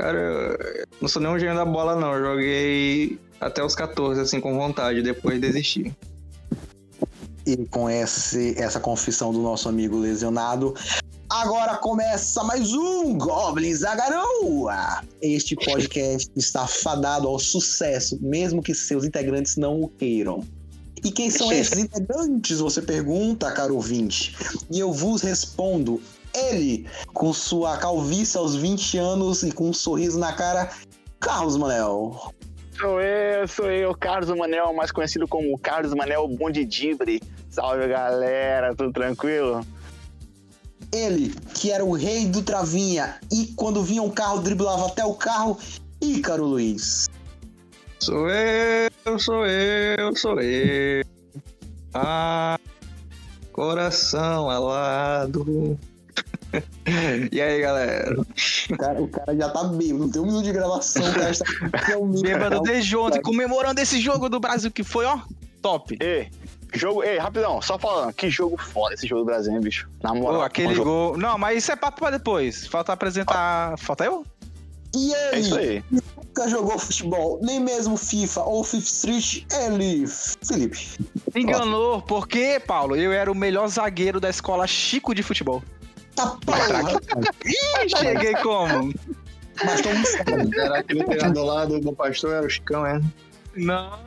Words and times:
Cara, 0.00 0.18
eu 0.18 0.86
não 0.98 1.08
sou 1.10 1.20
nem 1.20 1.30
um 1.30 1.38
gênio 1.38 1.56
da 1.56 1.64
bola, 1.66 1.94
não. 1.94 2.14
Eu 2.14 2.24
joguei 2.24 3.18
até 3.38 3.62
os 3.62 3.74
14, 3.74 4.18
assim, 4.18 4.40
com 4.40 4.56
vontade, 4.56 5.02
depois 5.02 5.38
desisti. 5.38 5.94
E 7.44 7.66
com 7.66 7.90
esse, 7.90 8.58
essa 8.58 8.80
confissão 8.80 9.30
do 9.30 9.42
nosso 9.42 9.68
amigo 9.68 9.98
lesionado, 9.98 10.74
agora 11.28 11.76
começa 11.76 12.42
mais 12.42 12.72
um 12.72 13.18
Goblins 13.18 13.80
da 13.80 13.94
Garoa! 13.94 15.04
Este 15.20 15.54
podcast 15.54 16.30
está 16.34 16.66
fadado 16.66 17.28
ao 17.28 17.38
sucesso, 17.38 18.18
mesmo 18.22 18.62
que 18.62 18.74
seus 18.74 19.04
integrantes 19.04 19.58
não 19.58 19.82
o 19.82 19.88
queiram. 19.88 20.42
E 21.04 21.12
quem 21.12 21.28
são 21.28 21.52
esses 21.52 21.78
integrantes, 21.78 22.58
você 22.58 22.80
pergunta, 22.80 23.52
caro 23.52 23.74
ouvinte? 23.74 24.34
E 24.70 24.80
eu 24.80 24.94
vos 24.94 25.20
respondo, 25.20 26.00
ele, 26.34 26.86
com 27.12 27.32
sua 27.32 27.76
calvície 27.76 28.36
aos 28.36 28.54
20 28.54 28.98
anos 28.98 29.42
e 29.42 29.52
com 29.52 29.70
um 29.70 29.72
sorriso 29.72 30.18
na 30.18 30.32
cara, 30.32 30.70
Carlos 31.18 31.56
Manel. 31.56 32.32
Sou 32.78 33.00
eu, 33.00 33.46
sou 33.46 33.70
eu, 33.70 33.94
Carlos 33.94 34.34
Manel, 34.36 34.72
mais 34.72 34.90
conhecido 34.90 35.28
como 35.28 35.58
Carlos 35.58 35.92
Manel 35.92 36.26
Bondidibre. 36.28 37.20
Salve 37.50 37.86
galera, 37.88 38.74
tudo 38.74 38.92
tranquilo? 38.92 39.66
Ele, 40.92 41.34
que 41.54 41.70
era 41.70 41.84
o 41.84 41.92
rei 41.92 42.26
do 42.26 42.42
Travinha 42.42 43.18
e 43.30 43.48
quando 43.54 43.82
vinha 43.82 44.02
um 44.02 44.10
carro 44.10 44.40
driblava 44.40 44.86
até 44.86 45.04
o 45.04 45.14
carro, 45.14 45.58
Ícaro 46.00 46.46
Luiz. 46.46 47.06
Sou 47.98 48.30
eu, 48.30 49.18
sou 49.18 49.46
eu, 49.46 50.16
sou 50.16 50.40
eu. 50.40 51.04
Ah, 51.92 52.58
coração 53.52 54.48
alado. 54.48 55.78
e 57.32 57.40
aí, 57.40 57.60
galera? 57.60 58.20
O 58.20 58.76
cara, 58.76 59.02
o 59.02 59.08
cara 59.08 59.36
já 59.36 59.48
tá 59.48 59.64
bêbado, 59.64 59.98
não 59.98 60.10
tem 60.10 60.22
um 60.22 60.26
minuto 60.26 60.44
de 60.44 60.52
gravação, 60.52 61.08
o 61.08 61.14
cara 61.14 61.30
está 61.30 61.44
Bêbado 62.22 62.60
desde 62.62 62.96
ontem, 62.96 63.22
comemorando 63.22 63.80
esse 63.80 64.00
jogo 64.00 64.28
do 64.28 64.40
Brasil 64.40 64.70
que 64.70 64.82
foi, 64.82 65.04
ó, 65.04 65.20
top. 65.62 65.96
Ei, 66.00 66.28
jogo, 66.74 67.02
ei, 67.02 67.18
rapidão, 67.18 67.60
só 67.62 67.78
falando, 67.78 68.12
que 68.12 68.30
jogo 68.30 68.56
foda 68.56 68.94
esse 68.94 69.06
jogo 69.06 69.22
do 69.22 69.26
Brasil, 69.26 69.52
hein, 69.52 69.60
bicho? 69.60 69.88
Na 70.02 70.14
moral. 70.14 70.40
Pô, 70.40 70.42
aquele 70.44 70.74
gol. 70.74 71.16
Não, 71.16 71.38
mas 71.38 71.58
isso 71.58 71.72
é 71.72 71.76
papo 71.76 72.00
pra 72.00 72.10
depois. 72.10 72.66
Falta 72.66 72.92
apresentar. 72.92 73.78
Falta 73.78 74.04
eu? 74.04 74.24
E 74.94 75.14
É 75.14 75.38
isso 75.38 75.56
ele, 75.58 75.84
aí. 75.92 76.02
nunca 76.16 76.48
jogou 76.48 76.78
futebol, 76.78 77.38
nem 77.42 77.60
mesmo 77.60 77.96
FIFA 77.96 78.42
ou 78.42 78.64
Fifth 78.64 78.86
Street, 78.86 79.44
ele, 79.52 80.04
Felipe. 80.06 80.98
Enganou, 81.34 82.02
porque, 82.02 82.60
Paulo, 82.66 82.96
eu 82.96 83.12
era 83.12 83.30
o 83.30 83.34
melhor 83.34 83.68
zagueiro 83.68 84.18
da 84.18 84.28
escola 84.28 84.66
Chico 84.66 85.14
de 85.14 85.22
futebol. 85.22 85.62
Tá 86.20 86.36
porra, 86.44 87.00
Ih, 87.44 87.88
cheguei 87.88 88.34
como? 88.36 88.92
mas 89.64 89.80
todo 89.80 89.94
mundo 89.94 90.06
sabe. 90.06 90.60
Era 90.60 90.78
aquele 90.78 91.04
treinador 91.04 91.44
lá 91.46 91.64
do 91.64 91.80
Bom 91.80 91.94
Pastor, 91.94 92.34
era 92.34 92.46
o 92.46 92.50
Chicão, 92.50 92.84
é? 92.86 93.00
Não. 93.56 93.98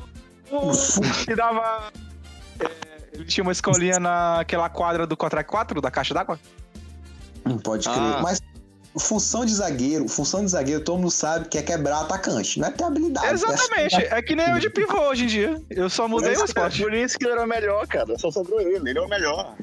Que 1.26 1.36
dava. 1.36 1.92
é, 2.60 2.68
ele 3.14 3.26
tinha 3.26 3.44
uma 3.44 3.52
escolinha 3.52 4.00
naquela 4.00 4.70
quadra 4.70 5.08
do 5.08 5.18
Contra 5.18 5.44
4 5.44 5.82
da 5.82 5.90
caixa 5.90 6.14
d'água? 6.14 6.40
Não 7.46 7.58
pode 7.58 7.90
crer. 7.90 7.98
Ah. 7.98 8.20
Mas 8.22 8.40
função 8.98 9.44
de 9.44 9.54
zagueiro, 9.54 10.08
função 10.08 10.46
de 10.46 10.52
zagueiro, 10.52 10.84
todo 10.84 10.98
mundo 11.00 11.12
sabe 11.12 11.48
que 11.50 11.58
é 11.58 11.64
quebrar 11.64 12.02
atacante, 12.02 12.60
não 12.60 12.68
é 12.68 12.72
ter 12.72 12.84
habilidade. 12.84 13.34
Exatamente. 13.34 13.96
É 13.96 14.22
que 14.22 14.36
nem 14.36 14.50
eu 14.52 14.60
de 14.60 14.70
pivô 14.70 15.10
hoje 15.10 15.24
em 15.24 15.28
dia. 15.28 15.62
Eu 15.70 15.90
só 15.90 16.08
mudei 16.08 16.36
o 16.36 16.46
esporte. 16.46 16.82
Por 16.82 16.94
isso 16.94 17.18
que 17.18 17.26
ele 17.26 17.34
era 17.34 17.44
o 17.44 17.48
melhor, 17.48 17.88
cara. 17.88 18.18
Só 18.20 18.30
sobrou 18.30 18.62
ele, 18.62 18.90
ele 18.90 19.00
é 19.00 19.02
o 19.02 19.08
melhor. 19.10 19.56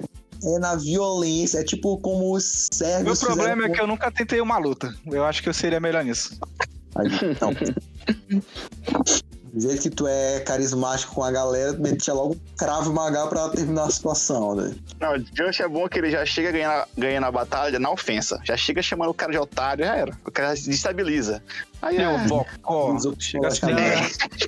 É 0.43 0.59
na 0.59 0.75
violência, 0.77 1.59
é 1.59 1.65
tipo 1.65 1.99
como 1.99 2.35
os 2.35 2.69
Meu 2.73 2.89
sérvios 2.89 3.21
problema 3.21 3.67
é 3.67 3.69
que 3.69 3.81
eu 3.81 3.87
nunca 3.87 4.11
tentei 4.11 4.41
uma 4.41 4.57
luta. 4.59 4.95
Eu 5.07 5.25
acho 5.25 5.43
que 5.43 5.49
eu 5.49 5.55
seria 5.55 5.79
melhor 5.81 6.03
nisso. 6.05 6.39
com- 6.41 7.03
Não. 7.41 7.53
Do 9.53 9.61
jeito 9.61 9.83
que 9.83 9.91
tu 9.91 10.07
é 10.07 10.41
carismático 10.41 11.15
com 11.15 11.25
a 11.25 11.31
galera, 11.31 11.75
tu 11.75 11.81
metia 11.83 12.15
logo 12.15 12.35
um 12.35 12.57
cravo 12.57 12.93
magal 12.93 13.29
pra 13.29 13.49
terminar 13.49 13.85
a 13.85 13.91
situação, 13.91 14.55
né? 14.55 14.75
Não, 15.01 15.15
o 15.17 15.19
Just 15.19 15.61
é 15.61 15.67
bom 15.69 15.89
que 15.89 15.99
ele 15.99 16.11
já 16.11 16.25
chega 16.25 16.53
ganhando, 16.53 16.85
ganhando 16.97 17.25
a 17.27 17.33
batalha 17.33 17.79
na 17.79 17.91
ofensa. 17.91 18.41
Já 18.45 18.57
chega 18.57 18.81
chamando 18.83 19.11
o 19.11 19.15
cara 19.15 19.33
de 19.33 19.39
otário, 19.39 19.85
já 19.85 19.97
era. 19.97 20.13
O 20.25 20.31
cara 20.31 20.55
destabiliza. 20.55 21.43
Aí 21.83 21.97
é. 21.97 22.19
bocó. 22.29 22.93
Os 22.95 23.07
outros 23.07 23.25
Chega 23.27 23.49
assim. 23.49 23.61
colocam- 23.63 23.87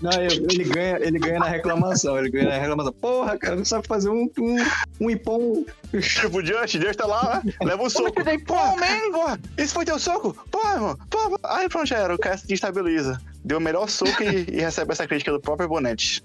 Não, 0.03 0.13
eu- 0.13 0.47
ele, 0.51 0.65
ganha, 0.65 0.99
ele 1.01 1.19
ganha 1.19 1.39
na 1.41 1.49
reclamação, 1.49 2.19
ele 2.19 2.31
ganha 2.31 2.49
na 2.51 2.59
reclamação. 2.59 2.93
Porra, 2.93 3.39
cara, 3.39 3.57
não 3.57 3.65
sabe 3.65 3.87
fazer 3.89 4.11
um, 4.11 4.29
um, 4.39 4.57
um 5.01 5.11
ipom. 5.11 5.65
Tipo, 6.01 6.39
o 6.39 6.45
Just, 6.45 6.75
Just 6.77 6.95
tá 6.97 7.07
lá, 7.07 7.41
né? 7.45 7.53
leva 7.63 7.83
um 7.83 7.91
soco. 7.91 8.13
Pô, 8.47 8.55
man, 8.55 9.11
porra, 9.13 9.41
esse 9.57 9.73
foi 9.75 9.85
teu 9.85 9.99
soco? 9.99 10.33
Porra, 10.51 10.75
irmão, 10.75 10.99
porra. 11.11 11.37
Aí 11.45 11.69
pronto, 11.69 11.87
já 11.87 11.99
era. 11.99 12.15
O 12.15 12.19
cara 12.19 12.37
se 12.37 12.47
destabiliza. 12.47 13.21
Deu 13.45 13.59
o 13.59 13.61
melhor 13.61 13.89
soco 13.89 14.23
e, 14.23 14.47
e 14.51 14.61
recebe 14.61 14.93
essa 14.93 15.07
crítica 15.07 15.33
do 15.33 15.41
próprio 15.41 15.69
Bonete. 15.69 16.23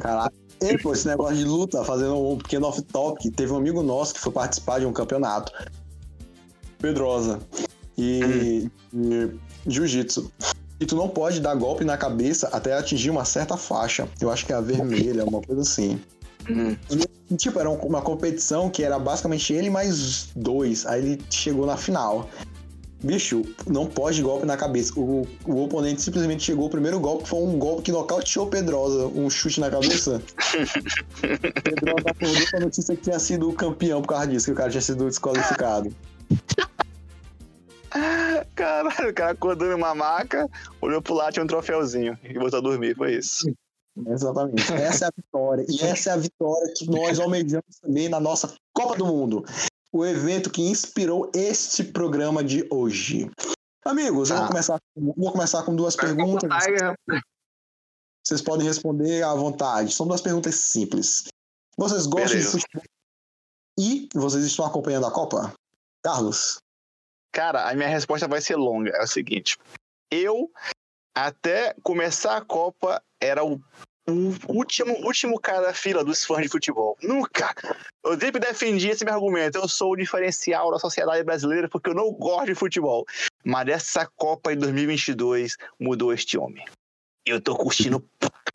Caralho. 0.00 0.32
E, 0.60 0.76
pô, 0.78 0.92
esse 0.92 1.06
negócio 1.06 1.36
de 1.36 1.44
luta, 1.44 1.84
fazendo 1.84 2.16
um 2.32 2.36
pequeno 2.38 2.66
off-topic, 2.66 3.32
teve 3.34 3.52
um 3.52 3.56
amigo 3.56 3.82
nosso 3.82 4.14
que 4.14 4.20
foi 4.20 4.32
participar 4.32 4.80
de 4.80 4.86
um 4.86 4.92
campeonato. 4.92 5.52
Pedrosa. 6.78 7.40
E, 7.96 8.68
e 8.94 9.30
jiu-jitsu. 9.66 10.30
E 10.80 10.86
tu 10.86 10.94
não 10.94 11.08
pode 11.08 11.40
dar 11.40 11.54
golpe 11.56 11.84
na 11.84 11.96
cabeça 11.96 12.48
até 12.52 12.72
atingir 12.76 13.10
uma 13.10 13.24
certa 13.24 13.56
faixa. 13.56 14.08
Eu 14.20 14.30
acho 14.30 14.46
que 14.46 14.52
é 14.52 14.56
a 14.56 14.60
vermelha, 14.60 15.24
uma 15.24 15.42
coisa 15.42 15.62
assim. 15.62 16.00
E, 17.30 17.36
tipo, 17.36 17.58
era 17.58 17.68
um- 17.68 17.76
uma 17.78 18.00
competição 18.00 18.70
que 18.70 18.82
era 18.82 18.98
basicamente 18.98 19.52
ele 19.52 19.68
mais 19.70 20.28
dois. 20.36 20.86
Aí 20.86 21.00
ele 21.04 21.22
chegou 21.30 21.66
na 21.66 21.76
final. 21.76 22.28
Bicho, 23.02 23.42
não 23.66 23.86
pode 23.86 24.20
golpe 24.22 24.44
na 24.44 24.56
cabeça. 24.56 24.92
O, 24.98 25.26
o 25.46 25.64
oponente 25.64 26.02
simplesmente 26.02 26.42
chegou, 26.42 26.66
o 26.66 26.70
primeiro 26.70 26.98
golpe 26.98 27.28
foi 27.28 27.38
um 27.38 27.58
golpe 27.58 27.82
que 27.82 27.92
nocauteou 27.92 28.48
Pedrosa, 28.48 29.06
um 29.06 29.30
chute 29.30 29.60
na 29.60 29.70
cabeça. 29.70 30.20
Pedrosa 31.62 32.10
acordou 32.10 32.50
com 32.50 32.56
a 32.56 32.60
notícia 32.60 32.96
que 32.96 33.02
tinha 33.02 33.18
sido 33.18 33.52
campeão 33.52 34.02
por 34.02 34.08
causa 34.08 34.26
disso, 34.26 34.46
que 34.46 34.52
o 34.52 34.56
cara 34.56 34.70
tinha 34.70 34.80
sido 34.80 35.04
desqualificado. 35.04 35.94
Caralho, 38.54 39.10
o 39.10 39.14
cara 39.14 39.30
acordou 39.30 39.68
numa 39.68 39.94
maca, 39.94 40.48
olhou 40.80 41.00
pro 41.00 41.14
lado, 41.14 41.32
tinha 41.32 41.44
um 41.44 41.46
troféuzinho 41.46 42.18
e 42.24 42.34
voltou 42.34 42.58
a 42.58 42.62
dormir. 42.62 42.96
Foi 42.96 43.14
isso. 43.14 43.48
Exatamente. 44.06 44.72
Essa 44.72 45.06
é 45.06 45.08
a 45.08 45.12
vitória. 45.16 45.66
E 45.68 45.82
essa 45.82 46.10
é 46.10 46.12
a 46.12 46.16
vitória 46.16 46.72
que 46.76 46.90
nós 46.90 47.18
almejamos 47.20 47.78
também 47.80 48.08
na 48.08 48.18
nossa 48.20 48.52
Copa 48.72 48.96
do 48.96 49.06
Mundo. 49.06 49.44
O 49.92 50.04
evento 50.04 50.50
que 50.50 50.62
inspirou 50.62 51.30
este 51.34 51.82
programa 51.84 52.44
de 52.44 52.66
hoje. 52.70 53.30
Amigos, 53.84 54.28
eu 54.30 54.36
vou 54.36 54.44
Tá. 54.44 54.48
começar, 54.52 54.78
vou 54.96 55.32
começar 55.32 55.62
com 55.62 55.74
duas 55.74 55.96
perguntas. 55.96 56.48
Tiger, 56.64 56.94
Vocês 58.24 58.42
podem 58.42 58.66
responder 58.66 59.22
à 59.22 59.32
vontade. 59.34 59.94
São 59.94 60.06
duas 60.06 60.20
perguntas 60.20 60.56
simples. 60.56 61.28
Vocês 61.78 62.04
gostam 62.06 62.28
Beleza. 62.38 62.58
de 62.58 62.62
futebol? 62.62 62.84
E 63.78 64.08
vocês 64.14 64.44
estão 64.44 64.66
acompanhando 64.66 65.06
a 65.06 65.10
Copa? 65.10 65.54
Carlos? 66.04 66.58
Cara, 67.32 67.70
a 67.70 67.74
minha 67.74 67.88
resposta 67.88 68.28
vai 68.28 68.40
ser 68.42 68.56
longa. 68.56 68.90
É 68.90 69.02
o 69.02 69.06
seguinte: 69.06 69.56
eu, 70.10 70.52
até 71.16 71.74
começar 71.82 72.36
a 72.36 72.44
Copa, 72.44 73.02
era 73.20 73.42
o, 73.44 73.58
o 74.08 74.34
último, 74.48 74.94
último 75.04 75.38
cara 75.38 75.60
da 75.60 75.74
fila 75.74 76.02
dos 76.02 76.24
fãs 76.24 76.42
de 76.42 76.48
futebol. 76.48 76.96
Nunca! 77.02 77.54
Eu 78.02 78.18
sempre 78.18 78.40
defendi 78.40 78.88
esse 78.88 79.04
meu 79.04 79.14
argumento. 79.14 79.58
Eu 79.58 79.68
sou 79.68 79.92
o 79.92 79.96
diferencial 79.96 80.70
da 80.70 80.78
sociedade 80.78 81.22
brasileira 81.22 81.68
porque 81.68 81.90
eu 81.90 81.94
não 81.94 82.10
gosto 82.12 82.46
de 82.46 82.54
futebol. 82.54 83.04
Mas 83.44 83.68
essa 83.68 84.06
Copa 84.16 84.52
em 84.52 84.56
2022 84.56 85.56
mudou 85.78 86.12
este 86.12 86.38
homem. 86.38 86.64
Eu 87.26 87.40
tô 87.40 87.54
curtindo 87.54 88.02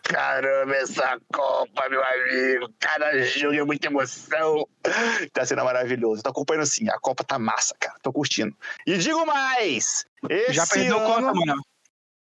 caramba 0.02 0.76
essa 0.76 1.20
Copa, 1.32 1.90
meu 1.90 2.04
amigo. 2.04 2.74
Cada 2.80 3.22
jogo 3.22 3.56
é 3.56 3.64
muita 3.64 3.88
emoção. 3.88 4.68
Tá 5.32 5.46
sendo 5.46 5.64
maravilhoso. 5.64 6.24
Tô 6.24 6.30
acompanhando 6.30 6.66
sim. 6.66 6.90
A 6.90 7.00
Copa 7.00 7.24
tá 7.24 7.38
massa, 7.38 7.76
cara. 7.80 7.98
Tô 8.02 8.12
curtindo. 8.12 8.56
E 8.86 8.98
digo 8.98 9.26
mais! 9.26 10.06
Esse 10.30 10.54
Já 10.54 10.66
perdeu 10.68 10.98
ano, 11.00 11.08
conta, 11.08 11.34
mano. 11.34 11.64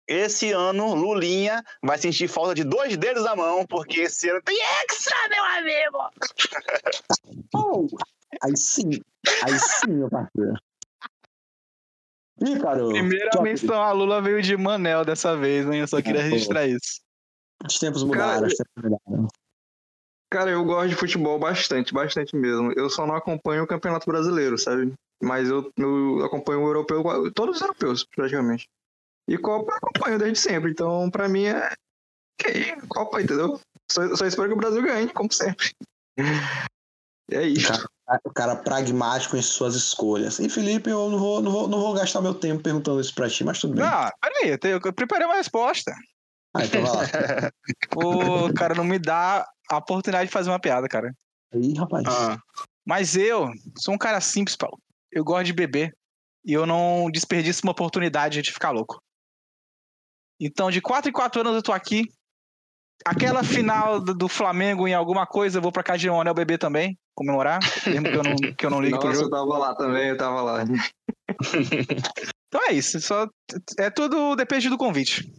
Esse 0.08 0.52
ano, 0.52 0.94
Lulinha 0.94 1.62
vai 1.84 1.98
sentir 1.98 2.30
falta 2.30 2.56
de 2.56 2.64
dois 2.64 2.96
dedos 2.96 3.26
na 3.26 3.36
mão, 3.36 3.66
porque 3.66 4.02
esse 4.02 4.30
ano 4.30 4.42
tem 4.44 4.58
extra, 4.84 5.16
meu 5.30 5.44
amigo! 5.44 5.98
Oh, 7.54 7.88
aí 8.44 8.56
sim. 8.58 8.90
Aí 9.44 9.58
sim, 9.60 9.94
meu 9.94 10.10
parceiro. 10.10 10.54
Ih, 12.42 12.60
cara. 12.60 12.88
Primeira 12.90 13.30
tchau, 13.32 13.42
menção 13.42 13.82
a 13.82 13.92
Lula 13.92 14.22
veio 14.22 14.42
de 14.42 14.56
Manel 14.56 15.04
dessa 15.04 15.36
vez, 15.36 15.66
hein? 15.66 15.80
Eu 15.80 15.88
só 15.88 16.02
queria 16.02 16.22
pô. 16.22 16.30
registrar 16.30 16.68
isso. 16.68 17.02
Os 17.66 17.80
tempos 17.80 18.04
mudaram, 18.04 18.34
Cara, 18.34 18.48
os 18.48 18.56
tempos 18.56 18.84
mudaram. 18.84 19.28
Cara, 20.30 20.52
eu 20.52 20.64
gosto 20.66 20.90
de 20.90 20.96
futebol 20.96 21.40
bastante, 21.40 21.94
bastante 21.94 22.36
mesmo. 22.36 22.74
Eu 22.74 22.90
só 22.90 23.08
não 23.08 23.16
acompanho 23.16 23.64
o 23.64 23.68
Campeonato 23.68 24.06
Brasileiro, 24.06 24.58
sabe? 24.58 24.94
Mas 25.22 25.50
eu, 25.50 25.72
eu 25.78 26.26
acompanho 26.26 26.62
o 26.62 26.68
europeu, 26.68 27.04
todos 27.34 27.56
os 27.56 27.62
europeus, 27.62 28.04
praticamente. 28.04 28.70
E 29.28 29.38
Copa 29.38 29.72
eu 29.72 29.78
acompanho 29.78 30.20
desde 30.20 30.40
sempre. 30.40 30.72
Então, 30.72 31.10
pra 31.10 31.28
mim 31.28 31.46
é. 31.46 31.72
Ok, 32.40 32.76
Copa, 32.88 33.22
entendeu? 33.22 33.60
Só, 33.92 34.16
só 34.16 34.26
espero 34.26 34.48
que 34.50 34.54
o 34.54 34.58
Brasil 34.58 34.82
ganhe, 34.82 35.10
como 35.12 35.32
sempre. 35.32 35.72
E 37.30 37.36
é 37.36 37.44
isso. 37.48 37.72
o 38.24 38.32
cara 38.32 38.56
pragmático 38.56 39.36
em 39.36 39.42
suas 39.42 39.76
escolhas. 39.76 40.40
E 40.40 40.48
Felipe, 40.50 40.90
eu 40.90 41.10
não 41.10 41.20
vou, 41.20 41.42
não 41.42 41.52
vou, 41.52 41.68
não 41.68 41.80
vou 41.80 41.94
gastar 41.94 42.22
meu 42.22 42.34
tempo 42.34 42.64
perguntando 42.64 43.02
isso 43.02 43.14
pra 43.14 43.30
ti, 43.30 43.44
mas 43.44 43.60
tudo 43.60 43.76
bem. 43.76 43.84
Ah, 43.86 44.12
peraí, 44.22 44.52
eu, 44.52 44.58
tenho- 44.58 44.80
eu 44.84 44.94
preparei 44.94 45.26
uma 45.26 45.36
resposta. 45.36 45.94
Ah, 46.56 46.64
então 46.66 46.82
vai 46.84 46.92
lá. 46.96 47.04
O 47.96 48.54
cara 48.54 48.74
não 48.76 48.84
me 48.84 48.98
dá 49.00 49.46
a 49.70 49.78
oportunidade 49.78 50.28
de 50.28 50.34
fazer 50.34 50.50
uma 50.50 50.60
piada, 50.60 50.88
cara. 50.88 51.14
Ih, 51.54 51.74
rapaz. 51.78 52.06
Ah, 52.08 52.38
Mas 52.86 53.16
eu 53.18 53.50
sou 53.78 53.94
um 53.94 53.98
cara 53.98 54.22
simples, 54.22 54.56
Paulo. 54.56 54.78
Eu 55.12 55.24
gosto 55.24 55.46
de 55.46 55.54
beber. 55.54 55.94
E 56.46 56.54
eu 56.54 56.66
não 56.66 57.10
desperdiço 57.12 57.62
uma 57.64 57.72
oportunidade 57.74 58.42
de 58.42 58.54
ficar 58.54 58.72
louco. 58.72 59.02
Então, 60.40 60.70
de 60.70 60.82
4 60.82 61.10
em 61.10 61.14
4 61.14 61.42
anos 61.42 61.56
eu 61.56 61.64
tô 61.64 61.72
aqui. 61.72 62.04
Aquela 63.06 63.44
final 63.44 64.00
do, 64.00 64.28
Flamengo 64.28 64.88
em 64.88 64.94
alguma 64.94 65.26
coisa, 65.26 65.60
eu 65.60 65.62
vou 65.62 65.72
pra 65.72 65.84
casa 65.84 66.00
de 66.00 66.10
Leonel 66.10 66.34
beber 66.34 66.58
também, 66.58 66.98
comemorar. 67.16 67.60
Mesmo 67.86 68.04
que 68.04 68.16
eu 68.16 68.24
não, 68.24 68.36
que 68.58 68.66
eu 68.66 68.70
não 68.70 68.82
ligue 68.82 68.98
pro 68.98 69.08
Nossa, 69.08 69.20
eu 69.20 69.24
jogo. 69.26 69.36
tava 69.36 69.58
lá 69.58 69.76
também, 69.76 70.10
eu 70.10 70.18
tava 70.18 70.42
lá. 70.42 70.66
Então 72.48 72.62
é 72.70 72.74
isso. 72.74 73.00
Só, 73.02 73.28
é 73.78 73.90
tudo 73.90 74.36
depende 74.36 74.70
do 74.70 74.78
convite. 74.78 75.30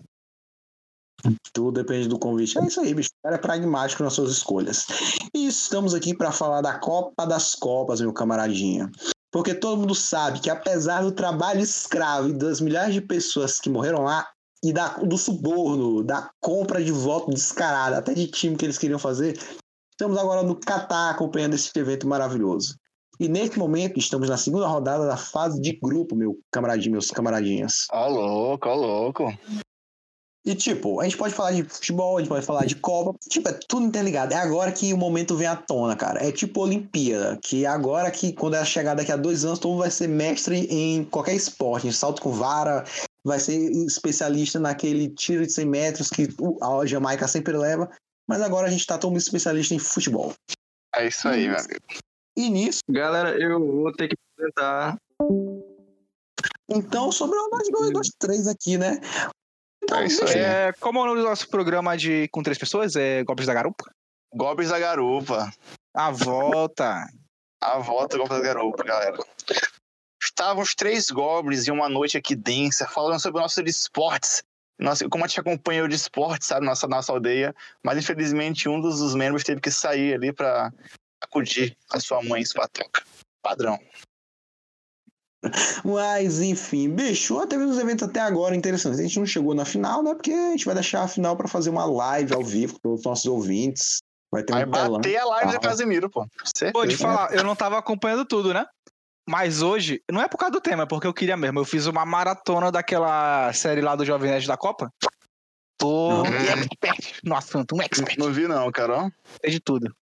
Tudo 1.52 1.72
depende 1.82 2.08
do 2.08 2.18
convite. 2.18 2.58
É 2.58 2.66
isso 2.66 2.80
aí, 2.80 2.94
bicho. 2.94 3.10
O 3.18 3.22
cara 3.22 3.36
é 3.36 3.38
pragmático 3.38 4.02
nas 4.02 4.12
suas 4.12 4.30
escolhas. 4.30 4.86
E 5.34 5.48
estamos 5.48 5.94
aqui 5.94 6.14
para 6.14 6.30
falar 6.30 6.60
da 6.60 6.78
Copa 6.78 7.26
das 7.26 7.54
Copas, 7.54 8.00
meu 8.00 8.12
camaradinha. 8.12 8.90
Porque 9.32 9.54
todo 9.54 9.80
mundo 9.80 9.94
sabe 9.94 10.40
que 10.40 10.48
apesar 10.48 11.02
do 11.02 11.12
trabalho 11.12 11.60
escravo 11.60 12.28
e 12.28 12.32
das 12.32 12.60
milhares 12.60 12.94
de 12.94 13.00
pessoas 13.00 13.58
que 13.58 13.68
morreram 13.68 14.02
lá, 14.02 14.28
e 14.62 14.72
da, 14.72 14.88
do 14.98 15.16
suborno, 15.16 16.02
da 16.02 16.30
compra 16.40 16.82
de 16.82 16.92
voto 16.92 17.30
descarada, 17.30 17.98
até 17.98 18.14
de 18.14 18.26
time 18.26 18.56
que 18.56 18.64
eles 18.64 18.78
queriam 18.78 18.98
fazer, 18.98 19.38
estamos 19.90 20.18
agora 20.18 20.42
no 20.42 20.54
Catar 20.54 21.10
acompanhando 21.10 21.54
esse 21.54 21.70
evento 21.78 22.06
maravilhoso. 22.06 22.76
E 23.20 23.28
nesse 23.28 23.58
momento 23.58 23.98
estamos 23.98 24.28
na 24.28 24.36
segunda 24.36 24.66
rodada 24.68 25.06
da 25.06 25.16
fase 25.16 25.60
de 25.60 25.72
grupo, 25.72 26.14
meu 26.14 26.38
camaradinho, 26.52 26.92
meus 26.92 27.10
camaradinhas. 27.10 27.86
ó 27.90 28.08
louco, 28.08 28.68
ó 28.68 28.74
louco. 28.74 29.38
E 30.46 30.54
tipo, 30.54 31.00
a 31.00 31.04
gente 31.04 31.16
pode 31.16 31.34
falar 31.34 31.52
de 31.52 31.64
futebol, 31.64 32.16
a 32.16 32.20
gente 32.20 32.28
pode 32.28 32.46
falar 32.46 32.64
de 32.64 32.76
Copa, 32.76 33.14
tipo, 33.28 33.48
é 33.48 33.58
tudo 33.68 33.84
interligado. 33.84 34.32
É 34.32 34.36
agora 34.36 34.72
que 34.72 34.94
o 34.94 34.96
momento 34.96 35.36
vem 35.36 35.48
à 35.48 35.56
tona, 35.56 35.94
cara. 35.96 36.26
É 36.26 36.32
tipo 36.32 36.62
Olimpíada, 36.62 37.38
que 37.42 37.64
é 37.64 37.68
agora 37.68 38.10
que, 38.10 38.32
quando 38.32 38.54
ela 38.54 38.64
chegar 38.64 38.94
daqui 38.94 39.12
a 39.12 39.16
dois 39.16 39.44
anos, 39.44 39.58
todo 39.58 39.72
mundo 39.72 39.80
vai 39.80 39.90
ser 39.90 40.08
mestre 40.08 40.66
em 40.70 41.04
qualquer 41.04 41.34
esporte, 41.34 41.88
em 41.88 41.92
salto 41.92 42.22
com 42.22 42.30
vara, 42.30 42.84
vai 43.24 43.38
ser 43.38 43.58
especialista 43.86 44.58
naquele 44.58 45.08
tiro 45.08 45.46
de 45.46 45.52
100 45.52 45.66
metros 45.66 46.10
que 46.10 46.28
a 46.62 46.86
Jamaica 46.86 47.26
sempre 47.28 47.56
leva. 47.56 47.90
Mas 48.28 48.42
agora 48.42 48.66
a 48.66 48.70
gente 48.70 48.86
tá 48.86 48.98
todo 48.98 49.10
mundo 49.10 49.20
especialista 49.20 49.74
em 49.74 49.78
futebol. 49.78 50.34
É 50.94 51.06
isso 51.06 51.28
aí, 51.28 51.48
meu 51.48 51.58
amigo. 51.58 51.84
E 52.36 52.50
nisso, 52.50 52.80
Galera, 52.88 53.36
eu 53.40 53.58
vou 53.58 53.92
ter 53.92 54.08
que 54.08 54.16
apresentar. 54.32 54.96
então, 56.68 57.10
sobrou 57.10 57.48
nós 57.50 57.68
dois, 57.70 57.90
dois, 57.90 58.08
três 58.18 58.46
aqui, 58.46 58.78
né? 58.78 59.00
Então, 59.82 59.98
É 59.98 60.06
isso 60.06 60.24
aí. 60.24 60.38
É, 60.38 60.72
como 60.74 60.98
é 60.98 61.02
o 61.02 61.06
nome 61.06 61.20
do 61.22 61.26
nosso 61.26 61.48
programa 61.48 61.96
de 61.96 62.28
com 62.28 62.42
três 62.42 62.58
pessoas? 62.58 62.94
É 62.94 63.24
Golpes 63.24 63.46
da 63.46 63.54
Garupa? 63.54 63.90
Golpes 64.34 64.68
da 64.68 64.78
garupa. 64.78 65.50
A 65.94 66.10
volta. 66.10 67.08
A 67.60 67.78
volta 67.78 68.16
do 68.16 68.18
Golpes 68.18 68.36
da 68.36 68.42
garupa, 68.44 68.84
galera. 68.84 69.18
Estavam 70.38 70.62
os 70.62 70.72
três 70.72 71.10
goblins 71.10 71.66
em 71.66 71.72
uma 71.72 71.88
noite 71.88 72.16
aqui 72.16 72.36
densa, 72.36 72.86
falando 72.86 73.18
sobre 73.18 73.40
o 73.40 73.42
nosso 73.42 73.60
de 73.60 73.70
esportes. 73.70 74.44
Nossa, 74.78 75.08
como 75.08 75.24
a 75.24 75.26
gente 75.26 75.40
acompanha 75.40 75.82
o 75.82 75.88
de 75.88 75.96
esportes, 75.96 76.46
sabe, 76.46 76.64
nossa, 76.64 76.86
nossa 76.86 77.10
aldeia. 77.10 77.52
Mas 77.82 77.98
infelizmente 77.98 78.68
um 78.68 78.80
dos, 78.80 79.00
dos 79.00 79.16
membros 79.16 79.42
teve 79.42 79.60
que 79.60 79.68
sair 79.68 80.14
ali 80.14 80.32
pra 80.32 80.72
acudir 81.20 81.76
a 81.90 81.98
sua 81.98 82.22
mãe, 82.22 82.44
sua 82.44 82.68
troca. 82.68 83.02
Padrão. 83.42 83.80
Mas, 85.84 86.40
enfim, 86.40 86.88
bicho, 86.88 87.44
teve 87.48 87.64
uns 87.64 87.76
eventos 87.76 88.08
até 88.08 88.20
agora 88.20 88.54
interessantes. 88.54 89.00
A 89.00 89.02
gente 89.02 89.18
não 89.18 89.26
chegou 89.26 89.54
na 89.56 89.64
final, 89.64 90.04
né? 90.04 90.14
Porque 90.14 90.30
a 90.32 90.50
gente 90.52 90.66
vai 90.66 90.74
deixar 90.74 91.02
a 91.02 91.08
final 91.08 91.36
pra 91.36 91.48
fazer 91.48 91.70
uma 91.70 91.84
live 91.84 92.32
ao 92.34 92.44
vivo 92.44 92.78
com 92.80 92.94
os 92.94 93.02
nossos 93.02 93.26
ouvintes. 93.26 93.98
Vai 94.30 94.44
ter 94.44 94.52
Vai 94.52 94.66
um 94.66 94.70
telão. 94.70 94.92
bater 94.92 95.16
a 95.16 95.24
live 95.24 95.50
do 95.50 95.56
Ah. 95.56 95.60
Casimiro, 95.60 96.08
pô. 96.08 96.28
Certeza. 96.44 96.72
Pô, 96.72 96.86
de 96.86 96.96
falar, 96.96 97.34
eu 97.34 97.42
não 97.42 97.56
tava 97.56 97.76
acompanhando 97.78 98.24
tudo, 98.24 98.54
né? 98.54 98.64
Mas 99.28 99.60
hoje, 99.60 100.02
não 100.10 100.22
é 100.22 100.26
por 100.28 100.38
causa 100.38 100.52
do 100.52 100.60
tema, 100.60 100.84
é 100.84 100.86
porque 100.86 101.06
eu 101.06 101.12
queria 101.12 101.36
mesmo. 101.36 101.58
Eu 101.58 101.64
fiz 101.66 101.86
uma 101.86 102.06
maratona 102.06 102.72
daquela 102.72 103.52
série 103.52 103.82
lá 103.82 103.94
do 103.94 104.02
Jovem 104.02 104.30
Nerd 104.30 104.46
da 104.46 104.56
Copa. 104.56 104.90
Tô 105.76 106.24
Não. 106.24 106.24
expert 106.24 107.20
no 107.22 107.36
assunto, 107.36 107.76
um 107.76 107.82
expert. 107.82 108.16
Não 108.18 108.32
vi 108.32 108.48
não, 108.48 108.72
cara. 108.72 109.04
ó. 109.04 109.10
Sei 109.42 109.50
de 109.50 109.60
tudo. 109.60 109.94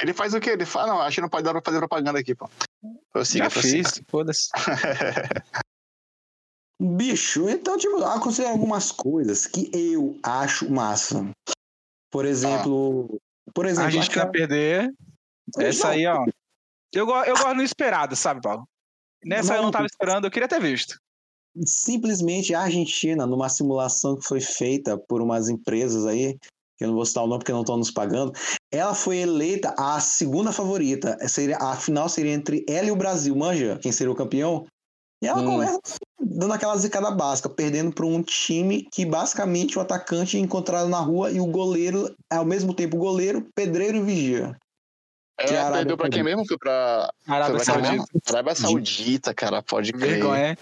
Ele 0.00 0.14
faz 0.14 0.32
o 0.32 0.40
quê? 0.40 0.50
Ele 0.50 0.64
fala, 0.64 0.86
não, 0.88 1.00
acho 1.02 1.16
que 1.16 1.20
não 1.20 1.28
pode 1.28 1.44
dar 1.44 1.52
pra 1.52 1.60
fazer 1.62 1.78
propaganda 1.80 2.18
aqui, 2.18 2.34
pô. 2.34 2.48
Prossiga, 3.12 3.44
Já 3.44 3.50
prossiga. 3.50 3.88
fiz, 3.88 4.02
foda-se. 4.08 4.48
Bicho, 6.80 7.48
então, 7.50 7.76
tipo, 7.76 8.02
aconteceram 8.02 8.50
algumas 8.52 8.90
coisas 8.90 9.46
que 9.46 9.70
eu 9.72 10.18
acho 10.22 10.68
massa. 10.72 11.30
Por 12.10 12.24
exemplo. 12.24 13.20
Por 13.54 13.66
exemplo, 13.66 13.88
A 13.88 13.90
gente 13.90 14.10
quer 14.10 14.30
perder. 14.30 14.92
Essa 15.58 15.90
aí, 15.90 16.06
ó. 16.06 16.24
Eu, 16.92 17.08
eu 17.08 17.34
gosto 17.34 17.54
no 17.54 17.62
esperado, 17.62 18.14
sabe, 18.14 18.40
Paulo? 18.40 18.64
Nessa 19.24 19.56
eu 19.56 19.62
não 19.62 19.70
tava 19.70 19.86
esperando, 19.86 20.26
eu 20.26 20.30
queria 20.30 20.48
ter 20.48 20.60
visto. 20.60 20.96
simplesmente 21.64 22.54
a 22.54 22.62
Argentina, 22.62 23.26
numa 23.26 23.48
simulação 23.48 24.16
que 24.16 24.26
foi 24.26 24.40
feita 24.40 24.98
por 24.98 25.22
umas 25.22 25.48
empresas 25.48 26.06
aí, 26.06 26.36
que 26.76 26.84
eu 26.84 26.88
não 26.88 26.94
vou 26.94 27.06
citar 27.06 27.24
o 27.24 27.26
nome 27.26 27.40
porque 27.40 27.52
não 27.52 27.60
estão 27.60 27.76
nos 27.76 27.90
pagando, 27.90 28.32
ela 28.70 28.94
foi 28.94 29.18
eleita 29.18 29.74
a 29.78 30.00
segunda 30.00 30.52
favorita. 30.52 31.16
Seria, 31.28 31.56
a 31.58 31.76
final 31.76 32.08
seria 32.08 32.32
entre 32.32 32.64
ela 32.68 32.88
e 32.88 32.90
o 32.90 32.96
Brasil, 32.96 33.34
manja? 33.36 33.78
Quem 33.80 33.92
seria 33.92 34.12
o 34.12 34.16
campeão? 34.16 34.66
E 35.22 35.26
ela 35.26 35.42
Hum. 35.42 35.46
começa 35.46 35.80
dando 36.20 36.52
aquela 36.52 36.76
zicada 36.76 37.10
básica, 37.10 37.48
perdendo 37.48 37.92
para 37.92 38.06
um 38.06 38.22
time 38.22 38.88
que 38.90 39.04
basicamente 39.04 39.78
o 39.78 39.80
atacante 39.80 40.36
é 40.36 40.40
encontrado 40.40 40.88
na 40.88 41.00
rua 41.00 41.30
e 41.30 41.40
o 41.40 41.46
goleiro, 41.46 42.12
ao 42.30 42.44
mesmo 42.44 42.74
tempo 42.74 42.96
goleiro, 42.96 43.46
pedreiro 43.54 43.98
e 43.98 44.02
vigia. 44.02 44.56
Que 45.38 45.54
É, 45.54 45.70
perdeu 45.70 45.96
pra 45.96 46.08
quem 46.08 46.22
mesmo? 46.22 46.46
Foi 46.46 46.58
pra. 46.58 47.12
Arábia 47.26 47.56
foi 47.58 47.64
pra 47.64 47.82
quem 47.82 47.96
Saudita. 47.98 48.32
Arábia 48.32 48.54
Saudita, 48.54 49.34
cara, 49.34 49.62
pode 49.62 49.92
crer. 49.92 50.08
Vergonha, 50.10 50.50
hein? 50.50 50.56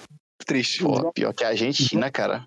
Triste. 0.46 0.82
Pô, 0.82 1.12
pior 1.12 1.34
que 1.34 1.44
a 1.44 1.48
Argentina, 1.48 2.10
cara. 2.10 2.46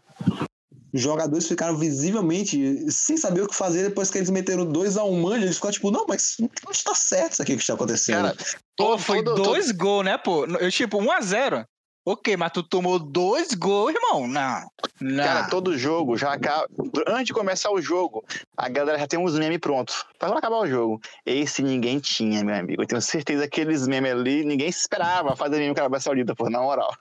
Os 0.93 1.01
jogadores 1.01 1.47
ficaram 1.47 1.75
visivelmente 1.77 2.89
sem 2.91 3.17
saber 3.17 3.41
o 3.41 3.47
que 3.47 3.55
fazer 3.55 3.83
depois 3.89 4.11
que 4.11 4.17
eles 4.19 4.29
meteram 4.29 4.65
2 4.65 4.95
a 4.97 5.03
1 5.03 5.11
um 5.11 5.21
manja. 5.21 5.45
Eles 5.45 5.55
ficaram 5.55 5.73
tipo, 5.73 5.89
não, 5.91 6.05
mas 6.07 6.35
não 6.39 6.71
está 6.71 6.93
certo 6.93 7.33
isso 7.33 7.41
aqui 7.41 7.55
que 7.55 7.61
está 7.61 7.73
acontecendo. 7.73 8.23
Cara, 8.23 8.35
Pô, 8.77 8.97
foi 8.97 9.23
todo- 9.23 9.41
dois 9.41 9.71
gols, 9.71 10.05
né, 10.05 10.17
pô? 10.17 10.45
Eu, 10.45 10.71
tipo, 10.71 10.99
1 10.99 11.11
a 11.11 11.21
0 11.21 11.65
Ok, 12.05 12.35
mas 12.35 12.51
tu 12.51 12.61
tomou 12.61 12.99
dois 12.99 13.53
gols, 13.53 13.93
irmão. 13.95 14.27
Não. 14.27 14.67
Não. 14.99 15.23
Cara, 15.23 15.49
todo 15.49 15.77
jogo 15.77 16.17
já 16.17 16.33
acaba. 16.33 16.67
Antes 17.07 17.27
de 17.27 17.33
começar 17.33 17.71
o 17.71 17.81
jogo, 17.81 18.23
a 18.57 18.67
galera 18.67 18.99
já 18.99 19.07
tem 19.07 19.17
uns 19.17 19.37
memes 19.39 19.59
prontos. 19.59 20.03
Pra 20.19 20.27
quando 20.27 20.37
acabar 20.39 20.57
o 20.57 20.67
jogo. 20.67 20.99
Esse 21.25 21.61
ninguém 21.63 21.99
tinha, 21.99 22.43
meu 22.43 22.55
amigo. 22.55 22.81
Eu 22.83 22.87
tenho 22.87 23.01
certeza 23.01 23.47
que 23.47 23.61
aqueles 23.61 23.87
memes 23.87 24.11
ali, 24.11 24.43
ninguém 24.43 24.67
esperava 24.67 25.35
fazer 25.35 25.59
meme 25.59 25.73
com 25.73 25.79
a 25.79 25.83
Arábia 25.83 25.99
Saudita, 26.01 26.35
pô, 26.35 26.49
na 26.49 26.59
moral. 26.61 26.91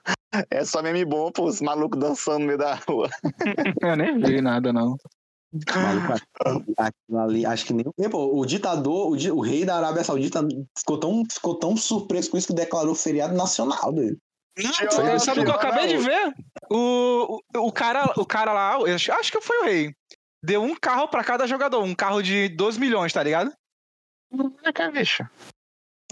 É 0.49 0.63
só 0.63 0.81
meme 0.81 1.03
bom, 1.03 1.29
pô, 1.31 1.43
os 1.45 1.59
malucos 1.59 1.99
dançando 1.99 2.39
no 2.39 2.45
meio 2.45 2.57
da 2.57 2.75
rua. 2.87 3.09
Eu 3.81 3.95
nem 3.97 4.17
vi 4.19 4.41
nada, 4.41 4.71
não. 4.71 4.95
Maluco, 5.75 6.13
aquilo 6.77 7.19
ali, 7.19 7.45
acho 7.45 7.65
que 7.65 7.73
nem. 7.73 7.85
Pô, 8.09 8.39
o 8.39 8.45
ditador, 8.45 9.11
o, 9.11 9.15
di- 9.17 9.29
o 9.31 9.39
rei 9.39 9.63
da 9.65 9.75
Arábia 9.77 10.03
Saudita 10.03 10.39
ficou 10.77 10.97
tão, 10.99 11.23
ficou 11.31 11.59
tão 11.59 11.77
surpreso 11.77 12.31
com 12.31 12.37
isso 12.37 12.47
que 12.47 12.53
declarou 12.53 12.95
feriado 12.95 13.35
nacional 13.35 13.91
dele. 13.93 14.17
Sabe, 14.57 15.19
sabe 15.19 15.39
o 15.41 15.43
que 15.45 15.49
eu 15.49 15.55
acabei 15.55 15.87
de 15.87 15.97
ver? 15.97 16.33
O, 16.69 17.39
o, 17.55 17.67
o 17.67 17.71
cara, 17.71 18.13
o 18.17 18.25
cara 18.25 18.53
lá, 18.53 18.79
eu 18.79 18.95
acho, 18.95 19.11
acho 19.11 19.31
que 19.31 19.41
foi 19.41 19.57
o 19.59 19.63
rei. 19.65 19.95
Deu 20.43 20.61
um 20.61 20.75
carro 20.75 21.07
pra 21.07 21.23
cada 21.23 21.47
jogador, 21.47 21.81
um 21.83 21.95
carro 21.95 22.21
de 22.21 22.49
2 22.49 22.77
milhões, 22.77 23.11
tá 23.13 23.23
ligado? 23.23 23.51
Caraca, 24.61 24.91
bicho. 24.91 25.23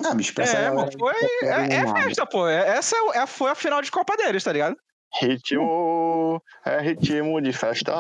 Ah, 0.04 0.16
bicho, 0.16 0.34
pra 0.34 0.44
essa 0.46 0.58
É, 0.58 0.72
mano, 0.72 0.90
foi. 0.98 1.14
É, 1.44 1.48
é 1.76 1.84
nada. 1.84 2.02
festa, 2.02 2.26
pô. 2.26 2.48
É- 2.48 2.78
Essa 2.78 2.96
é, 2.96 3.02
o- 3.02 3.14
é- 3.14 3.28
foi 3.28 3.52
a 3.52 3.56
final 3.56 3.82
de 3.82 3.92
Copa 3.92 4.16
deles, 4.18 4.44
tá 4.44 4.52
ligado? 4.52 4.76
Ritmo. 5.20 6.42
É 6.66 6.80
ritmo 6.80 7.42
de 7.42 7.52
festa. 7.54 7.94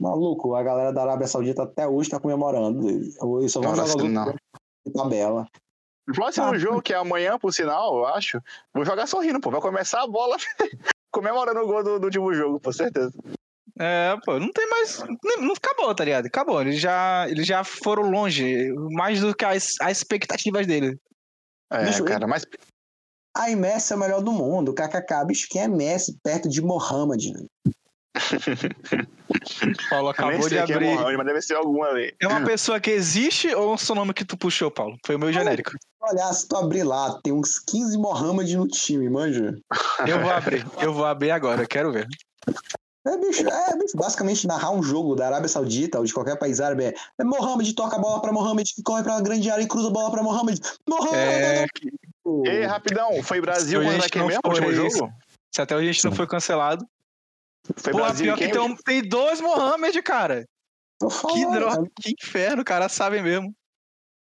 Maluco, 0.00 0.54
a 0.56 0.62
galera 0.62 0.92
da 0.92 1.02
Arábia 1.02 1.26
Saudita 1.28 1.62
até 1.62 1.86
hoje 1.86 2.10
tá 2.10 2.18
comemorando. 2.18 2.88
Eles 2.88 3.14
só 3.52 3.60
vão 3.60 3.76
Não, 3.76 3.86
jogar 3.86 4.08
não. 4.08 4.34
de 4.86 4.92
tabela. 4.92 5.46
O 6.08 6.12
próximo 6.12 6.46
Ah. 6.46 6.58
jogo, 6.58 6.82
que 6.82 6.92
é 6.92 6.96
amanhã, 6.96 7.38
por 7.38 7.52
sinal, 7.52 7.98
eu 7.98 8.06
acho, 8.06 8.40
vou 8.74 8.84
jogar 8.84 9.06
sorrindo, 9.06 9.40
pô. 9.40 9.50
Vai 9.50 9.60
começar 9.60 10.02
a 10.02 10.06
bola 10.06 10.36
comemorando 11.12 11.60
o 11.60 11.66
gol 11.66 11.84
do, 11.84 11.98
do 11.98 12.04
último 12.04 12.34
jogo, 12.34 12.58
por 12.58 12.74
certeza. 12.74 13.12
É, 13.78 14.16
pô, 14.24 14.38
não 14.38 14.52
tem 14.52 14.68
mais. 14.68 14.98
Não, 15.24 15.40
não 15.40 15.54
acabou, 15.54 15.94
tá 15.94 16.04
ligado? 16.04 16.26
Acabou. 16.26 16.60
Eles 16.60 16.80
já, 16.80 17.26
eles 17.28 17.46
já 17.46 17.64
foram 17.64 18.10
longe, 18.10 18.70
mais 18.90 19.20
do 19.20 19.34
que 19.34 19.44
as, 19.44 19.74
as 19.80 19.98
expectativas 19.98 20.66
dele. 20.66 20.98
É, 21.72 21.84
Bicho, 21.86 22.04
cara, 22.04 22.26
mas 22.26 22.44
Aí 23.34 23.56
Messi 23.56 23.92
é 23.92 23.96
o 23.96 23.98
melhor 23.98 24.22
do 24.22 24.30
mundo. 24.30 24.74
KKK, 24.74 25.24
bicho, 25.26 25.46
quem 25.48 25.62
é 25.62 25.68
Messi 25.68 26.18
perto 26.22 26.48
de 26.48 26.60
Mohamed? 26.60 27.32
né? 27.32 27.46
Paulo 29.90 30.08
acabou 30.08 30.48
de 30.48 30.56
é 30.56 30.60
abrir. 30.60 30.94
Mohamed, 30.94 31.16
mas 31.16 31.26
deve 31.26 31.42
ser 31.42 31.54
algum 31.54 31.82
ali. 31.82 32.14
É 32.20 32.28
uma 32.28 32.44
pessoa 32.44 32.78
que 32.78 32.90
existe 32.90 33.54
ou 33.54 33.70
é 33.70 33.74
um 33.74 33.78
seu 33.78 33.94
nome 33.94 34.12
que 34.12 34.24
tu 34.24 34.36
puxou, 34.36 34.70
Paulo? 34.70 34.96
Foi 35.04 35.16
o 35.16 35.18
meu 35.18 35.32
genérico. 35.32 35.72
olhar, 36.00 36.32
se 36.32 36.46
tu 36.46 36.56
abrir 36.56 36.82
lá, 36.82 37.18
tem 37.22 37.32
uns 37.32 37.58
15 37.58 37.96
Mohamed 37.98 38.56
no 38.56 38.68
time, 38.68 39.08
manja. 39.08 39.56
Eu 40.06 40.20
vou 40.20 40.30
abrir, 40.30 40.66
eu 40.80 40.92
vou 40.92 41.04
abrir 41.04 41.30
agora, 41.30 41.66
quero 41.66 41.92
ver. 41.92 42.06
É, 43.04 43.16
bicho, 43.16 43.48
é, 43.48 43.76
bicho, 43.76 43.96
basicamente 43.96 44.46
narrar 44.46 44.70
um 44.70 44.82
jogo 44.82 45.16
da 45.16 45.26
Arábia 45.26 45.48
Saudita 45.48 45.98
ou 45.98 46.04
de 46.04 46.14
qualquer 46.14 46.38
país 46.38 46.60
árabe 46.60 46.84
é, 46.84 46.94
é 47.18 47.24
Mohamed 47.24 47.74
toca 47.74 47.96
a 47.96 47.98
bola 47.98 48.22
pra 48.22 48.30
Mohamed, 48.30 48.72
que 48.74 48.82
corre 48.82 49.02
pra 49.02 49.20
grande 49.20 49.50
área 49.50 49.62
e 49.62 49.66
cruza 49.66 49.88
a 49.88 49.90
bola 49.90 50.10
pra 50.10 50.22
Mohamed. 50.22 50.60
Mohamed! 50.88 51.16
É, 51.16 51.66
Ei, 52.46 52.64
rapidão, 52.64 53.20
foi 53.22 53.40
Brasil 53.40 53.80
Se 53.80 53.86
a 53.86 53.90
contra 53.90 54.02
gente 54.02 54.12
quem 54.12 54.22
não 54.22 54.28
mesmo? 54.28 54.40
Último 54.44 54.72
jogo? 54.72 55.12
se 55.52 55.60
até 55.60 55.76
hoje 55.76 55.88
a 55.88 55.92
gente 55.92 56.04
não 56.04 56.12
foi 56.12 56.26
cancelado. 56.26 56.86
Foi 57.76 57.92
Porra, 57.92 58.04
Brasil 58.06 58.24
pior 58.26 58.36
que 58.38 58.48
tem, 58.48 58.60
um- 58.60 58.76
tem 58.76 59.02
dois 59.02 59.40
Mohamed, 59.40 60.02
cara. 60.02 60.46
Tô 60.98 61.08
Que 61.08 61.14
falando, 61.14 61.52
droga, 61.52 61.76
cara. 61.76 61.90
que 62.00 62.14
inferno, 62.22 62.64
cara, 62.64 62.88
sabem 62.88 63.22
mesmo. 63.22 63.52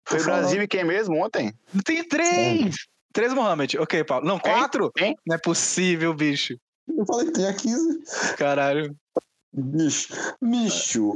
Foi 0.09 0.19
Tô 0.19 0.25
falando. 0.25 0.40
Brasil 0.42 0.62
e 0.62 0.69
quem 0.69 0.85
mesmo 0.85 1.16
ontem? 1.23 1.52
Tem 1.85 2.02
três! 2.07 2.75
Três 3.12 3.35
Mohamed. 3.35 3.76
Ok, 3.78 4.04
Paulo. 4.04 4.25
Não, 4.26 4.38
quatro? 4.38 4.90
Hein? 4.97 5.16
Não 5.26 5.35
é 5.35 5.38
possível, 5.38 6.14
bicho. 6.14 6.57
Eu 6.88 7.04
falei 7.04 7.26
que 7.26 7.33
tinha 7.33 7.52
15. 7.52 8.00
Caralho. 8.37 8.97
Bicho, 9.52 10.14
bicho, 10.40 11.12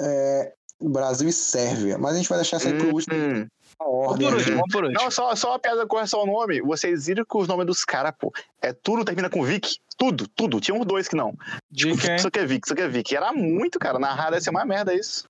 é, 0.00 0.52
Brasil 0.80 1.28
e 1.28 1.32
Sérvia. 1.32 1.96
Mas 1.98 2.12
a 2.14 2.16
gente 2.18 2.28
vai 2.28 2.38
deixar 2.38 2.58
isso 2.58 2.68
aí 2.68 2.74
pro 2.76 2.92
último 2.92 3.14
Hum. 3.16 3.46
a 3.80 3.88
ordem. 3.88 4.28
por 4.28 4.36
último, 4.36 4.62
por 4.70 4.84
último. 4.84 5.02
Não, 5.02 5.10
só, 5.10 5.34
só 5.34 5.50
uma 5.52 5.58
piada 5.58 5.86
com 5.86 5.96
relação 5.96 6.20
ao 6.20 6.26
nome. 6.26 6.60
Vocês 6.60 7.06
viram 7.06 7.24
que 7.24 7.36
os 7.38 7.48
nomes 7.48 7.66
dos 7.66 7.84
caras, 7.84 8.12
pô, 8.18 8.30
é 8.60 8.72
tudo 8.74 9.02
termina 9.04 9.30
com 9.30 9.42
Vic. 9.42 9.78
Tudo, 9.96 10.26
tudo. 10.28 10.60
Tinha 10.60 10.76
uns 10.76 10.84
dois 10.86 11.08
que 11.08 11.16
não. 11.16 11.34
De 11.70 11.96
quem? 11.96 12.16
Isso 12.16 12.30
que 12.30 12.38
é 12.38 12.46
Vic, 12.46 12.66
isso 12.66 12.74
que 12.74 12.82
é 12.82 12.88
Vic. 12.88 13.14
Era 13.14 13.32
muito, 13.32 13.78
cara. 13.78 13.98
Na 13.98 14.12
rádio 14.12 14.34
ia 14.36 14.40
ser 14.40 14.50
uma 14.50 14.64
merda 14.64 14.92
isso. 14.94 15.24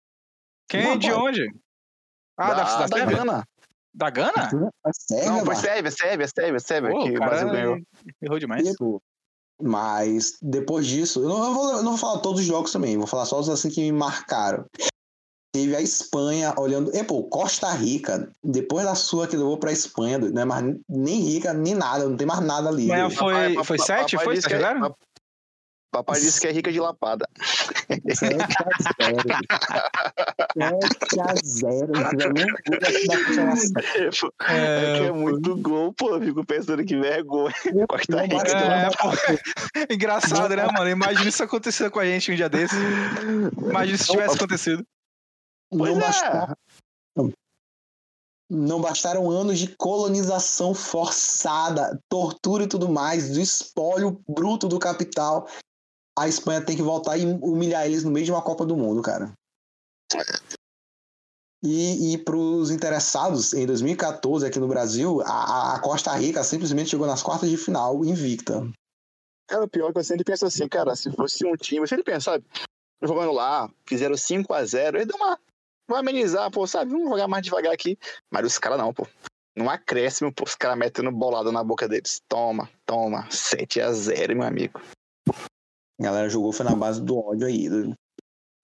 Quem? 0.68 0.98
De 0.98 1.10
Não, 1.10 1.24
onde? 1.24 1.46
Ah, 2.38 2.54
da, 2.54 2.62
da, 2.64 2.86
da 2.86 2.88
Sérvia? 2.98 3.16
Gana. 3.18 3.44
Da 3.94 4.10
Gana? 4.10 4.32
Sérvia, 4.92 5.30
Não, 5.30 5.44
foi. 5.44 5.54
Sérvia, 5.56 5.90
Sérvia, 5.90 6.28
Sérvia, 6.28 6.58
Sérvia, 6.60 6.90
Pô, 6.90 7.04
que 7.04 7.10
o 7.10 7.16
o 7.16 7.20
Brasil 7.20 7.50
ganhou. 7.50 7.78
errou 8.22 8.38
demais. 8.38 8.68
Tipo, 8.68 9.00
Mas 9.62 10.36
depois 10.42 10.86
disso, 10.86 11.20
eu 11.22 11.28
não, 11.28 11.44
eu 11.44 11.54
vou, 11.54 11.70
eu 11.76 11.82
não 11.82 11.90
vou 11.92 11.98
falar 11.98 12.18
todos 12.20 12.40
os 12.40 12.46
jogos 12.46 12.72
também, 12.72 12.96
vou 12.98 13.06
falar 13.06 13.24
só 13.26 13.38
os 13.38 13.48
assim 13.48 13.70
que 13.70 13.80
me 13.82 13.92
marcaram. 13.92 14.64
Teve 15.54 15.76
a 15.76 15.80
Espanha 15.80 16.52
olhando. 16.58 16.90
E, 16.92 17.04
pô, 17.04 17.22
Costa 17.22 17.70
Rica, 17.70 18.28
depois 18.42 18.84
da 18.84 18.96
sua 18.96 19.28
que 19.28 19.36
levou 19.36 19.56
pra 19.56 19.70
Espanha, 19.70 20.18
não 20.18 20.42
é 20.42 20.44
mais 20.44 20.64
nem 20.88 21.20
rica, 21.20 21.54
nem 21.54 21.76
nada, 21.76 22.08
não 22.08 22.16
tem 22.16 22.26
mais 22.26 22.40
nada 22.40 22.68
ali. 22.68 22.88
Doido. 22.88 23.10
foi, 23.12 23.32
Papai- 23.32 23.64
foi 23.64 23.76
papai 23.78 23.98
sete? 23.98 24.16
Foi 24.18 24.34
sete 24.40 24.54
é- 24.54 24.58
zero? 24.58 24.80
pap- 24.80 24.96
Papai 25.92 26.20
disse 26.20 26.40
que 26.40 26.48
é 26.48 26.50
rica 26.50 26.72
de 26.72 26.80
lapada. 26.80 27.24
7 28.12 28.34
a 28.34 28.68
0. 28.98 29.16
7 30.58 31.20
a 31.20 31.34
0. 31.44 31.92
Não 31.92 32.08
tiver 32.08 32.32
nem 32.32 32.46
gol 32.46 32.80
da 32.80 32.90
consolação. 33.24 34.30
É, 34.48 34.98
que 34.98 35.04
é 35.06 35.12
muito 35.12 35.56
gol, 35.58 35.92
pô. 35.92 36.16
Eu 36.16 36.20
Fico 36.20 36.44
pensando 36.44 36.84
que 36.84 36.96
vergonha. 36.98 37.54
Costa 37.88 38.22
Rica. 38.22 38.48
É, 38.58 38.90
pô. 38.90 39.08
Engraçado, 39.88 40.56
né, 40.56 40.66
mano? 40.76 40.90
Imagina 40.90 41.28
isso 41.28 41.44
acontecer 41.44 41.88
com 41.90 42.00
a 42.00 42.04
gente 42.04 42.32
um 42.32 42.34
dia 42.34 42.48
desse. 42.48 42.74
Imagina 43.62 43.96
se 43.96 44.06
tivesse 44.10 44.34
acontecido. 44.34 44.84
Pois 45.70 45.90
Não 45.90 45.98
é. 45.98 46.00
bastaram, 46.00 46.56
não 48.50 48.80
bastaram 48.80 49.30
anos 49.30 49.58
de 49.58 49.74
colonização 49.76 50.74
forçada, 50.74 51.98
tortura 52.08 52.64
e 52.64 52.68
tudo 52.68 52.88
mais, 52.88 53.30
do 53.30 53.40
espólio 53.40 54.20
bruto 54.28 54.68
do 54.68 54.78
capital. 54.78 55.48
A 56.16 56.28
Espanha 56.28 56.64
tem 56.64 56.76
que 56.76 56.82
voltar 56.82 57.16
e 57.16 57.24
humilhar 57.24 57.84
eles 57.86 58.04
no 58.04 58.10
meio 58.10 58.24
de 58.24 58.30
uma 58.30 58.42
Copa 58.42 58.64
do 58.64 58.76
Mundo, 58.76 59.02
cara. 59.02 59.32
E, 61.62 62.12
e 62.12 62.18
para 62.18 62.36
os 62.36 62.70
interessados, 62.70 63.54
em 63.54 63.66
2014, 63.66 64.46
aqui 64.46 64.60
no 64.60 64.68
Brasil, 64.68 65.22
a, 65.22 65.74
a 65.74 65.80
Costa 65.80 66.14
Rica 66.14 66.44
simplesmente 66.44 66.90
chegou 66.90 67.06
nas 67.06 67.22
quartas 67.22 67.48
de 67.48 67.56
final 67.56 68.04
invicta. 68.04 68.70
Cara, 69.48 69.64
o 69.64 69.68
pior 69.68 69.88
é 69.88 69.92
que 69.92 69.98
eu 69.98 70.04
sempre 70.04 70.24
penso 70.24 70.44
assim, 70.44 70.68
cara, 70.68 70.94
se 70.94 71.10
fosse 71.10 71.44
um 71.46 71.56
time, 71.56 71.80
você 71.80 71.96
sempre 71.96 72.12
pensa, 72.12 72.32
sabe? 72.32 72.44
Jogando 73.02 73.32
lá, 73.32 73.70
fizeram 73.86 74.14
5x0, 74.14 74.98
aí 74.98 75.06
deu 75.06 75.16
uma. 75.16 75.38
Vai 75.88 76.00
amenizar, 76.00 76.50
pô, 76.50 76.66
sabe? 76.66 76.90
Vamos 76.90 77.08
jogar 77.10 77.28
mais 77.28 77.42
devagar 77.44 77.72
aqui. 77.72 77.98
Mas 78.32 78.46
os 78.46 78.58
caras 78.58 78.78
não, 78.78 78.92
pô. 78.92 79.06
Num 79.56 79.70
acréscimo, 79.70 80.32
pô, 80.32 80.44
os 80.44 80.54
caras 80.54 80.78
metendo 80.78 81.12
bolada 81.12 81.52
na 81.52 81.62
boca 81.62 81.86
deles. 81.88 82.20
Toma, 82.28 82.68
toma. 82.86 83.28
7x0, 83.28 84.34
meu 84.34 84.42
amigo. 84.46 84.80
A 86.00 86.02
galera 86.02 86.28
jogou 86.28 86.52
foi 86.52 86.64
na 86.66 86.74
base 86.74 87.00
do 87.02 87.18
ódio 87.18 87.46
aí. 87.46 87.68
do- 87.68 87.94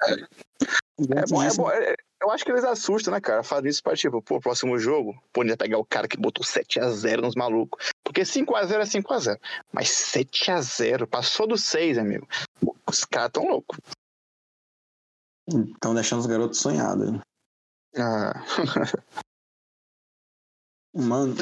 É 0.02 1.26
bom, 1.28 1.42
é 1.42 1.54
bom. 1.54 1.70
é- 1.70 1.94
eu 2.22 2.30
acho 2.30 2.44
que 2.44 2.50
eles 2.50 2.64
assustam, 2.64 3.12
né, 3.14 3.20
cara? 3.20 3.42
Fazem 3.42 3.70
isso 3.70 3.82
pra, 3.82 3.94
tipo, 3.96 4.20
pô, 4.20 4.40
próximo 4.40 4.78
jogo, 4.78 5.14
pô, 5.32 5.44
ia 5.44 5.56
pegar 5.56 5.78
o 5.78 5.84
cara 5.84 6.08
que 6.08 6.16
botou 6.18 6.44
7x0 6.44 7.22
nos 7.22 7.34
malucos. 7.34 7.90
Porque 8.04 8.24
5x0 8.24 8.80
é 8.82 8.86
5x0. 8.86 9.38
Mas 9.72 9.88
7x0, 9.90 11.06
passou 11.06 11.46
do 11.46 11.56
6, 11.56 11.96
amigo. 11.98 12.26
Os 12.88 13.04
caras 13.04 13.30
tão 13.32 13.46
loucos. 13.46 13.78
Estão 15.74 15.94
deixando 15.94 16.20
os 16.20 16.26
garotos 16.26 16.60
sonhados. 16.60 17.18
Ah. 17.96 18.32
Mano. 20.94 21.34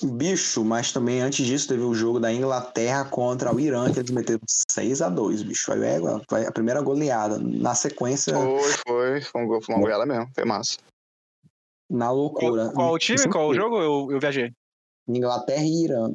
Bicho, 0.00 0.64
mas 0.64 0.92
também 0.92 1.20
antes 1.20 1.44
disso 1.44 1.66
teve 1.66 1.82
o 1.82 1.92
jogo 1.92 2.20
da 2.20 2.32
Inglaterra 2.32 3.04
contra 3.04 3.52
o 3.52 3.58
Irã, 3.58 3.92
que 3.92 3.98
eles 3.98 4.12
meteram 4.12 4.40
6x2, 4.46 5.44
bicho. 5.44 5.64
Foi, 5.64 5.84
é, 5.84 5.98
foi 6.28 6.46
a 6.46 6.52
primeira 6.52 6.80
goleada. 6.80 7.38
Na 7.38 7.74
sequência, 7.74 8.32
Foi, 8.32 8.72
foi. 8.86 9.20
Foi, 9.22 9.42
um 9.42 9.46
gol, 9.48 9.60
foi 9.60 9.74
uma 9.74 9.80
goleada 9.80 10.06
mesmo. 10.06 10.30
Foi 10.32 10.44
massa. 10.44 10.78
na 11.90 12.12
loucura. 12.12 12.66
Qual, 12.66 12.74
qual 12.74 12.92
o 12.94 12.98
time? 12.98 13.28
Qual 13.28 13.48
o 13.48 13.54
jogo? 13.54 13.80
Eu, 13.80 14.12
eu 14.12 14.20
viajei. 14.20 14.52
Inglaterra 15.08 15.64
e 15.64 15.84
Irã. 15.84 16.14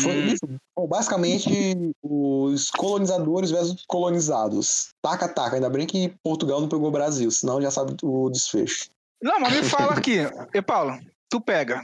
Foi, 0.00 0.12
Hum, 0.20 0.26
bicho, 0.26 0.60
bom, 0.76 0.86
basicamente 0.86 1.92
os 2.02 2.70
colonizadores 2.70 3.50
versus 3.50 3.84
colonizados. 3.86 4.90
Taca-taca. 5.02 5.56
Ainda 5.56 5.70
bem 5.70 5.86
que 5.86 6.14
Portugal 6.22 6.60
não 6.60 6.68
pegou 6.68 6.88
o 6.88 6.92
Brasil, 6.92 7.30
senão 7.30 7.60
já 7.62 7.70
sabe 7.70 7.94
o 8.02 8.28
desfecho. 8.28 8.90
Não, 9.22 9.40
mas 9.40 9.54
me 9.54 9.62
fala 9.62 9.94
aqui. 9.94 10.18
E 10.54 10.60
Paulo, 10.62 10.98
tu 11.30 11.40
pega. 11.40 11.82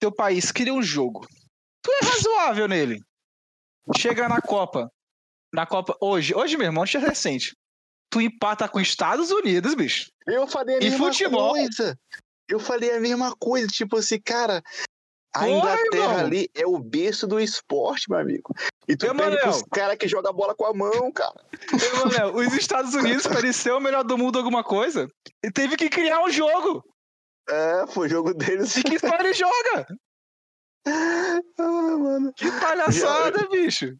Teu 0.00 0.10
país 0.10 0.50
cria 0.50 0.72
um 0.72 0.82
jogo. 0.82 1.26
Tu 1.82 1.90
é 1.90 2.06
razoável 2.06 2.66
nele. 2.66 3.00
Chega 3.96 4.28
na 4.28 4.40
Copa. 4.40 4.90
Na 5.52 5.64
Copa 5.66 5.96
hoje, 6.00 6.34
hoje 6.34 6.56
mesmo, 6.56 6.80
ontem 6.80 6.96
é 6.98 7.00
recente. 7.00 7.54
Tu 8.10 8.20
empata 8.20 8.68
com 8.68 8.80
Estados 8.80 9.30
Unidos, 9.30 9.74
bicho. 9.74 10.10
Eu 10.26 10.46
falei 10.46 10.76
a 10.76 10.78
E 10.78 10.90
mesma 10.90 11.06
futebol? 11.06 11.50
coisa. 11.50 11.98
Eu 12.48 12.58
falei 12.58 12.92
a 12.96 13.00
mesma 13.00 13.34
coisa. 13.36 13.66
Tipo 13.68 13.98
assim, 13.98 14.20
cara. 14.20 14.62
A 15.36 15.40
Porra, 15.40 15.50
Inglaterra 15.50 16.12
irmão. 16.12 16.18
ali 16.18 16.50
é 16.54 16.66
o 16.66 16.78
berço 16.78 17.26
do 17.26 17.38
esporte, 17.38 18.08
meu 18.08 18.18
amigo. 18.18 18.54
E 18.88 18.96
tu 18.96 19.14
perde 19.14 19.38
pros 19.40 19.62
caras 19.70 19.98
que 19.98 20.08
jogam 20.08 20.32
bola 20.32 20.54
com 20.54 20.64
a 20.64 20.72
mão, 20.72 21.12
cara. 21.12 21.44
Manel, 21.98 22.34
os 22.34 22.54
Estados 22.54 22.94
Unidos, 22.94 23.26
ele 23.26 23.52
ser 23.52 23.72
o 23.72 23.80
melhor 23.80 24.02
do 24.02 24.16
mundo 24.16 24.38
alguma 24.38 24.64
coisa, 24.64 25.06
ele 25.42 25.52
teve 25.52 25.76
que 25.76 25.90
criar 25.90 26.24
um 26.24 26.30
jogo. 26.30 26.82
É, 27.50 27.86
foi 27.88 28.06
o 28.06 28.10
jogo 28.10 28.32
deles. 28.32 28.74
E 28.76 28.82
que 28.82 28.98
só 28.98 29.14
ele 29.18 29.34
joga. 29.34 29.86
ah, 31.58 31.98
mano. 31.98 32.32
Que 32.34 32.50
palhaçada, 32.52 33.46
bicho. 33.50 33.94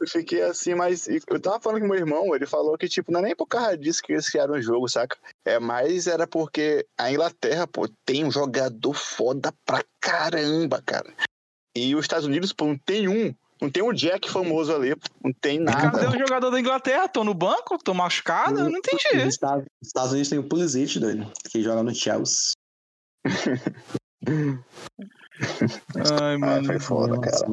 Eu 0.00 0.08
fiquei 0.08 0.42
assim, 0.42 0.74
mas 0.74 1.08
eu 1.08 1.40
tava 1.40 1.60
falando 1.60 1.80
com 1.82 1.88
meu 1.88 1.96
irmão, 1.98 2.34
ele 2.34 2.46
falou 2.46 2.76
que, 2.78 2.88
tipo, 2.88 3.10
não 3.12 3.20
é 3.20 3.22
nem 3.24 3.36
por 3.36 3.46
causa 3.46 3.76
disso 3.76 4.02
que 4.02 4.12
eles 4.12 4.28
criaram 4.28 4.54
o 4.54 4.62
jogo, 4.62 4.88
saca? 4.88 5.16
É 5.44 5.58
mais 5.58 6.06
era 6.06 6.26
porque 6.26 6.86
a 6.98 7.10
Inglaterra, 7.10 7.66
pô, 7.66 7.88
tem 8.04 8.24
um 8.24 8.30
jogador 8.30 8.94
foda 8.94 9.52
pra 9.66 9.82
caramba, 10.00 10.82
cara. 10.84 11.12
E 11.74 11.94
os 11.94 12.02
Estados 12.04 12.26
Unidos, 12.26 12.52
pô, 12.52 12.66
não 12.66 12.76
tem 12.78 13.08
um. 13.08 13.34
Não 13.60 13.70
tem 13.70 13.82
um 13.82 13.92
Jack 13.92 14.28
famoso 14.28 14.74
ali, 14.74 14.94
pô. 14.96 15.08
Não 15.24 15.32
tem 15.32 15.64
Cadê 15.64 15.86
nada. 16.04 16.10
o 16.10 16.18
jogador 16.18 16.50
da 16.50 16.58
Inglaterra? 16.58 17.08
Tô 17.08 17.22
no 17.22 17.32
banco? 17.32 17.78
Tô 17.78 17.94
machucado? 17.94 18.58
Eu 18.58 18.64
não 18.70 18.72
Os 18.72 18.78
entendi. 18.78 19.28
Estados, 19.28 19.64
os 19.80 19.86
Estados 19.88 20.10
Unidos 20.12 20.28
tem 20.28 20.38
o 20.38 20.42
Pulisic, 20.48 20.98
doido, 20.98 21.30
que 21.50 21.62
joga 21.62 21.82
no 21.82 21.94
Chelsea. 21.94 22.52
Ai, 26.20 26.34
Ah, 26.34 26.38
mano. 26.38 26.66
foi 26.66 26.78
foda, 26.80 27.20
cara. 27.20 27.46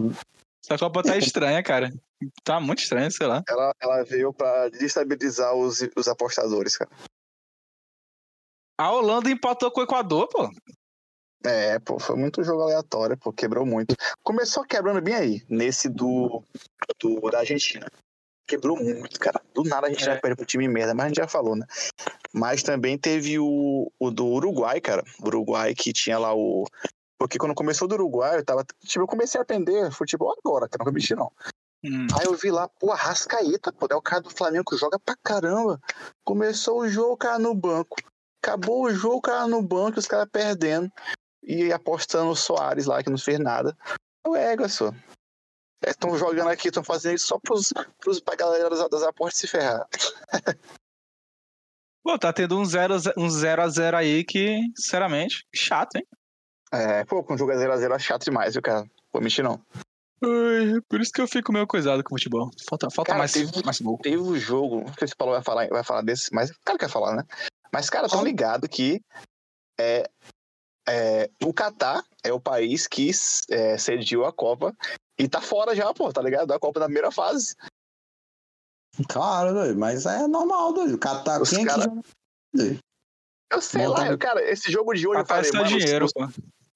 Essa 0.64 0.78
Copa 0.78 1.02
tá 1.04 1.18
estranha, 1.18 1.62
cara. 1.64 1.92
Tá 2.44 2.60
muito 2.60 2.80
estranha, 2.84 3.10
sei 3.10 3.28
lá. 3.28 3.44
Ela, 3.48 3.74
ela 3.80 4.04
veio 4.04 4.34
pra 4.34 4.70
destabilizar 4.70 5.54
os, 5.56 5.80
os 5.96 6.08
apostadores, 6.08 6.78
cara. 6.78 6.90
A 8.78 8.92
Holanda 8.92 9.30
empatou 9.30 9.72
com 9.72 9.82
o 9.82 9.84
Equador, 9.84 10.28
pô. 10.30 10.50
É, 11.46 11.80
pô, 11.80 12.00
foi 12.00 12.18
muito 12.18 12.44
jogo 12.44 12.64
aleatório, 12.64 13.18
pô, 13.18 13.32
quebrou 13.32 13.66
muito. 13.66 13.96
Começou 14.24 14.66
quebrando 14.66 15.02
bem 15.02 15.16
aí, 15.16 15.46
nesse 15.50 15.88
do, 15.88 16.44
do 17.00 17.30
da 17.30 17.40
Argentina. 17.40 17.88
Quebrou 18.46 18.76
muito, 18.78 19.20
cara. 19.20 19.42
Do 19.54 19.64
nada 19.64 19.88
a 19.88 19.90
gente 19.90 20.02
É. 20.02 20.06
já 20.06 20.20
perde 20.20 20.36
pro 20.36 20.46
time 20.46 20.68
merda, 20.68 20.94
mas 20.94 21.06
a 21.06 21.08
gente 21.10 21.18
já 21.18 21.28
falou, 21.28 21.56
né? 21.56 21.66
Mas 22.34 22.64
também 22.64 22.98
teve 22.98 23.38
o, 23.40 23.92
o 24.00 24.12
do 24.12 24.26
Uruguai, 24.26 24.82
cara. 24.82 25.04
O 25.22 25.28
Uruguai 25.28 25.74
que 25.76 25.94
tinha 25.94 26.18
lá 26.18 26.34
o. 26.34 26.66
Porque 27.18 27.38
quando 27.38 27.54
começou 27.54 27.88
do 27.88 27.94
Uruguai, 27.96 28.38
eu 28.40 28.46
tava. 28.46 28.66
Tipo, 28.84 29.04
eu 29.04 29.08
comecei 29.08 29.40
a 29.40 29.44
aprender 29.44 29.92
futebol 29.92 30.34
agora, 30.44 30.68
cara, 30.68 30.80
não 30.84 30.92
competi 30.92 31.14
não. 31.16 31.32
Hum. 31.84 32.08
Aí 32.20 32.26
eu 32.26 32.34
vi 32.34 32.52
lá, 32.52 32.68
pô, 32.68 32.94
Rascaeta, 32.94 33.72
pô, 33.72 33.88
é 33.90 33.96
o 33.96 34.02
cara 34.02 34.22
do 34.22 34.30
Flamengo 34.30 34.70
que 34.70 34.78
joga 34.78 35.00
pra 35.00 35.16
caramba. 35.24 35.80
Começou 36.24 36.80
o 36.80 36.90
jogo, 36.90 37.18
cara, 37.18 37.40
no 37.40 37.56
banco. 37.56 37.96
Acabou 38.44 38.84
o 38.84 38.94
jogo, 38.94 39.18
o 39.18 39.22
cara 39.22 39.48
no 39.48 39.62
banco, 39.62 40.00
os 40.00 40.08
caras 40.08 40.30
perdendo. 40.32 40.92
E 41.44 41.72
apostando 41.72 42.32
o 42.32 42.36
Soares 42.36 42.86
lá, 42.86 43.02
que 43.02 43.10
não 43.10 43.18
fez 43.18 43.40
nada. 43.40 43.76
É 44.26 44.30
o 44.30 44.36
Egerson. 44.36 44.94
Estão 45.86 46.18
jogando 46.18 46.50
aqui, 46.50 46.68
estão 46.68 46.84
fazendo 46.84 47.16
isso 47.16 47.28
só 47.28 47.40
pros, 47.40 47.74
pros, 48.00 48.20
pra 48.20 48.36
galera 48.36 48.70
das, 48.70 48.90
das 48.90 49.04
apostas 49.04 49.40
se 49.40 49.48
ferrar. 49.48 49.88
Pô, 52.04 52.18
tá 52.18 52.34
tendo 52.34 52.58
um 52.58 52.66
0 52.66 52.96
um 53.18 53.30
zero 53.30 53.62
a 53.62 53.68
0 53.68 53.98
aí 53.98 54.24
que, 54.24 54.60
sinceramente, 54.76 55.46
chato, 55.54 55.96
hein? 55.96 56.08
É, 56.72 57.04
pô, 57.04 57.24
com 57.24 57.38
jogo 57.38 57.52
0x0 57.52 57.96
é 57.96 58.00
chato 58.00 58.24
demais, 58.24 58.54
viu, 58.54 58.62
cara? 58.62 58.90
Vou 59.12 59.22
mentir, 59.22 59.44
não. 59.44 59.62
Ai, 60.22 60.82
por 60.90 61.00
isso 61.02 61.12
que 61.12 61.22
eu 61.22 61.28
fico 61.28 61.52
meio 61.54 61.66
coisado 61.68 62.04
com 62.04 62.14
o 62.14 62.18
futebol. 62.18 62.50
Falta, 62.70 62.90
falta 62.90 63.10
Cara, 63.12 63.20
mais, 63.20 63.32
teve- 63.32 63.64
mais 63.64 63.80
gol. 63.80 63.98
Teve 64.00 64.18
o 64.18 64.38
jogo, 64.38 64.82
não 64.82 64.94
sei 64.94 65.08
se 65.08 65.14
o 65.14 65.18
Paulo 65.18 65.34
vai 65.34 65.44
falar, 65.44 65.68
vai 65.70 65.84
falar 65.84 66.02
desse, 66.02 66.34
mas 66.34 66.50
o 66.50 66.56
cara 66.66 66.78
quer 66.78 66.90
falar, 66.90 67.16
né? 67.16 67.24
Mas, 67.72 67.90
cara, 67.90 68.10
tão 68.10 68.24
ligado 68.24 68.68
que 68.68 69.02
é, 69.80 70.10
é, 70.88 71.30
o 71.44 71.54
Catar 71.54 72.04
é 72.24 72.34
o 72.34 72.40
país 72.40 72.88
que 72.88 73.12
é, 73.50 73.78
cediu 73.78 74.26
a 74.26 74.34
Copa 74.34 74.76
e 75.18 75.28
tá 75.30 75.40
fora 75.42 75.76
já, 75.76 75.94
pô, 75.94 76.12
tá 76.12 76.22
ligado? 76.22 76.48
Da 76.48 76.60
Copa 76.60 76.80
da 76.80 76.86
primeira 76.88 77.12
fase. 77.12 77.56
Claro, 79.08 79.54
doido, 79.54 79.80
mas 79.80 80.06
é 80.06 80.28
normal, 80.28 80.74
doido. 80.74 81.00
Os 81.42 81.50
Quem 81.50 81.60
é 81.60 81.62
que 81.62 81.68
cara- 81.68 81.84
joga? 81.84 82.02
doido? 82.54 82.80
Eu 83.52 83.62
sei 83.62 83.84
Não, 83.84 83.92
lá, 83.92 83.98
tá- 84.00 84.08
eu- 84.12 84.18
cara, 84.18 84.42
esse 84.52 84.72
jogo 84.72 84.94
de 84.94 85.08
hoje 85.08 85.20
eu 85.22 85.26
Papai 85.26 85.44
falei, 85.44 85.50
está 85.50 85.58
mano, 85.64 85.70
dinheiro, 85.80 86.06
os- 86.06 86.14
pô. 86.14 86.28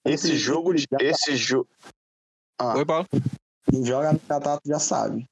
esse 0.06 0.36
jogo 0.38 0.74
de. 0.74 0.88
Esse 1.00 1.36
jogo. 1.36 1.68
Ah. 2.60 2.78
Oi, 2.78 2.86
Paulo. 2.86 3.08
Quem 3.70 3.86
joga 3.86 4.14
no 4.14 4.20
Catar 4.20 4.60
já 4.66 4.80
sabe. 4.80 5.26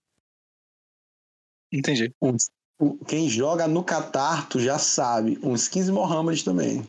Entendi. 1.72 2.14
O- 2.80 2.98
Quem 3.06 3.30
joga 3.30 3.68
no 3.68 3.84
Catar, 3.84 4.48
tu 4.50 4.60
já 4.60 4.78
sabe. 4.80 5.40
Uns 5.44 5.68
15 5.68 5.92
Mohamed 5.92 6.44
também. 6.44 6.84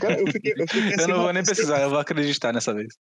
Cara, 0.00 0.20
eu 0.20 0.26
fiquei, 0.32 0.52
eu 0.56 0.66
fiquei 0.66 0.80
Eu 0.90 0.94
assim, 0.94 1.06
não 1.06 1.14
vou 1.16 1.18
mano, 1.26 1.32
nem 1.34 1.44
precisar, 1.44 1.80
eu 1.82 1.90
vou 1.90 1.98
acreditar 1.98 2.52
nessa 2.52 2.72
vez. 2.74 2.94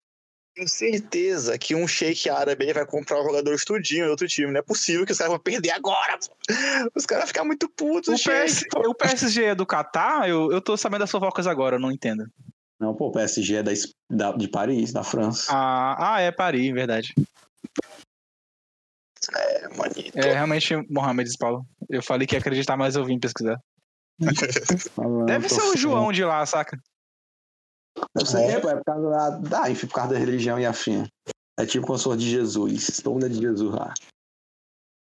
Tenho 0.56 0.68
certeza 0.68 1.56
que 1.56 1.76
um 1.76 1.86
shake 1.86 2.28
árabe 2.28 2.64
aí 2.66 2.72
vai 2.72 2.84
comprar 2.84 3.20
o 3.20 3.24
jogador 3.24 3.54
estudinho 3.54 4.06
em 4.06 4.08
outro 4.08 4.26
time. 4.26 4.50
Não 4.50 4.58
é 4.58 4.62
possível 4.62 5.06
que 5.06 5.12
os 5.12 5.18
caras 5.18 5.30
vão 5.32 5.38
perder 5.38 5.70
agora. 5.70 6.18
pô. 6.18 6.34
Os 6.96 7.06
caras 7.06 7.22
vão 7.24 7.28
ficar 7.28 7.44
muito 7.44 7.68
putos. 7.68 8.08
O, 8.08 8.28
PS, 8.28 8.64
o 8.74 8.94
PSG 8.94 9.44
é 9.44 9.54
do 9.54 9.64
Catar? 9.64 10.28
Eu, 10.28 10.50
eu 10.50 10.60
tô 10.60 10.76
sabendo 10.76 11.00
das 11.00 11.10
fofocas 11.10 11.46
agora, 11.46 11.76
eu 11.76 11.80
não 11.80 11.92
entendo. 11.92 12.28
Não, 12.80 12.94
pô, 12.94 13.08
o 13.08 13.12
PSG 13.12 13.56
é 13.56 13.62
da, 13.62 13.72
da- 14.10 14.32
de 14.32 14.48
Paris, 14.48 14.90
da 14.90 15.04
França. 15.04 15.52
Ah, 15.52 16.14
ah, 16.14 16.20
é 16.20 16.32
Paris, 16.32 16.72
verdade. 16.72 17.14
É, 19.36 19.68
manito. 19.76 20.18
É 20.18 20.32
realmente 20.32 20.74
Mohamed 20.90 21.30
Paulo. 21.38 21.66
Eu 21.90 22.02
falei 22.02 22.26
que 22.26 22.34
ia 22.34 22.38
acreditar, 22.38 22.76
mas 22.78 22.96
eu 22.96 23.04
vim 23.04 23.18
pesquisar. 23.20 23.60
Falando, 24.94 25.26
Deve 25.26 25.48
ser 25.48 25.62
o. 25.62 25.76
João 25.76 26.10
de 26.10 26.24
lá, 26.24 26.44
saca? 26.46 26.78
Deve 28.14 28.30
ser, 28.30 28.42
é, 28.44 28.60
pô, 28.60 28.70
é 28.70 28.76
por 28.76 28.84
causa 28.84 29.10
da, 29.10 29.30
da, 29.30 29.70
enfim, 29.70 29.86
por 29.86 29.94
causa 29.94 30.14
da 30.14 30.18
religião 30.18 30.58
e 30.58 30.64
afim. 30.64 31.06
É 31.58 31.66
tipo 31.66 31.86
fosse 31.86 32.16
de 32.16 32.30
Jesus. 32.30 33.00
Todo 33.02 33.14
mundo 33.14 33.26
é 33.26 33.28
de 33.28 33.40
Jesus 33.40 33.74
lá. 33.74 33.92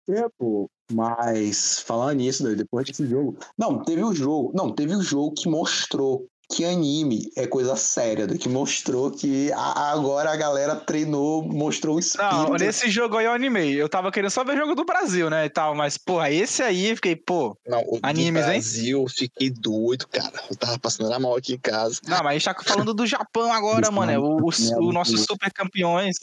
É, 0.08 0.28
pô. 0.38 0.70
Mas, 0.92 1.80
falando 1.80 2.18
nisso, 2.18 2.44
depois 2.54 2.86
desse 2.86 3.04
jogo. 3.08 3.36
Não, 3.58 3.82
teve 3.82 4.04
o 4.04 4.14
jogo. 4.14 4.52
Não, 4.54 4.72
teve 4.72 4.94
o 4.94 5.02
jogo 5.02 5.34
que 5.34 5.48
mostrou 5.48 6.28
que 6.48 6.64
anime 6.64 7.30
é 7.36 7.46
coisa 7.46 7.74
séria, 7.76 8.26
que 8.26 8.48
mostrou 8.48 9.10
que 9.10 9.50
a- 9.52 9.90
agora 9.90 10.30
a 10.30 10.36
galera 10.36 10.76
treinou, 10.76 11.42
mostrou 11.42 11.96
o 11.96 11.98
espírito. 11.98 12.24
Não, 12.32 12.54
nesse 12.54 12.88
jogo 12.88 13.16
aí 13.16 13.26
eu 13.26 13.32
animei. 13.32 13.74
Eu 13.74 13.88
tava 13.88 14.12
querendo 14.12 14.30
só 14.30 14.44
ver 14.44 14.56
jogo 14.56 14.74
do 14.74 14.84
Brasil, 14.84 15.28
né? 15.28 15.44
E 15.46 15.50
tal, 15.50 15.74
mas, 15.74 15.98
porra, 15.98 16.30
esse 16.30 16.62
aí 16.62 16.86
eu 16.90 16.96
fiquei, 16.96 17.16
pô. 17.16 17.56
Não, 17.66 17.80
o 17.80 17.98
do 17.98 18.06
Animes, 18.06 18.44
hein? 18.46 18.52
Brasil, 18.52 19.02
eu 19.02 19.08
fiquei 19.08 19.50
doido, 19.50 20.06
cara. 20.08 20.40
Eu 20.48 20.56
tava 20.56 20.78
passando 20.78 21.12
a 21.12 21.18
mal 21.18 21.34
aqui 21.36 21.54
em 21.54 21.58
casa. 21.58 22.00
Não, 22.06 22.18
mas 22.18 22.26
a 22.28 22.32
gente 22.34 22.44
tá 22.44 22.56
falando 22.62 22.94
do 22.94 23.06
Japão 23.06 23.52
agora, 23.52 23.90
mano. 23.90 24.12
É 24.12 24.18
o, 24.18 24.38
o, 24.40 24.88
o 24.88 24.92
nosso 24.92 25.18
super 25.18 25.52
campeões. 25.52 26.16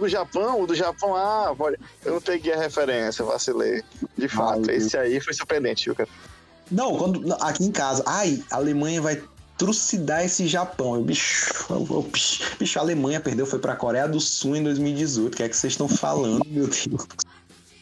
Do 0.00 0.08
Japão, 0.08 0.62
o 0.62 0.66
do 0.66 0.74
Japão, 0.74 1.14
ah, 1.14 1.54
eu 2.04 2.14
não 2.14 2.20
peguei 2.20 2.52
a 2.52 2.56
referência, 2.58 3.24
vacilei. 3.24 3.82
De 4.18 4.28
fato, 4.28 4.50
Maluco. 4.60 4.70
esse 4.70 4.96
aí 4.96 5.20
foi 5.20 5.32
surpreendente, 5.34 5.84
viu, 5.86 5.94
cara? 5.94 6.08
Não, 6.70 6.96
quando 6.96 7.32
aqui 7.40 7.64
em 7.64 7.70
casa, 7.72 8.02
ai, 8.06 8.42
a 8.50 8.56
Alemanha 8.56 9.00
vai 9.02 9.22
trucidar 9.58 10.24
esse 10.24 10.46
Japão. 10.46 10.94
Eu, 10.94 11.02
bicho, 11.02 11.52
eu- 11.68 12.02
bicho, 12.02 12.42
bicho, 12.58 12.78
a 12.78 12.82
Alemanha 12.82 13.20
perdeu, 13.20 13.44
foi 13.46 13.58
pra 13.58 13.76
Coreia 13.76 14.08
do 14.08 14.20
Sul 14.20 14.56
em 14.56 14.62
2018. 14.64 15.34
O 15.34 15.36
que 15.36 15.42
é 15.42 15.48
que 15.48 15.56
vocês 15.56 15.72
estão 15.74 15.88
falando, 15.88 16.42
meu 16.46 16.66
Deus? 16.66 17.06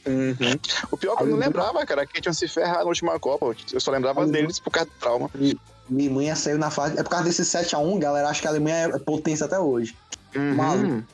Uhum. 0.07 0.59
O 0.91 0.97
pior 0.97 1.13
é 1.13 1.17
que 1.19 1.23
eu 1.25 1.27
não 1.29 1.37
lembrava, 1.37 1.85
cara, 1.85 2.07
que 2.07 2.21
tinham 2.21 2.33
se 2.33 2.49
ferrado 2.49 2.81
na 2.85 2.89
última 2.89 3.19
Copa. 3.21 3.55
Eu 3.73 3.81
só 3.81 3.91
lembrava 3.91 4.27
deles 4.27 4.59
por 4.59 4.71
causa 4.71 4.89
do 4.89 4.97
trauma. 4.99 5.31
A 5.35 5.93
Alemanha 5.93 6.35
saiu 6.35 6.59
na 6.59 6.71
fase. 6.71 6.99
É 6.99 7.03
por 7.03 7.11
causa 7.11 7.27
desse 7.27 7.43
7x1, 7.45 7.99
galera. 7.99 8.29
Acho 8.29 8.41
que 8.41 8.47
a 8.47 8.51
Alemanha 8.51 8.91
é 8.95 8.99
potência 8.99 9.45
até 9.47 9.59
hoje. 9.59 9.95
Uhum. 10.35 10.55
Maluco. 10.55 11.05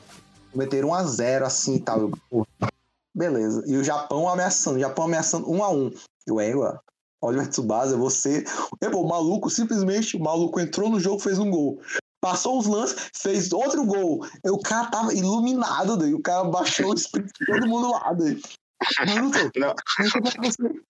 Meteram 0.55 0.89
1x0 0.89 1.43
assim 1.43 1.75
e 1.75 1.79
tal. 1.79 2.11
Eu, 2.31 2.47
beleza. 3.13 3.63
E 3.67 3.77
o 3.77 3.83
Japão 3.83 4.27
ameaçando. 4.27 4.77
O 4.77 4.79
Japão 4.79 5.05
ameaçando 5.05 5.47
1x1. 5.47 5.97
Eu, 6.27 6.39
égua. 6.39 6.81
Olha 7.21 7.41
o 7.41 7.47
Tsubasa, 7.47 7.97
você. 7.97 8.43
É, 8.81 8.89
pô, 8.89 9.01
o 9.01 9.07
maluco, 9.07 9.49
simplesmente, 9.49 10.15
o 10.15 10.19
maluco 10.19 10.59
entrou 10.59 10.89
no 10.89 10.99
jogo, 10.99 11.19
fez 11.19 11.39
um 11.39 11.49
gol. 11.49 11.79
Passou 12.21 12.59
os 12.59 12.67
lances, 12.67 13.09
fez 13.15 13.51
outro 13.51 13.85
gol. 13.85 14.25
O 14.43 14.59
cara 14.59 14.87
tava 14.87 15.13
iluminado, 15.13 15.97
daí. 15.97 16.13
O 16.13 16.21
cara 16.21 16.43
baixou 16.43 16.91
o 16.91 16.93
espírito 16.93 17.31
de 17.39 17.45
todo 17.45 17.67
mundo 17.67 17.91
lá, 17.91 18.13
daí. 18.13 18.41
Não. 19.57 19.71
é 19.71 20.85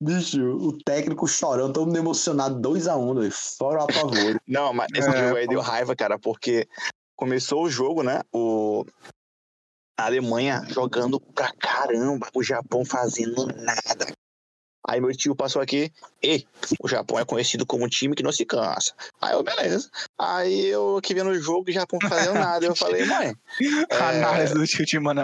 Bicho, 0.00 0.40
o 0.40 0.78
técnico 0.84 1.26
chorando, 1.26 1.72
todo 1.72 1.86
mundo 1.86 1.98
emocionado, 1.98 2.60
2x1, 2.60 3.20
daí. 3.20 3.30
Fora 3.30 3.80
o 3.80 3.84
apavoro. 3.84 4.40
Não, 4.46 4.72
mas 4.72 4.88
esse 4.94 5.08
É, 5.08 5.24
jogo 5.24 5.36
aí 5.36 5.48
deu 5.48 5.60
raiva, 5.60 5.96
cara, 5.96 6.18
porque 6.18 6.68
começou 7.22 7.64
o 7.64 7.70
jogo, 7.70 8.02
né? 8.02 8.20
O... 8.32 8.86
A 9.98 10.06
Alemanha 10.06 10.62
jogando 10.68 11.18
pra 11.20 11.52
caramba, 11.52 12.28
o 12.32 12.42
Japão 12.42 12.84
fazendo 12.84 13.46
nada. 13.48 14.06
Aí 14.86 15.00
meu 15.00 15.14
tio 15.14 15.34
passou 15.34 15.60
aqui, 15.60 15.92
e 16.22 16.46
o 16.80 16.88
Japão 16.88 17.18
é 17.18 17.24
conhecido 17.24 17.66
como 17.66 17.84
um 17.84 17.88
time 17.88 18.14
que 18.14 18.22
não 18.22 18.30
se 18.32 18.46
cansa. 18.46 18.94
Aí 19.20 19.34
eu, 19.34 19.42
beleza. 19.42 19.90
Aí 20.16 20.66
eu 20.66 20.96
aqui 20.96 21.12
vendo 21.12 21.30
o 21.30 21.38
jogo 21.38 21.68
o 21.68 21.72
Japão 21.72 21.98
fazendo 22.08 22.34
nada. 22.38 22.64
Eu 22.64 22.76
falei, 22.76 23.04
mãe. 23.04 23.34
É, 23.90 23.96
análise 23.96 24.54
do 24.54 24.64
chute, 24.66 24.98
mano. 24.98 25.20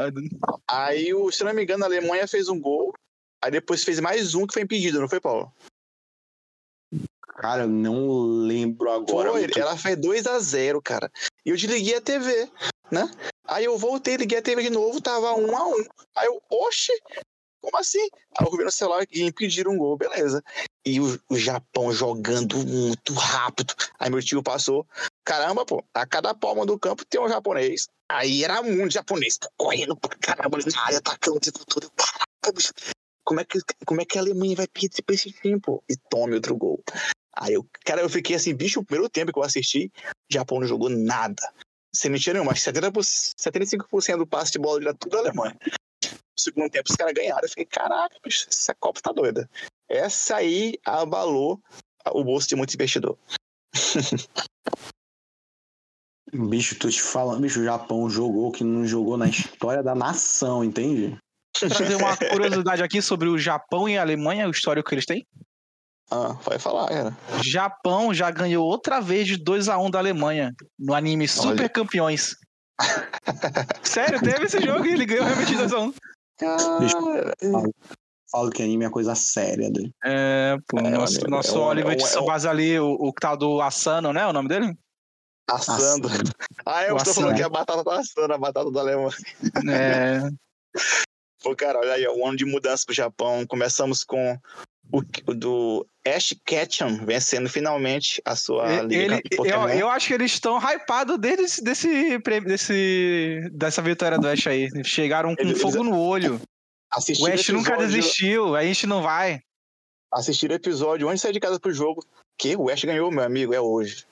Aí, 0.68 1.14
o- 1.14 1.30
se 1.30 1.44
não 1.44 1.54
me 1.54 1.62
engano, 1.62 1.84
a 1.84 1.86
Alemanha 1.86 2.26
fez 2.26 2.48
um 2.48 2.60
gol. 2.60 2.92
Aí 3.42 3.50
depois 3.52 3.84
fez 3.84 4.00
mais 4.00 4.34
um 4.34 4.46
que 4.46 4.52
foi 4.54 4.62
impedido, 4.62 5.00
não 5.00 5.08
foi, 5.08 5.20
Paulo? 5.20 5.50
Cara, 7.36 7.62
eu 7.62 7.68
não 7.68 8.22
lembro 8.46 8.90
agora. 8.90 9.30
Foi, 9.30 9.40
muito. 9.40 9.58
ela 9.58 9.76
fez 9.76 9.96
2 9.96 10.26
a 10.26 10.38
0 10.38 10.80
cara. 10.80 11.10
E 11.44 11.50
eu 11.50 11.56
desliguei 11.56 11.96
a 11.96 12.00
TV, 12.00 12.48
né? 12.90 13.10
Aí 13.46 13.64
eu 13.64 13.76
voltei, 13.76 14.16
liguei 14.16 14.38
a 14.38 14.42
TV 14.42 14.62
de 14.62 14.70
novo, 14.70 15.00
tava 15.00 15.34
1 15.34 15.56
a 15.56 15.68
1 15.68 15.84
Aí 16.16 16.26
eu, 16.26 16.40
oxe, 16.48 16.92
como 17.60 17.76
assim? 17.78 18.08
Aí 18.38 18.46
eu 18.46 18.56
vi 18.56 18.62
no 18.62 18.70
celular 18.70 19.04
e 19.10 19.22
impediram 19.22 19.72
um 19.72 19.78
gol, 19.78 19.96
beleza. 19.96 20.42
E 20.86 21.00
o, 21.00 21.18
o 21.28 21.36
Japão 21.36 21.92
jogando 21.92 22.58
muito 22.58 23.12
rápido. 23.14 23.74
Aí 23.98 24.10
meu 24.10 24.22
tio 24.22 24.42
passou, 24.42 24.86
caramba, 25.24 25.64
pô, 25.64 25.82
a 25.92 26.06
cada 26.06 26.34
palma 26.34 26.64
do 26.64 26.78
campo 26.78 27.04
tem 27.04 27.20
um 27.20 27.28
japonês. 27.28 27.88
Aí 28.08 28.44
era 28.44 28.62
muito 28.62 28.92
japonês, 28.92 29.38
pô, 29.38 29.48
correndo 29.56 29.96
pra 29.96 30.16
caramba 30.16 30.58
na 30.58 30.82
área, 30.84 30.98
atacando 30.98 31.38
o 31.38 31.40
tempo 31.40 31.64
todo. 31.66 31.90
Caraca, 31.96 32.52
bicho. 32.54 32.72
Como 33.24 33.40
é, 33.40 33.44
que, 33.44 33.58
como 33.86 34.02
é 34.02 34.04
que 34.04 34.18
a 34.18 34.20
Alemanha 34.20 34.54
vai 34.54 34.68
perder 34.68 35.02
pra 35.02 35.14
esse 35.14 35.32
time, 35.32 35.58
pô? 35.58 35.82
E 35.88 35.96
tome 35.96 36.34
outro 36.34 36.54
gol. 36.54 36.84
Aí 37.36 37.54
eu, 37.54 37.66
cara, 37.84 38.00
eu 38.00 38.08
fiquei 38.08 38.36
assim, 38.36 38.54
bicho, 38.54 38.80
o 38.80 38.84
primeiro 38.84 39.10
tempo 39.10 39.32
que 39.32 39.38
eu 39.38 39.42
assisti, 39.42 39.90
o 40.06 40.32
Japão 40.32 40.60
não 40.60 40.66
jogou 40.66 40.88
nada. 40.88 41.42
Sem 41.94 42.10
mentira 42.10 42.34
nenhuma, 42.34 42.52
acho 42.52 42.64
que 42.64 42.70
70%, 42.70 42.92
75% 43.38 44.16
do 44.18 44.26
passe 44.26 44.52
de 44.52 44.58
bola 44.58 44.80
era 44.80 44.94
tudo 44.94 45.12
da 45.12 45.18
Alemanha. 45.18 45.56
No 45.64 46.38
segundo 46.38 46.70
tempo 46.70 46.90
os 46.90 46.96
caras 46.96 47.14
ganharam. 47.14 47.42
Eu 47.42 47.48
fiquei, 47.48 47.64
caraca, 47.64 48.16
bicho, 48.24 48.46
essa 48.48 48.74
Copa 48.74 49.00
tá 49.00 49.12
doida. 49.12 49.48
Essa 49.88 50.36
aí 50.36 50.78
abalou 50.84 51.60
o 52.10 52.24
bolso 52.24 52.48
de 52.48 52.56
muito 52.56 52.74
investidor. 52.74 53.18
Bicho, 56.32 56.76
tô 56.76 56.88
te 56.88 57.00
falando, 57.00 57.42
bicho, 57.42 57.60
o 57.60 57.64
Japão 57.64 58.10
jogou 58.10 58.48
o 58.48 58.52
que 58.52 58.64
não 58.64 58.84
jogou 58.84 59.16
na 59.16 59.28
história 59.28 59.84
da 59.84 59.94
nação, 59.94 60.64
entende? 60.64 61.16
trazer 61.52 61.94
uma 61.94 62.16
curiosidade 62.16 62.82
aqui 62.82 63.00
sobre 63.00 63.28
o 63.28 63.38
Japão 63.38 63.88
e 63.88 63.96
a 63.96 64.02
Alemanha, 64.02 64.48
o 64.48 64.50
histórico 64.50 64.88
que 64.88 64.96
eles 64.96 65.06
têm. 65.06 65.24
Ah, 66.10 66.32
vai 66.44 66.58
falar, 66.58 66.88
cara. 66.88 67.16
Japão 67.42 68.12
já 68.12 68.30
ganhou 68.30 68.66
outra 68.66 69.00
vez 69.00 69.26
de 69.26 69.36
2 69.36 69.68
a 69.68 69.78
1 69.78 69.90
da 69.90 69.98
Alemanha 69.98 70.54
no 70.78 70.94
anime 70.94 71.26
Super 71.26 71.68
Campeões. 71.68 72.36
Sério, 73.82 74.20
teve 74.20 74.46
esse 74.46 74.60
jogo 74.60 74.84
e 74.84 74.92
ele 74.92 75.06
ganhou 75.06 75.24
realmente 75.24 75.48
de 75.48 75.56
2 75.56 75.72
a 75.72 75.80
1 75.80 75.94
Cara, 76.38 77.34
Falo 78.30 78.50
que 78.50 78.62
anime 78.62 78.84
é 78.84 78.90
coisa 78.90 79.14
séria, 79.14 79.70
doido. 79.70 79.92
É, 80.04 80.56
pô, 80.66 80.78
É, 80.80 80.90
nosso, 80.90 81.30
nosso 81.30 81.56
é 81.56 81.60
Oliver 81.60 81.92
é 81.92 81.96
de 81.96 82.46
é 82.46 82.50
ali, 82.50 82.80
o, 82.80 82.94
o 82.94 83.12
tal 83.12 83.36
do 83.36 83.60
Asano, 83.62 84.12
né? 84.12 84.26
O 84.26 84.32
nome 84.32 84.48
dele? 84.48 84.76
assando. 85.48 86.08
Ah, 86.66 86.82
eu 86.84 86.94
O 86.94 86.96
estou 86.96 87.12
assando. 87.12 87.26
falando 87.26 87.36
que 87.36 87.42
a 87.42 87.48
batata 87.48 87.84
tá 87.84 88.00
assando, 88.00 88.32
a 88.32 88.38
batata 88.38 88.70
da 88.70 88.80
Alemanha. 88.80 89.10
É, 89.70 90.30
Pô, 91.42 91.54
cara, 91.54 91.78
olha 91.78 91.92
aí, 91.92 92.06
ó, 92.06 92.14
um 92.14 92.26
ano 92.26 92.38
de 92.38 92.46
mudança 92.46 92.84
pro 92.86 92.94
Japão. 92.94 93.46
Começamos 93.46 94.02
com 94.02 94.38
o, 94.94 95.34
do 95.34 95.86
Ash 96.06 96.34
Ketchum 96.44 97.04
vencendo 97.04 97.48
finalmente 97.48 98.22
a 98.24 98.36
sua 98.36 98.82
liga 98.82 99.14
ele, 99.16 99.22
de 99.22 99.36
Pokémon. 99.36 99.68
eu, 99.68 99.78
eu 99.80 99.88
acho 99.88 100.08
que 100.08 100.14
eles 100.14 100.32
estão 100.32 100.58
hypados 100.58 101.18
desde 101.18 101.42
esse, 101.42 101.64
desse, 101.64 102.18
desse, 102.18 103.50
dessa 103.52 103.82
vitória 103.82 104.18
do 104.18 104.28
Ash 104.28 104.46
aí. 104.46 104.68
Chegaram 104.84 105.34
com 105.34 105.42
Eles- 105.42 105.60
fogo 105.60 105.82
no 105.82 105.98
olho. 105.98 106.40
O 107.20 107.26
Ash 107.26 107.48
nunca 107.48 107.76
desistiu, 107.76 108.54
a 108.54 108.62
gente 108.62 108.86
não 108.86 109.02
vai. 109.02 109.40
Assistiram 110.12 110.52
o 110.52 110.56
episódio 110.56 111.08
antes 111.08 111.20
de 111.20 111.22
sair 111.22 111.32
de 111.32 111.40
casa 111.40 111.58
pro 111.58 111.72
jogo. 111.72 112.04
Que 112.38 112.54
o 112.56 112.70
Ash 112.70 112.84
ganhou, 112.84 113.10
meu 113.10 113.24
amigo, 113.24 113.52
é 113.52 113.60
hoje. 113.60 114.06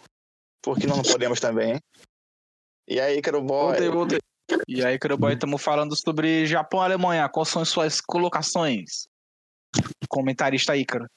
Por 0.61 0.79
que 0.79 0.87
nós 0.87 0.97
não 0.97 1.05
podemos 1.13 1.39
também? 1.39 1.79
E 2.89 2.99
aí, 2.99 3.23
Caro 3.23 3.41
Boy? 3.41 3.69
Voltei, 3.69 3.89
voltei. 3.89 4.19
E 4.67 4.85
aí, 4.85 4.99
Boy, 5.19 5.35
estamos 5.35 5.63
falando 5.63 5.97
sobre 5.97 6.45
Japão 6.47 6.81
e 6.81 6.85
Alemanha. 6.85 7.29
Quais 7.29 7.49
são 7.49 7.63
as 7.63 7.69
suas 7.69 8.01
colocações? 8.01 9.07
Comentarista 10.09 10.73
aí, 10.73 10.85
cara. 10.85 11.09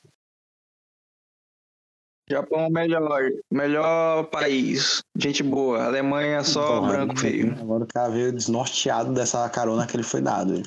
Japão, 2.29 2.69
melhor. 2.69 3.29
Melhor 3.51 4.23
país. 4.25 5.03
Gente 5.15 5.43
boa. 5.43 5.85
Alemanha, 5.85 6.43
só 6.43 6.79
Porra, 6.79 6.87
branco 6.93 7.19
feio. 7.19 7.53
Agora 7.59 7.83
o 7.83 7.87
cara 7.87 8.09
veio 8.09 8.33
desnorteado 8.33 9.13
dessa 9.13 9.47
carona 9.49 9.85
que 9.85 9.95
ele 9.95 10.03
foi 10.03 10.21
dado. 10.21 10.63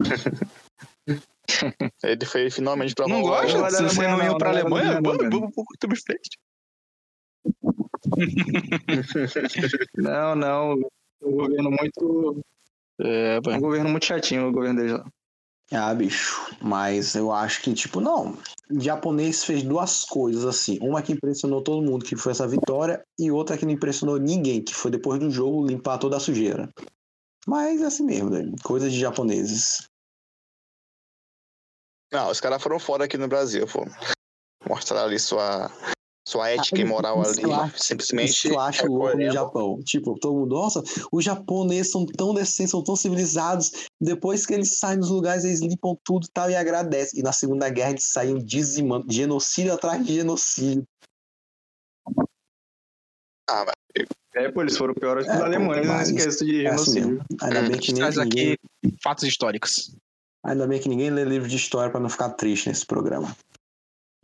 Ele 2.02 2.24
foi 2.26 2.50
finalmente 2.50 2.94
pra 2.94 3.06
Não 3.06 3.22
gosta? 3.22 3.60
Da 3.60 3.70
Se 3.70 3.82
você 3.82 4.04
Alemanha, 4.06 4.16
não 4.16 4.24
ia 4.24 4.30
não, 4.30 4.38
pra 4.38 4.52
não 4.52 4.58
Alemanha, 4.60 4.92
Alemanha, 4.92 5.18
vamos, 5.18 5.54
não. 9.96 10.34
Não, 10.34 10.34
não. 10.34 10.72
Um 11.22 11.30
governo 11.36 11.70
muito. 11.70 12.40
É, 13.00 13.38
Um 13.46 13.60
governo 13.60 13.90
muito 13.90 14.06
chatinho, 14.06 14.48
o 14.48 14.52
governo 14.52 14.80
deles 14.80 14.92
lá. 14.92 15.04
Ah, 15.72 15.94
bicho. 15.94 16.54
Mas 16.60 17.14
eu 17.14 17.32
acho 17.32 17.62
que, 17.62 17.72
tipo, 17.72 18.00
não. 18.00 18.36
O 18.70 18.80
japonês 18.80 19.44
fez 19.44 19.62
duas 19.62 20.04
coisas, 20.04 20.44
assim. 20.44 20.78
Uma 20.80 21.02
que 21.02 21.12
impressionou 21.12 21.62
todo 21.62 21.84
mundo, 21.84 22.04
que 22.04 22.16
foi 22.16 22.32
essa 22.32 22.46
vitória, 22.46 23.02
e 23.18 23.30
outra 23.30 23.56
que 23.56 23.64
não 23.64 23.72
impressionou 23.72 24.18
ninguém, 24.18 24.62
que 24.62 24.74
foi 24.74 24.90
depois 24.90 25.18
do 25.18 25.30
jogo 25.30 25.66
limpar 25.66 25.98
toda 25.98 26.16
a 26.16 26.20
sujeira. 26.20 26.70
Mas 27.46 27.80
é 27.80 27.86
assim 27.86 28.04
mesmo, 28.04 28.30
né? 28.30 28.44
coisas 28.62 28.92
de 28.92 29.00
japoneses. 29.00 29.88
Não, 32.12 32.30
os 32.30 32.40
caras 32.40 32.62
foram 32.62 32.78
fora 32.78 33.04
aqui 33.04 33.18
no 33.18 33.28
Brasil, 33.28 33.66
pô. 33.66 33.84
Mostrar 34.68 35.04
ali 35.04 35.18
sua, 35.18 35.70
sua 36.26 36.48
ética 36.48 36.80
e 36.80 36.84
moral 36.84 37.20
isso 37.22 37.32
ali. 37.32 37.42
eu 37.42 37.54
acho- 37.54 37.82
simplesmente. 37.82 38.30
Isso 38.30 38.48
eu 38.48 38.58
acho 38.58 38.86
louco 38.86 39.18
no. 39.18 39.30
Japão. 39.30 39.78
Tipo, 39.84 40.18
todo 40.18 40.34
mundo, 40.34 40.54
nossa, 40.54 40.82
os 41.12 41.22
japoneses 41.24 41.92
são 41.92 42.06
tão 42.06 42.32
decentes, 42.32 42.70
são 42.70 42.82
tão 42.82 42.96
civilizados. 42.96 43.70
Depois 44.00 44.46
que 44.46 44.54
eles 44.54 44.78
saem 44.78 44.98
dos 44.98 45.10
lugares, 45.10 45.44
eles 45.44 45.60
limpam 45.60 45.94
tudo 46.02 46.24
e 46.26 46.30
tal 46.32 46.50
e 46.50 46.56
agradecem. 46.56 47.20
E 47.20 47.22
na 47.22 47.32
Segunda 47.32 47.68
Guerra 47.68 47.90
eles 47.90 48.10
saíam 48.10 48.38
dizimando, 48.38 49.12
genocídio 49.12 49.74
atrás 49.74 50.04
de 50.04 50.14
genocídio. 50.14 50.84
Ah, 53.48 53.64
mas 53.66 54.06
É, 54.34 54.50
pô, 54.50 54.62
eles 54.62 54.76
foram 54.76 54.94
piores 54.94 55.26
que 55.26 55.30
os 55.30 55.36
É, 55.36 55.40
pô, 55.40 55.44
alemães 55.44 55.86
mas 55.86 56.10
nesse 56.10 56.24
quesito 56.26 56.44
de 56.46 56.66
É 56.66 56.70
assim 56.70 56.92
genocídio. 57.02 57.24
Ainda 57.42 57.62
bem 57.62 57.78
que 57.78 57.92
nem 57.92 58.00
Traz 58.02 58.16
ninguém, 58.16 58.52
aqui 58.52 58.96
fatos 59.02 59.24
históricos. 59.24 59.94
ainda 60.44 60.66
bem 60.66 60.80
que 60.80 60.88
ninguém 60.88 61.10
lê 61.10 61.24
livro 61.24 61.48
de 61.48 61.56
história 61.56 61.90
pra 61.90 62.00
não 62.00 62.08
ficar 62.08 62.30
triste 62.30 62.68
nesse 62.68 62.84
programa. 62.86 63.36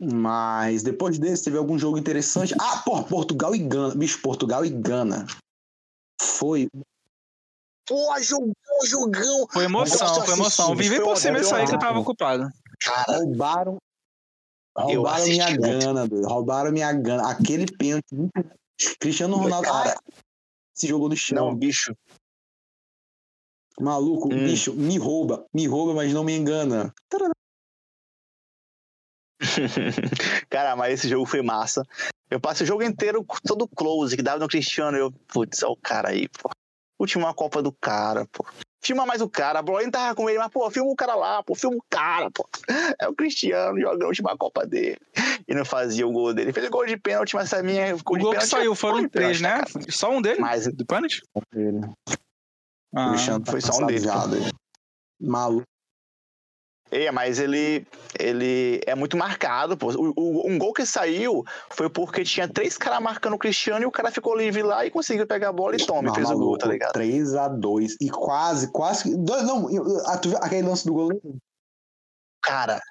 Mas 0.01 0.81
depois 0.81 1.19
desse 1.19 1.43
teve 1.43 1.57
algum 1.57 1.77
jogo 1.77 1.97
interessante. 1.97 2.55
Ah, 2.59 2.81
porra, 2.83 3.03
Portugal 3.03 3.53
e 3.53 3.59
Gana. 3.59 3.93
Bicho, 3.93 4.19
Portugal 4.21 4.65
e 4.65 4.69
Gana. 4.69 5.27
Foi. 6.19 6.67
Pô, 7.87 8.19
jogão, 8.19 8.53
jogão! 8.85 9.47
Foi 9.51 9.65
emoção, 9.65 10.07
Nossa, 10.07 10.25
foi 10.25 10.33
emoção. 10.33 10.73
assisti, 10.73 10.89
Vivi 10.89 11.03
por 11.03 11.17
cima 11.17 11.39
isso 11.39 11.53
aí 11.53 11.67
que 11.67 11.75
eu 11.75 11.79
tava 11.79 11.99
ocupado. 11.99 12.49
Cara, 12.79 13.17
Roubaram. 13.17 13.77
Eu 14.77 14.85
Roubaram 15.01 15.25
minha 15.25 15.57
gana, 15.57 16.07
doido. 16.07 16.27
Roubaram 16.27 16.71
minha 16.71 16.93
gana. 16.93 17.29
Aquele 17.29 17.65
pênalti. 17.65 18.05
Cristiano 18.99 19.35
Ronaldo. 19.35 19.67
Cara. 19.67 19.99
Se 20.73 20.87
jogou 20.87 21.09
no 21.09 21.15
chão. 21.15 21.35
não, 21.49 21.55
bicho. 21.55 21.93
Maluco, 23.79 24.27
Hum. 24.33 24.45
bicho, 24.45 24.73
me 24.73 24.97
rouba. 24.97 25.45
Me 25.53 25.67
rouba, 25.67 25.93
mas 25.93 26.13
não 26.13 26.23
me 26.23 26.35
engana. 26.35 26.93
Cara, 30.49 30.75
mas 30.75 30.93
esse 30.93 31.09
jogo 31.09 31.25
foi 31.25 31.41
massa. 31.41 31.85
Eu 32.29 32.39
passei 32.39 32.63
o 32.63 32.67
jogo 32.67 32.83
inteiro 32.83 33.25
todo 33.45 33.67
close, 33.67 34.15
que 34.15 34.23
dava 34.23 34.39
no 34.39 34.47
Cristiano. 34.47 34.97
Eu, 34.97 35.11
putz, 35.27 35.61
é 35.61 35.67
o 35.67 35.75
cara 35.75 36.09
aí, 36.09 36.27
pô. 36.29 36.49
Última 36.99 37.29
a 37.29 37.33
Copa 37.33 37.61
do 37.61 37.71
cara, 37.71 38.27
pô. 38.31 38.45
Filma 38.83 39.05
mais 39.05 39.21
o 39.21 39.29
cara, 39.29 39.59
a 39.59 39.63
nem 39.63 39.91
tava 39.91 40.15
com 40.15 40.27
ele, 40.29 40.39
mas, 40.39 40.49
pô, 40.49 40.69
filma 40.71 40.91
o 40.91 40.95
cara 40.95 41.13
lá, 41.13 41.43
pô, 41.43 41.53
filma 41.53 41.77
o 41.77 41.85
cara, 41.89 42.31
pô. 42.31 42.47
É 42.99 43.07
o 43.07 43.13
Cristiano 43.13 43.79
jogando 43.79 44.03
a 44.03 44.07
última 44.07 44.37
Copa 44.37 44.65
dele. 44.65 44.97
E 45.47 45.53
não 45.53 45.65
fazia 45.65 46.07
o 46.07 46.11
gol 46.11 46.33
dele. 46.33 46.53
Fez 46.53 46.69
gol 46.69 46.85
de 46.85 46.97
pênalti, 46.97 47.35
mas 47.35 47.53
a 47.53 47.61
minha. 47.61 47.95
O 47.95 47.99
gol 48.03 48.17
que 48.17 48.23
pênalti 48.23 48.47
saiu 48.47 48.75
foram 48.75 49.01
gol 49.01 49.09
três, 49.09 49.41
pênalti, 49.41 49.73
né? 49.73 49.79
cara. 49.79 49.91
Só 49.91 50.11
um 50.11 50.21
dele? 50.21 50.39
Mas 50.39 50.67
Do 50.67 50.85
pênalti? 50.85 51.21
Ele. 51.53 51.81
Ah, 52.95 53.09
Cristiano 53.09 53.43
tá 53.43 53.51
foi 53.51 53.61
só 53.61 53.77
um 53.77 53.85
dele. 53.85 54.07
Maluco. 55.19 55.70
É, 56.91 57.09
mas 57.09 57.39
ele, 57.39 57.87
ele 58.19 58.81
é 58.85 58.93
muito 58.93 59.15
marcado, 59.15 59.77
pô. 59.77 59.91
O, 59.93 60.13
o- 60.15 60.47
um 60.49 60.57
gol 60.59 60.73
que 60.73 60.85
saiu 60.85 61.43
foi 61.69 61.89
porque 61.89 62.23
tinha 62.23 62.47
três 62.49 62.77
caras 62.77 63.01
marcando 63.01 63.33
o 63.33 63.39
Cristiano 63.39 63.83
e 63.83 63.85
o 63.85 63.91
cara 63.91 64.11
ficou 64.11 64.35
livre 64.35 64.61
lá 64.61 64.85
e 64.85 64.91
conseguiu 64.91 65.25
pegar 65.25 65.49
a 65.49 65.53
bola 65.53 65.75
e 65.75 65.85
toma, 65.85 66.03
Mas, 66.09 66.15
fez 66.15 66.29
o 66.29 66.33
gol, 66.33 66.39
maluco, 66.39 66.57
tá 66.57 66.67
ligado? 66.67 66.91
3x2. 66.93 67.95
E 68.01 68.09
quase, 68.09 68.69
quase. 68.73 69.15
Dois, 69.15 69.43
não, 69.43 69.67
a- 70.05 70.17
tu 70.17 70.29
viu 70.29 70.37
aquele 70.41 70.67
lance 70.67 70.85
do 70.85 70.93
goleiro? 70.93 71.37
Cara, 72.43 72.81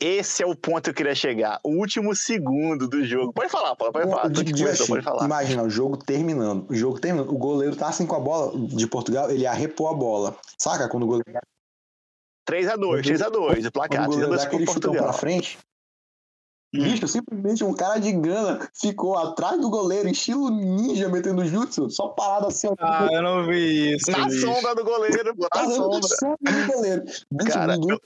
esse 0.00 0.42
é 0.42 0.46
o 0.46 0.56
ponto 0.56 0.82
que 0.82 0.90
eu 0.90 0.94
queria 0.94 1.14
chegar. 1.14 1.60
O 1.62 1.76
último 1.78 2.16
segundo 2.16 2.88
do 2.88 3.04
jogo. 3.04 3.32
Pode 3.32 3.50
falar, 3.50 3.76
Paulo, 3.76 3.92
pode 3.92 4.08
falar. 4.10 4.28
De- 4.28 4.42
de- 4.42 4.86
pode 4.88 5.02
falar. 5.02 5.24
Imagina, 5.24 5.62
o 5.62 5.70
jogo 5.70 5.96
terminando. 5.96 6.66
O 6.68 6.74
jogo 6.74 6.98
terminando. 6.98 7.30
O 7.32 7.38
goleiro 7.38 7.76
tá 7.76 7.86
assim 7.88 8.04
com 8.04 8.16
a 8.16 8.20
bola 8.20 8.52
de 8.66 8.86
Portugal, 8.88 9.30
ele 9.30 9.42
ia 9.42 9.52
repor 9.52 9.92
a 9.92 9.94
bola. 9.94 10.36
Saca? 10.58 10.88
Quando 10.88 11.04
o 11.04 11.06
goleiro, 11.06 11.24
3x2, 12.48 13.02
3x2, 13.02 13.66
o 13.68 13.72
placar. 13.72 14.06
quando 14.06 14.12
o 14.12 14.26
goleiro 14.26 14.30
dá 14.30 14.36
3x2 14.38 14.46
aquele 14.46 14.64
pro 14.64 14.74
chutão 14.74 14.92
pra 14.92 15.02
Portugal. 15.02 15.20
frente. 15.20 15.58
Hum. 16.74 16.82
Bicho, 16.84 17.06
simplesmente 17.06 17.62
um 17.62 17.74
cara 17.74 17.98
de 18.00 18.10
Gana 18.12 18.66
ficou 18.74 19.18
atrás 19.18 19.60
do 19.60 19.68
goleiro, 19.68 20.08
estilo 20.08 20.48
ninja, 20.48 21.06
metendo 21.10 21.44
jutsu, 21.44 21.90
só 21.90 22.08
parado 22.08 22.46
assim. 22.46 22.68
Ah, 22.78 23.08
eu 23.12 23.22
não 23.22 23.46
vi 23.46 23.94
isso. 23.94 24.10
Na 24.10 24.24
bicho. 24.26 24.40
sombra 24.40 24.74
do 24.74 24.82
goleiro, 24.82 25.36
pô, 25.36 25.48
na 25.54 25.70
sombra. 25.70 26.00
sombra 26.08 26.52
do 26.66 26.72
goleiro. 26.72 27.02
Bicho, 27.30 27.52
Cara, 27.52 27.76
ninguém 27.76 27.98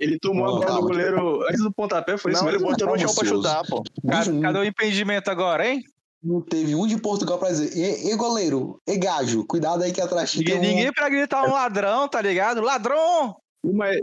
Ele 0.00 0.18
tomou 0.18 0.46
Não, 0.46 0.52
a 0.52 0.54
bola 0.54 0.66
calma. 0.66 0.80
do 0.80 0.86
goleiro 0.88 1.42
antes 1.44 1.62
do 1.62 1.72
pontapé, 1.72 2.16
foi 2.16 2.32
isso 2.32 2.42
Não, 2.42 2.48
ele 2.48 2.58
mesmo? 2.58 2.72
botou 2.72 2.88
no 2.88 2.98
chão 2.98 3.14
pra 3.14 3.24
chutar, 3.28 3.62
pô. 3.68 3.82
Bicho, 4.02 4.40
Cadê 4.40 4.58
o 4.58 4.64
impedimento 4.64 5.30
agora, 5.30 5.68
hein? 5.68 5.84
Não 6.22 6.40
teve 6.40 6.74
um 6.74 6.86
de 6.86 6.96
Portugal 6.98 7.38
pra 7.38 7.50
dizer, 7.50 7.76
e, 7.76 8.12
e 8.12 8.16
goleiro, 8.16 8.78
e 8.86 8.96
gajo, 8.96 9.44
cuidado 9.46 9.82
aí 9.82 9.92
que 9.92 10.00
atrás 10.00 10.30
tem 10.32 10.40
Ninguém, 10.40 10.58
um... 10.58 10.60
ninguém 10.62 10.92
pra 10.92 11.08
gritar 11.08 11.44
um 11.44 11.52
ladrão, 11.52 12.08
tá 12.08 12.20
ligado? 12.20 12.60
Ladrão! 12.60 13.36
Mas 13.64 13.96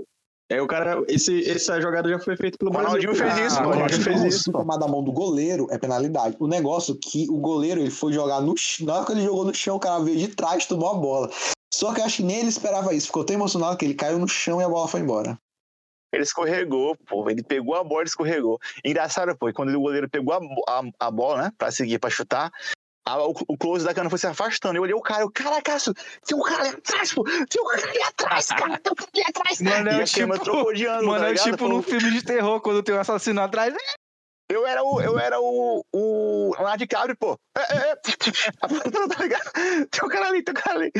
é 0.52 0.62
o 0.62 0.68
cara, 0.68 1.04
esse, 1.08 1.48
essa 1.50 1.80
jogada 1.80 2.10
já 2.10 2.20
foi 2.20 2.36
feita 2.36 2.58
pelo 2.58 2.72
O 2.72 2.74
Ronaldinho 2.74 3.14
Brasil. 3.16 3.36
fez 3.36 3.52
isso, 3.52 3.60
Ah, 3.62 3.64
Ronaldinho 3.66 4.02
fez 4.02 4.20
Se 4.22 4.28
isso, 4.28 4.52
pô. 4.52 4.60
tomar 4.60 4.78
da 4.78 4.88
mão 4.88 5.04
do 5.04 5.12
goleiro 5.12 5.68
é 5.70 5.78
penalidade. 5.78 6.36
O 6.40 6.48
negócio 6.48 6.96
é 6.96 6.98
que 7.02 7.28
o 7.30 7.38
goleiro 7.38 7.80
ele 7.82 7.92
foi 7.92 8.12
jogar 8.12 8.42
no 8.42 8.56
chão. 8.58 8.88
Na 8.88 8.96
hora 8.96 9.06
que 9.06 9.12
ele 9.12 9.22
jogou 9.22 9.46
no 9.46 9.54
chão, 9.54 9.76
o 9.76 9.80
cara 9.80 10.00
veio 10.04 10.18
de 10.18 10.28
trás, 10.30 10.66
tomou 10.66 10.90
a 10.90 10.96
bola. 10.96 11.30
Só 11.72 11.94
que 11.94 12.02
eu 12.02 12.06
acho 12.06 12.18
que 12.18 12.24
nem 12.24 12.40
ele 12.40 12.50
esperava 12.50 12.94
isso. 12.96 13.08
Ficou 13.08 13.24
tão 13.24 13.36
emocionado 13.36 13.78
que 13.78 13.86
ele 13.86 13.94
caiu 13.94 14.18
no 14.18 14.28
chão 14.28 14.60
e 14.60 14.64
a 14.64 14.70
bola 14.70 14.88
foi 14.88 15.02
embora. 15.02 15.38
Ele 16.12 16.24
escorregou, 16.24 16.95
pô. 17.08 17.30
Ele 17.30 17.43
pegou 17.43 17.76
a 17.76 17.84
bola 17.84 18.04
e 18.04 18.08
escorregou. 18.08 18.60
Engraçado, 18.84 19.36
pô, 19.38 19.52
quando 19.54 19.76
o 19.76 19.82
goleiro 19.82 20.10
pegou 20.10 20.34
a, 20.34 20.39
a, 20.80 21.08
a 21.08 21.12
bola, 21.12 21.43
né, 21.43 21.52
pra 21.58 21.72
seguir, 21.72 22.00
pra 22.00 22.10
chutar, 22.10 22.52
a- 23.06 23.24
o, 23.26 23.34
o 23.48 23.58
close 23.58 23.86
da 23.86 23.93
cana 23.93 24.10
foi 24.10 24.19
se 24.19 24.28
afastando. 24.28 24.78
Eu 24.78 24.84
olhei 24.84 24.95
o 24.95 25.02
cara, 25.02 25.22
eu, 25.22 25.32
caraca, 25.32 25.78
tem 26.26 26.38
um 26.38 26.41
cara 26.41 26.62
ali 26.63 26.69
atrás, 26.78 27.13
pô. 27.13 27.24
Tem 27.24 27.62
um 27.62 27.65
cara 27.67 27.89
ali 27.89 28.02
atrás, 28.04 28.48
cara. 28.48 28.78
Tem 28.80 28.91
um 28.91 28.95
cara 28.95 29.10
ali 29.13 29.24
atrás. 29.28 29.62
Mano, 29.62 29.91
e 29.91 30.02
é 30.02 30.04
tipo, 30.06 30.39
trocou 30.39 30.74
de 30.74 30.86
ângulo, 30.88 31.08
mano, 31.12 31.26
tá 31.26 31.32
é 31.32 31.34
tipo 31.36 31.58
Falou, 31.58 31.74
num 31.74 31.82
filme 31.84 32.12
de 32.12 32.24
terror, 32.24 32.62
quando 32.62 32.84
tem 32.84 32.95
um 32.95 33.00
assassino 33.00 33.41
atrás. 33.41 33.74
Eu 34.52 34.65
era 34.65 34.84
o. 34.84 35.00
Eu 35.00 35.19
era 35.19 35.39
o. 35.39 35.86
O. 35.93 36.52
De 36.76 36.88
cabra, 36.88 37.15
pô. 37.15 37.38
É, 37.56 37.62
é, 37.62 37.91
é. 37.91 37.95
tá 39.15 39.24
ligado? 39.24 39.52
Tem 39.91 40.04
um 40.04 40.10
cara 40.10 40.28
ali, 40.28 40.43
tem 40.43 40.52
um 40.52 40.56
cara 40.60 40.80
ali. 40.80 40.91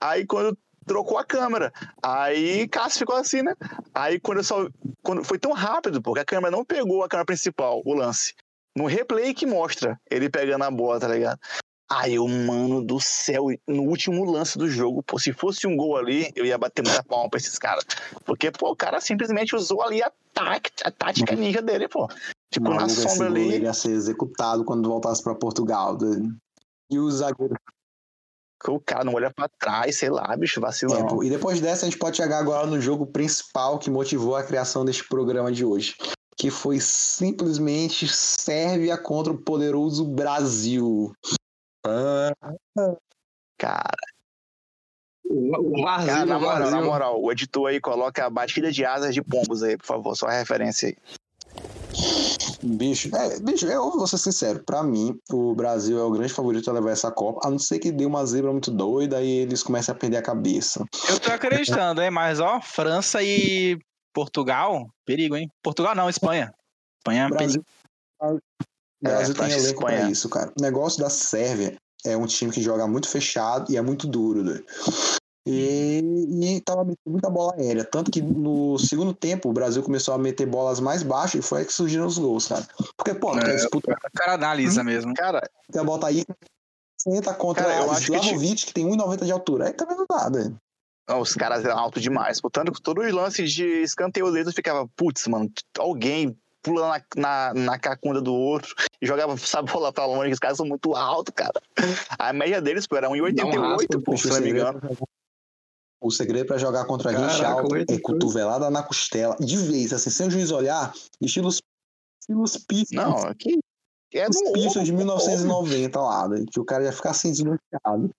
Aí 0.00 0.26
quando 0.26 0.58
trocou 0.86 1.18
a 1.18 1.24
câmera. 1.24 1.72
Aí 2.02 2.66
Cássio 2.68 3.00
ficou 3.00 3.16
assim, 3.16 3.42
né? 3.42 3.54
Aí 3.94 4.18
quando 4.20 4.38
eu 4.38 4.44
só. 4.44 4.68
Quando, 5.02 5.24
foi 5.24 5.38
tão 5.38 5.52
rápido, 5.52 6.00
porque 6.00 6.20
a 6.20 6.24
câmera 6.24 6.56
não 6.56 6.64
pegou 6.64 7.02
a 7.02 7.08
câmera 7.08 7.26
principal, 7.26 7.82
o 7.84 7.94
lance. 7.94 8.34
No 8.76 8.86
replay 8.86 9.34
que 9.34 9.46
mostra 9.46 9.98
ele 10.10 10.28
pegando 10.28 10.64
a 10.64 10.70
bola, 10.70 11.00
tá 11.00 11.08
ligado? 11.08 11.38
Aí 11.88 12.16
eu, 12.16 12.26
mano 12.26 12.84
do 12.84 12.98
céu, 13.00 13.46
no 13.66 13.84
último 13.84 14.24
lance 14.24 14.58
do 14.58 14.68
jogo, 14.68 15.04
pô, 15.04 15.20
se 15.20 15.32
fosse 15.32 15.68
um 15.68 15.76
gol 15.76 15.96
ali, 15.96 16.32
eu 16.34 16.44
ia 16.44 16.58
bater 16.58 16.84
muita 16.84 17.02
palma 17.04 17.30
pra 17.30 17.38
esses 17.38 17.58
caras. 17.58 17.84
Porque, 18.24 18.50
pô, 18.50 18.72
o 18.72 18.76
cara 18.76 19.00
simplesmente 19.00 19.54
usou 19.54 19.82
ali 19.82 20.02
a, 20.02 20.10
tática, 20.34 20.88
a 20.88 20.90
tática 20.90 21.36
ninja 21.36 21.62
dele, 21.62 21.88
pô. 21.88 22.08
Ficou 22.52 22.74
na 22.74 22.88
sombra 22.88 23.28
ali. 23.28 23.54
Ele 23.54 23.64
ia 23.64 23.72
ser 23.72 23.92
executado 23.92 24.64
quando 24.64 24.88
voltasse 24.88 25.22
pra 25.22 25.34
Portugal. 25.36 25.96
E 26.90 26.98
o 26.98 27.08
zagueiro. 27.10 27.54
Que 28.66 28.70
O 28.70 28.80
cara 28.80 29.04
não 29.04 29.14
olha 29.14 29.30
pra 29.30 29.48
trás, 29.48 29.96
sei 29.98 30.10
lá, 30.10 30.36
bicho, 30.36 30.58
É, 30.58 30.62
vacilão. 30.62 31.06
pô, 31.06 31.22
e 31.22 31.30
depois 31.30 31.60
dessa, 31.60 31.86
a 31.86 31.88
gente 31.88 31.98
pode 31.98 32.16
chegar 32.16 32.38
agora 32.38 32.66
no 32.66 32.80
jogo 32.80 33.06
principal 33.06 33.78
que 33.78 33.88
motivou 33.88 34.34
a 34.36 34.42
criação 34.42 34.84
deste 34.84 35.06
programa 35.08 35.52
de 35.52 35.64
hoje. 35.64 35.94
Que 36.36 36.50
foi 36.50 36.78
simplesmente 36.80 38.06
Sérvia 38.08 38.98
contra 38.98 39.32
o 39.32 39.38
poderoso 39.38 40.04
Brasil. 40.04 41.12
Ah, 41.86 42.32
Cara, 43.58 43.90
O 45.28 45.82
cara, 45.84 46.26
na 46.26 46.38
moral, 46.38 46.58
na 46.58 46.64
vazio. 46.70 46.84
moral, 46.84 47.22
o 47.22 47.32
editor 47.32 47.68
aí 47.70 47.80
coloca 47.80 48.26
a 48.26 48.28
batida 48.30 48.70
de 48.70 48.84
asas 48.84 49.14
de 49.14 49.22
pombos 49.22 49.62
aí, 49.62 49.76
por 49.78 49.86
favor, 49.86 50.14
só 50.14 50.26
a 50.26 50.32
referência 50.32 50.88
aí. 50.88 50.96
Bicho, 52.62 53.14
é, 53.14 53.38
bicho, 53.40 53.66
eu 53.66 53.90
vou 53.90 54.06
ser 54.06 54.18
sincero. 54.18 54.62
Pra 54.64 54.82
mim, 54.82 55.18
o 55.30 55.54
Brasil 55.54 55.98
é 55.98 56.02
o 56.02 56.10
grande 56.10 56.32
favorito 56.32 56.70
a 56.70 56.74
levar 56.74 56.90
essa 56.90 57.10
Copa. 57.10 57.46
A 57.46 57.50
não 57.50 57.58
ser 57.58 57.78
que 57.78 57.92
dê 57.92 58.04
uma 58.04 58.24
zebra 58.24 58.50
muito 58.50 58.70
doida 58.70 59.20
e 59.22 59.28
eles 59.28 59.62
comecem 59.62 59.92
a 59.92 59.98
perder 59.98 60.18
a 60.18 60.22
cabeça. 60.22 60.84
Eu 61.08 61.18
tô 61.18 61.30
acreditando, 61.30 62.02
hein? 62.02 62.10
Mas, 62.10 62.40
ó, 62.40 62.60
França 62.60 63.22
e 63.22 63.78
Portugal, 64.12 64.88
perigo, 65.04 65.36
hein? 65.36 65.48
Portugal 65.62 65.94
não, 65.94 66.08
Espanha. 66.08 66.52
Espanha 66.98 67.26
é 67.26 67.28
Brasil, 67.28 67.64
perigo. 68.20 68.42
o 69.02 69.04
Brasil 69.04 69.34
tem 69.34 69.44
França 69.44 69.56
e 69.56 69.60
elenco 69.60 69.80
pra 69.80 69.94
Espanha. 69.94 70.12
isso, 70.12 70.28
cara. 70.28 70.52
O 70.58 70.62
negócio 70.62 71.00
da 71.00 71.10
Sérvia 71.10 71.76
é 72.04 72.16
um 72.16 72.26
time 72.26 72.52
que 72.52 72.62
joga 72.62 72.86
muito 72.86 73.08
fechado 73.08 73.70
e 73.70 73.76
é 73.76 73.82
muito 73.82 74.06
duro, 74.06 74.42
doido. 74.42 74.64
E, 75.46 76.56
e 76.56 76.60
tava 76.60 76.84
metendo 76.84 77.12
muita 77.12 77.30
bola 77.30 77.54
aérea. 77.56 77.84
Tanto 77.84 78.10
que 78.10 78.20
no 78.20 78.76
segundo 78.78 79.14
tempo 79.14 79.48
o 79.48 79.52
Brasil 79.52 79.82
começou 79.82 80.12
a 80.12 80.18
meter 80.18 80.44
bolas 80.44 80.80
mais 80.80 81.04
baixas 81.04 81.44
e 81.44 81.48
foi 81.48 81.60
aí 81.60 81.64
que 81.64 81.72
surgiram 81.72 82.04
os 82.04 82.18
gols, 82.18 82.48
cara. 82.48 82.66
Porque, 82.96 83.14
pô, 83.14 83.30
tu 83.32 83.38
É, 83.38 83.44
quer 83.44 83.56
disputar 83.56 83.96
O 83.96 84.18
cara 84.18 84.34
analisa 84.34 84.82
mesmo. 84.82 85.14
Cara, 85.14 85.40
a 85.72 85.84
bota 85.84 86.08
aí, 86.08 86.24
você 86.98 87.16
entra 87.16 87.32
contra 87.32 87.64
Cara, 87.64 87.76
eu 87.84 87.92
acho 87.92 88.10
que 88.10 88.16
Slavovic, 88.16 88.66
que, 88.66 88.74
tem 88.74 88.86
1,90 88.86 89.24
de 89.24 89.32
altura. 89.32 89.66
Aí 89.66 89.72
também 89.72 89.96
não 89.96 90.06
dá, 90.10 90.28
velho. 90.28 90.56
não, 91.08 91.20
os 91.20 91.34
caras 91.34 91.64
eram 91.64 91.78
altos 91.78 92.02
demais. 92.02 92.40
Portanto, 92.40 92.72
que 92.72 92.82
todos 92.82 93.06
os 93.06 93.12
lances 93.12 93.52
de 93.52 93.64
escanteio 93.82 94.32
deles 94.32 94.52
ficava, 94.52 94.88
putz, 94.96 95.28
mano, 95.28 95.48
alguém 95.78 96.36
pula 96.60 96.88
na, 96.88 97.02
na, 97.16 97.54
na 97.54 97.78
cacunda 97.78 98.20
do 98.20 98.34
outro 98.34 98.74
e 99.00 99.06
jogava 99.06 99.34
essa 99.34 99.62
bola 99.62 99.92
pra 99.92 100.06
longe, 100.06 100.26
que 100.26 100.32
os 100.32 100.40
caras 100.40 100.56
são 100.56 100.66
muito 100.66 100.96
altos, 100.96 101.32
cara. 101.32 101.62
A 102.18 102.32
média 102.32 102.60
deles, 102.60 102.88
pô, 102.88 102.96
era 102.96 103.06
Dá 103.06 103.14
um 103.14 103.18
1,88, 103.18 103.60
raspa, 103.60 104.00
pô, 104.04 104.16
se 104.16 104.28
não 104.28 104.40
me 104.40 104.50
engano. 104.50 104.80
O 106.00 106.10
segredo 106.10 106.46
pra 106.46 106.58
jogar 106.58 106.84
contra 106.84 107.10
a 107.10 107.14
gente 107.14 107.40
Caraca, 107.40 107.60
alto 107.60 107.74
é 107.74 107.80
88. 107.80 108.02
cotovelada 108.02 108.70
na 108.70 108.82
costela. 108.82 109.34
De 109.40 109.56
vez, 109.56 109.92
assim, 109.92 110.10
sem 110.10 110.28
o 110.28 110.30
juiz 110.30 110.50
olhar, 110.50 110.92
estilo 111.20 111.48
estilos 111.48 112.58
Pistons. 112.58 112.96
Não, 112.96 113.16
aqui. 113.28 113.58
É 114.12 114.28
Os 114.28 114.40
Pistons 114.52 114.84
de 114.84 114.92
ovo, 114.92 114.98
1990 114.98 116.00
lá, 116.00 116.28
né, 116.28 116.44
que 116.50 116.60
o 116.60 116.64
cara 116.64 116.84
ia 116.84 116.92
ficar 116.92 117.10
assim 117.10 117.30
desnorteado. 117.30 118.10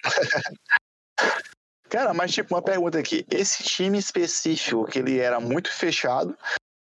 Cara, 1.88 2.12
mas 2.12 2.32
tipo, 2.32 2.54
uma 2.54 2.62
pergunta 2.62 2.98
aqui. 2.98 3.24
Esse 3.30 3.62
time 3.62 3.98
específico, 3.98 4.84
que 4.84 4.98
ele 4.98 5.18
era 5.18 5.38
muito 5.38 5.72
fechado, 5.72 6.36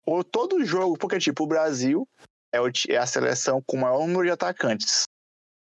ou 0.07 0.24
todo 0.24 0.64
jogo, 0.64 0.96
porque 0.96 1.18
tipo, 1.18 1.44
o 1.44 1.46
Brasil 1.46 2.09
é, 2.52 2.61
o 2.61 2.70
é 2.88 2.96
a 2.96 3.07
seleção 3.07 3.62
com 3.66 3.76
o 3.76 3.81
maior 3.81 4.00
número 4.00 4.24
de 4.24 4.31
atacantes. 4.31 5.05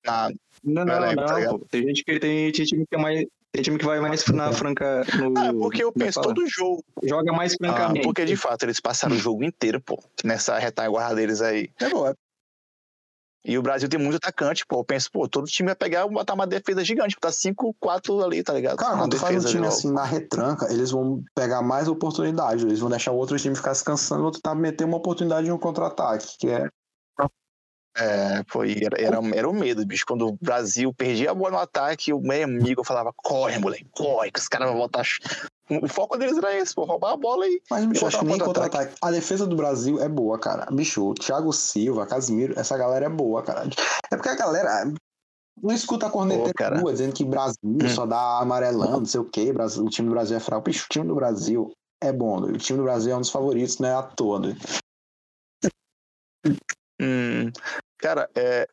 Na, 0.06 0.30
Não, 0.64 0.86
não, 0.86 1.16
tá 1.16 1.40
não. 1.40 1.60
Tem 1.60 1.84
gente 1.84 2.04
que 2.04 2.20
tem, 2.20 2.52
tem 2.52 2.66
time 2.66 2.86
que 2.88 2.96
é 2.96 2.98
mais. 2.98 3.26
Tem 3.52 3.64
time 3.64 3.78
que 3.78 3.86
vai 3.86 4.00
mais 4.00 4.26
na 4.28 4.52
franca. 4.52 5.04
No, 5.18 5.38
ah, 5.38 5.54
porque 5.54 5.84
eu 5.84 5.90
é 5.90 6.00
penso, 6.00 6.22
fala? 6.22 6.34
todo 6.34 6.48
jogo. 6.48 6.84
Joga 7.04 7.32
mais 7.32 7.54
Ah, 7.54 7.58
francamente. 7.58 8.04
porque 8.04 8.26
de 8.26 8.36
fato 8.36 8.64
eles 8.64 8.80
passaram 8.80 9.16
o 9.16 9.20
jogo 9.20 9.44
inteiro, 9.44 9.82
pô, 9.82 10.02
nessa 10.24 10.58
retaguarda 10.58 11.16
deles 11.16 11.42
aí. 11.42 11.70
É 11.80 11.90
bom, 11.90 12.08
é 12.08 12.14
E 13.46 13.58
o 13.58 13.62
Brasil 13.62 13.88
tem 13.88 14.00
muito 14.00 14.18
atacante, 14.18 14.66
pô. 14.66 14.80
Eu 14.80 14.84
penso, 14.84 15.10
pô, 15.12 15.28
todo 15.28 15.48
time 15.48 15.68
vai 15.68 15.76
pegar 15.76 16.06
e 16.06 16.10
botar 16.10 16.34
uma 16.34 16.46
defesa 16.46 16.84
gigante, 16.84 17.16
botar 17.16 17.32
5, 17.32 17.74
4 17.80 18.22
ali, 18.22 18.44
tá 18.44 18.54
ligado? 18.54 18.78
Cara, 18.78 18.94
uma 18.94 19.04
quando 19.04 19.12
tu 19.12 19.18
faz 19.18 19.36
um 19.36 19.40
defesa 19.40 19.56
time 19.56 19.68
assim 19.68 19.92
na 19.92 20.04
retranca, 20.04 20.72
eles 20.72 20.92
vão 20.92 21.24
pegar 21.34 21.62
mais 21.62 21.88
oportunidade. 21.88 22.66
Eles 22.66 22.80
vão 22.80 22.90
deixar 22.90 23.12
o 23.12 23.18
outro 23.18 23.38
time 23.40 23.56
ficar 23.56 23.74
se 23.74 23.84
cansando, 23.84 24.24
o 24.24 24.26
outro 24.26 24.42
tá 24.42 24.54
meter 24.54 24.84
uma 24.84 24.98
oportunidade 24.98 25.48
em 25.48 25.52
um 25.52 25.58
contra-ataque, 25.58 26.38
que 26.38 26.50
é. 26.50 26.68
É, 28.00 28.44
e 28.66 28.86
era, 28.86 29.02
era, 29.02 29.36
era 29.36 29.50
o 29.50 29.54
medo, 29.54 29.86
bicho. 29.86 30.06
Quando 30.08 30.28
o 30.28 30.38
Brasil 30.42 30.94
perdia 30.94 31.32
a 31.32 31.34
bola 31.34 31.52
no 31.52 31.58
ataque, 31.58 32.14
o 32.14 32.20
meu 32.20 32.44
amigo 32.44 32.84
falava, 32.84 33.12
corre, 33.16 33.58
moleque, 33.58 33.88
corre, 33.92 34.32
que 34.32 34.40
os 34.40 34.48
caras 34.48 34.70
vão 34.70 34.78
voltar. 34.78 35.04
O 35.70 35.88
foco 35.88 36.18
deles 36.18 36.38
era 36.38 36.56
esse, 36.56 36.74
pô, 36.74 36.86
roubar 36.86 37.14
a 37.14 37.18
bola 37.18 37.48
e. 37.48 37.62
Mas, 37.70 37.86
bicho, 37.86 38.06
acho 38.06 38.20
que 38.20 38.26
nem 38.26 38.38
contra-ataque. 38.38 38.96
A 39.02 39.12
defesa 39.12 39.46
do 39.46 39.56
Brasil 39.56 40.00
é 40.02 40.08
boa, 40.08 40.40
cara. 40.40 40.68
Bicho, 40.72 41.10
o 41.10 41.14
Thiago 41.14 41.52
Silva, 41.52 42.06
Casimiro, 42.06 42.58
essa 42.58 42.78
galera 42.78 43.08
é 43.08 43.10
boa, 43.10 43.42
cara. 43.44 43.68
É 44.12 44.16
porque 44.16 44.30
a 44.30 44.36
galera 44.36 44.92
não 45.62 45.74
escuta 45.74 46.08
a 46.08 46.10
corneta 46.10 46.54
cara. 46.54 46.80
rua 46.80 46.92
dizendo 46.92 47.14
que 47.14 47.26
Brasil 47.26 47.58
Hum. 47.64 47.90
só 47.90 48.06
dá 48.06 48.40
amarelando, 48.40 49.00
não 49.00 49.06
sei 49.06 49.20
o 49.20 49.26
quê. 49.26 49.52
Brasil, 49.52 49.84
o 49.84 49.90
time 49.90 50.08
do 50.08 50.14
Brasil 50.14 50.38
é 50.38 50.40
fraco. 50.40 50.66
Bicho, 50.66 50.86
o 50.86 50.90
time 50.90 51.08
do 51.08 51.16
Brasil 51.16 51.72
é 52.02 52.14
bom. 52.14 52.40
O 52.40 52.58
time 52.58 52.78
do 52.78 52.84
Brasil 52.84 53.12
é 53.12 53.18
um 53.18 53.22
dos 53.22 53.32
favoritos, 53.32 53.80
não 53.80 53.90
é 53.90 53.94
à 53.94 54.04
toa. 54.04 54.42
Hum, 57.02 57.52
cara, 58.00 58.30
é, 58.36 58.68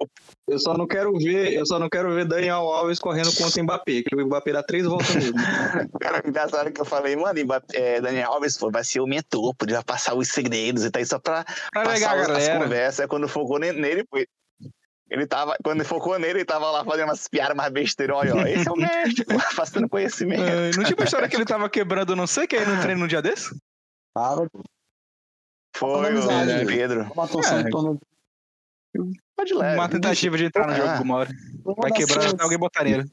Eu 0.46 0.58
só 0.58 0.76
não 0.76 0.86
quero 0.86 1.12
ver, 1.18 1.52
eu 1.54 1.64
só 1.66 1.78
não 1.78 1.88
quero 1.88 2.14
ver 2.14 2.24
Daniel 2.26 2.56
Alves 2.70 2.98
correndo 2.98 3.34
contra 3.36 3.60
o 3.60 3.64
Mbappé, 3.64 4.02
que 4.02 4.14
o 4.14 4.26
Mbappé 4.26 4.52
dá 4.52 4.62
três 4.62 4.84
voltas 4.84 5.14
nele. 5.14 5.32
Cara, 6.00 6.22
engraçado 6.26 6.70
que 6.72 6.80
eu 6.80 6.84
falei, 6.84 7.16
mano, 7.16 7.40
Mbappé- 7.44 7.76
é, 7.78 8.00
Daniel 8.00 8.32
Alves 8.32 8.56
pô, 8.58 8.70
vai 8.70 8.84
ser 8.84 9.00
o 9.00 9.06
mentor, 9.06 9.54
podia 9.56 9.82
passar 9.82 10.14
os 10.14 10.28
segredos 10.28 10.84
e 10.84 10.90
tá 10.90 10.98
aí 10.98 11.06
só 11.06 11.18
pra 11.18 11.44
Pra 11.72 11.84
passar 11.84 12.18
as 12.20 12.26
galera. 12.28 12.58
conversas. 12.62 13.00
Aí 13.00 13.08
Quando 13.08 13.26
focou 13.28 13.58
ne- 13.58 13.72
nele, 13.72 14.04
pô, 14.04 14.18
ele 15.10 15.26
tava, 15.26 15.56
quando 15.62 15.80
ele 15.80 15.88
focou 15.88 16.18
nele, 16.18 16.38
ele 16.38 16.44
tava 16.44 16.70
lá 16.70 16.84
fazendo 16.84 17.08
umas 17.08 17.28
piadas 17.28 17.56
mais 17.56 17.72
besteiras. 17.72 18.16
Olha, 18.16 18.34
ó, 18.36 18.40
esse 18.46 18.66
é 18.68 18.72
o 18.72 18.76
mestre, 18.76 19.24
pô, 19.24 19.34
passando 19.56 19.88
conhecimento. 19.88 20.42
É, 20.42 20.70
não 20.76 20.84
tinha 20.84 20.96
uma 20.96 21.04
história 21.04 21.28
que 21.28 21.36
ele 21.36 21.44
tava 21.44 21.68
quebrando 21.70 22.16
não 22.16 22.26
sei 22.26 22.46
quem 22.46 22.64
no 22.66 22.80
treino 22.80 23.00
num 23.02 23.06
dia 23.06 23.22
desse? 23.22 23.54
Tava, 24.14 24.46
Foi 25.76 26.14
o? 26.14 26.66
Pedro. 26.66 27.10
uma 27.14 27.26
torção 27.28 27.58
É. 27.58 27.60
em 27.62 27.70
torno 27.70 27.98
Pode 29.36 29.54
leve. 29.54 29.78
Uma 29.78 29.88
tentativa 29.88 30.36
de 30.38 30.44
entrar 30.44 30.66
no 30.66 30.72
Ah. 30.72 30.76
jogo 30.76 31.02
uma 31.04 31.16
hora. 31.16 31.30
Vai 31.64 31.90
da 31.90 31.96
quebrando 31.96 32.08
seleção- 32.08 32.30
até 32.34 32.42
alguém 32.44 32.58
botar 32.58 32.84
nele. 32.84 33.10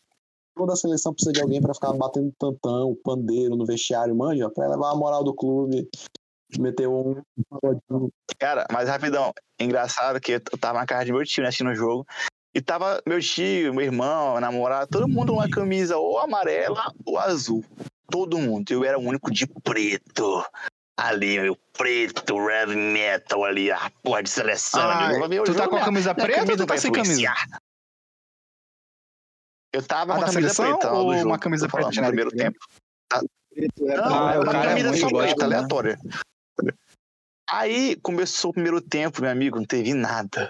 Toda 0.56 0.74
a 0.74 0.76
seleção 0.76 1.13
precisa 1.13 1.32
de 1.34 1.41
alguém 1.41 1.62
pra 1.62 1.74
ficar 1.74 1.94
batendo 1.94 2.32
tantão, 2.38 2.96
pandeiro 3.04 3.56
no 3.56 3.65
vestiário, 3.65 4.15
manja, 4.15 4.50
pra 4.50 4.67
levar 4.67 4.91
a 4.91 4.96
moral 4.96 5.24
do 5.24 5.34
clube, 5.34 5.88
meter 6.60 6.88
um. 6.88 7.22
Cara, 8.38 8.65
mas 8.72 8.89
rapidão, 8.89 9.32
engraçado 9.60 10.20
que 10.20 10.34
eu 10.34 10.41
tava 10.60 10.80
na 10.80 10.86
casa 10.86 11.06
de 11.06 11.13
meu 11.13 11.24
tio, 11.24 11.41
né, 11.41 11.48
assistindo 11.50 11.70
o 11.72 11.76
jogo. 11.76 12.06
E 12.54 12.60
tava 12.62 13.02
meu 13.08 13.22
tio, 13.22 13.74
meu 13.74 13.86
irmão, 13.86 14.36
a 14.36 14.41
namorada, 14.41 14.86
todo 14.88 15.08
mundo 15.08 15.34
uma 15.34 15.50
camisa 15.50 15.98
ou 15.98 16.20
amarela 16.20 16.91
ou 17.06 17.17
azul. 17.17 17.63
Todo 18.10 18.38
mundo. 18.38 18.70
Eu 18.72 18.84
era 18.84 19.00
o 19.00 19.02
único 19.02 19.32
de 19.32 19.48
preto. 19.63 20.44
Ali, 21.02 21.40
meu 21.40 21.56
preto, 21.74 22.50
heavy 22.50 22.76
metal 22.76 23.44
ali, 23.44 23.72
a 23.72 23.90
porra 24.04 24.22
de 24.22 24.30
seleção. 24.30 24.82
Ah, 24.88 25.12
Eu 25.12 25.20
vou 25.20 25.28
ver 25.30 25.42
o 25.42 25.44
tu 25.46 25.56
tá 25.56 25.68
com 25.68 25.76
a 25.78 25.86
camisa 25.86 26.14
preta 26.14 26.52
ou 26.52 26.58
tu 26.58 26.66
tá 26.68 26.78
sem 26.78 26.92
camisa? 26.92 27.34
Eu 29.74 29.82
tava 29.82 30.14
Ah, 30.14 30.16
com 30.18 30.22
a 30.22 30.26
camisa 30.28 30.54
seleção 30.54 30.78
preta 30.78 30.94
ou 30.94 31.14
jogo. 31.14 31.28
uma 31.30 31.40
camisa 31.40 31.68
preta 31.68 31.90
no 31.90 32.08
primeiro 32.08 32.30
tempo. 32.32 32.60
Não, 33.14 33.96
Não, 33.98 34.28
Ah, 34.28 34.40
o 34.40 34.44
é 34.44 34.52
camisa 34.52 34.90
muito 34.90 35.00
só 35.02 35.10
preta, 35.10 35.48
né? 35.48 35.56
aleatória. 35.56 35.98
Aí 37.50 37.96
começou 37.98 38.52
o 38.52 38.54
primeiro 38.54 38.80
tempo, 38.80 39.22
meu 39.22 39.32
amigo, 39.32 39.58
não 39.58 39.66
teve 39.66 39.94
nada. 39.94 40.50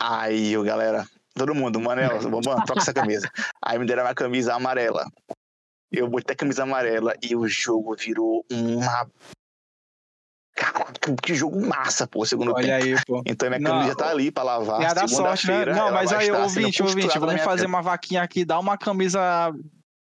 Aí, 0.00 0.54
galera, 0.64 1.06
todo 1.34 1.54
mundo, 1.54 1.80
Manel, 1.80 2.22
mano, 2.22 2.40
troca 2.64 2.80
essa 2.80 2.94
camisa. 2.94 3.30
Aí 3.60 3.78
me 3.78 3.86
deram 3.86 4.04
uma 4.04 4.14
camisa 4.14 4.54
amarela. 4.54 5.04
Eu 5.90 6.08
botei 6.08 6.34
a 6.34 6.36
camisa 6.36 6.62
amarela 6.62 7.14
e 7.22 7.34
o 7.36 7.46
jogo 7.48 7.94
virou 7.96 8.44
uma. 8.50 9.08
Caraca, 10.56 11.14
que 11.22 11.34
jogo 11.34 11.60
massa, 11.64 12.06
pô, 12.06 12.24
segundo 12.24 12.54
tempo. 12.54 12.66
Olha 12.66 12.76
aí, 12.76 12.94
pô. 13.06 13.22
Então 13.28 13.48
minha 13.50 13.60
Não, 13.60 13.70
camisa 13.72 13.94
tá 13.94 14.08
ali 14.08 14.30
pra 14.32 14.42
lavar. 14.42 14.80
Ia 14.80 14.94
dar 14.94 15.06
sorte, 15.06 15.46
né? 15.46 15.66
Não, 15.66 15.92
mas 15.92 16.12
aí, 16.12 16.30
ouvinte, 16.32 16.82
ouvinte, 16.82 17.18
vamos 17.18 17.42
fazer 17.42 17.66
uma 17.66 17.82
vaquinha 17.82 18.22
aqui, 18.22 18.44
dá 18.44 18.58
uma 18.58 18.78
camisa 18.78 19.52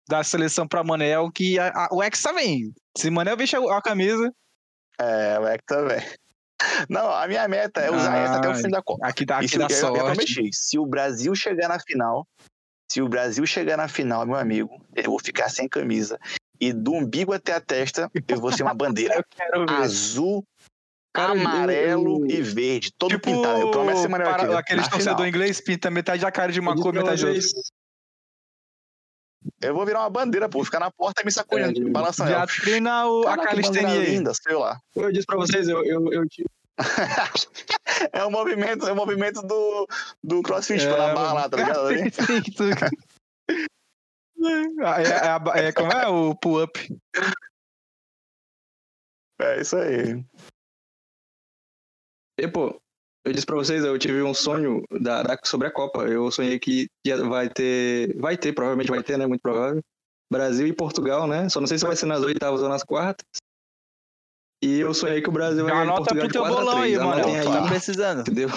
da 0.09 0.23
seleção 0.23 0.67
pra 0.69 0.85
Manel, 0.85 1.31
que 1.33 1.59
a- 1.59 1.69
a- 1.75 1.89
o 1.91 2.01
Hexa 2.03 2.33
vem. 2.33 2.73
Se 2.97 3.11
Manel 3.11 3.37
vestir 3.37 3.59
a 3.59 3.83
camisa, 3.83 4.33
É, 5.01 5.39
o 5.39 5.47
Hexa 5.47 5.63
também. 5.67 5.99
Não, 6.89 7.11
a 7.13 7.27
minha 7.27 7.47
meta 7.49 7.81
é 7.81 7.91
usar 7.91 8.15
Ah, 8.15 8.19
essa 8.19 8.37
até 8.37 8.49
o 8.49 8.55
fim 8.55 8.71
da 8.71 8.81
Copa. 8.81 9.07
Aqui 9.07 9.27
dá, 9.27 9.39
aqui 9.39 9.49
se, 9.49 9.59
dá 9.59 9.67
eu, 9.69 9.77
eu 9.77 9.79
sorte. 9.79 10.05
prometi, 10.05 10.49
se 10.55 10.79
o 10.79 10.87
Brasil 10.87 11.35
chegar 11.35 11.69
na 11.69 11.79
final, 11.81 12.27
se 12.91 13.03
o 13.03 13.09
Brasil 13.09 13.45
chegar 13.47 13.77
na 13.77 13.89
final, 13.89 14.25
meu 14.25 14.37
amigo, 14.37 14.71
eu 14.95 15.11
vou 15.11 15.19
ficar 15.19 15.51
sem 15.51 15.69
camisa. 15.69 16.19
E 16.61 16.73
do 16.73 16.93
umbigo 16.93 17.33
até 17.33 17.53
a 17.53 17.61
testa, 17.61 18.11
eu 18.29 18.41
vou 18.41 18.53
ser 18.53 18.63
uma 18.63 18.75
bandeira 18.75 19.15
Eu 19.19 19.25
quero 19.29 19.67
ver. 19.67 19.75
azul, 19.83 20.45
Cara, 21.13 21.33
amarelo 21.33 22.27
eu- 22.27 22.31
e 22.31 22.43
verde, 22.43 22.93
todo 22.97 23.11
Tipo, 23.11 23.25
pintado. 23.31 23.61
Eu 23.61 23.71
prometo 23.71 23.99
ser 23.99 24.09
para- 24.09 24.43
aqui. 24.43 24.55
aqueles 24.55 24.89
torcedor 24.89 25.27
inglês 25.27 25.61
pinta 25.61 25.91
metade 25.91 26.23
da 26.23 26.31
cara 26.31 26.53
de 26.53 26.61
uma 26.61 26.75
cor, 26.77 26.93
metade 26.93 27.21
de 27.21 27.27
outra. 27.27 27.43
Eu 29.63 29.75
vou 29.75 29.87
virar 29.87 30.01
uma 30.01 30.11
bandeira, 30.11 30.49
pô, 30.49 30.65
ficar 30.65 30.81
na 30.81 30.91
porta 30.91 31.23
e 31.23 31.25
me 31.25 31.31
sacudindo, 31.33 31.89
É, 31.89 31.91
balançando. 31.91 32.31
Já 32.31 32.47
treina 32.47 33.07
o, 33.07 33.21
a 33.23 33.37
Caraca, 33.37 33.49
calistenia 33.51 34.03
linda, 34.05 34.33
sei 34.35 34.55
lá. 34.57 34.79
Eu 34.95 35.13
disse 35.13 35.25
pra 35.27 35.37
vocês, 35.37 35.69
eu, 35.69 35.85
eu, 35.85 36.13
eu 36.13 36.25
É 38.13 38.25
o 38.25 38.31
movimento, 38.31 38.87
é 38.87 38.93
o 38.93 38.97
movimento 38.97 39.41
do, 39.43 39.87
do 40.23 40.43
crossfit 40.43 40.85
É, 40.85 40.91
na 40.91 41.15
barra 41.15 41.33
lá, 41.33 41.49
tá 41.49 41.57
ligado? 41.57 41.89
É, 44.39 45.03
é, 45.03 45.29
a- 45.29 45.43
é, 45.57 45.73
como 45.73 45.93
é 45.93 46.07
o 46.09 46.35
pull-up? 46.35 46.79
É 49.41 49.61
isso 49.61 49.77
aí. 49.77 50.25
E, 52.39 52.49
pô, 52.49 52.81
eu 53.25 53.33
disse 53.33 53.47
pra 53.47 53.57
vocês, 53.57 53.85
eu 53.85 53.99
tive 53.99 54.23
um 54.23 54.35
sonho 54.35 54.83
da, 55.01 55.23
da- 55.23 55.39
sobre 55.45 55.69
a 55.69 55.71
Copa. 55.73 56.01
Eu 56.07 56.31
sonhei 56.31 56.59
que 56.59 56.87
ia- 57.05 57.23
vai 57.25 57.49
ter. 57.49 58.15
Vai 58.19 58.37
ter, 58.37 58.53
provavelmente 58.53 58.91
vai 58.91 59.03
ter, 59.03 59.17
né? 59.19 59.27
Muito 59.27 59.41
provável. 59.43 59.83
Brasil 60.31 60.67
e 60.67 60.73
Portugal, 60.73 61.27
né? 61.27 61.49
Só 61.49 61.61
não 61.61 61.67
sei 61.67 61.79
se 61.79 61.87
vai 61.87 61.97
ser 61.97 62.07
nas 62.07 62.21
oitavas 62.23 62.61
ou 62.63 62.69
nas 62.69 62.83
quartas. 62.83 63.25
E 64.63 64.81
eu 64.81 64.93
sonhei 64.93 65.23
que 65.23 65.29
o 65.29 65.33
Brasil 65.33 65.67
ia 65.69 65.75
ganhar 65.75 65.95
Portugal 65.95 66.19
pro 66.21 66.27
de 66.29 66.33
teu 66.33 66.43
4 66.43 66.57
a 66.59 66.65
bolão 66.65 66.83
aí, 66.83 66.95
3. 66.95 67.07
mano. 67.07 67.29
Aí, 67.29 67.45
Tá 67.45 67.69
precisando. 67.69 68.21
entendeu? 68.23 68.49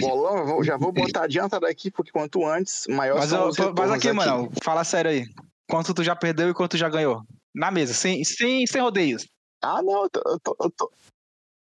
Bolão, 0.00 0.46
vou- 0.46 0.64
já 0.64 0.76
vou 0.76 0.92
botar 0.92 1.24
adianta 1.24 1.58
daqui, 1.60 1.90
porque 1.90 2.10
quanto 2.10 2.44
antes, 2.46 2.86
maior 2.88 3.18
Mas, 3.18 3.30
são 3.30 3.40
eu- 3.40 3.46
mas 3.46 3.56
retornos 3.58 3.92
aqui, 3.92 4.12
mano, 4.12 4.50
fala 4.62 4.84
sério 4.84 5.10
aí. 5.10 5.24
Quanto 5.68 5.94
tu 5.94 6.02
já 6.02 6.14
perdeu 6.14 6.50
e 6.50 6.54
quanto 6.54 6.72
tu 6.72 6.76
já 6.76 6.88
ganhou? 6.88 7.22
Na 7.54 7.70
mesa, 7.70 7.94
sem, 7.94 8.22
sem, 8.24 8.66
sem 8.66 8.80
rodeios. 8.82 9.26
Ah, 9.62 9.82
não, 9.82 10.02
eu 10.04 10.10
tô, 10.10 10.20
eu 10.26 10.40
tô- 10.40 10.56
eu 10.60 10.70
tô- 10.70 10.92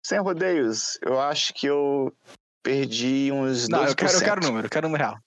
Sem 0.05 0.21
rodeios, 0.21 0.99
eu 1.03 1.19
acho 1.21 1.53
que 1.55 1.67
eu 1.67 2.13
perdi 2.63 3.31
uns 3.33 3.69
Não, 3.69 3.79
2%. 3.81 3.91
eu 3.91 3.97
quero, 3.97 4.13
eu 4.13 4.21
quero 4.25 4.47
número, 4.47 4.67
eu 4.67 4.71
quero 4.71 4.87
número 4.89 5.05
real. 5.05 5.19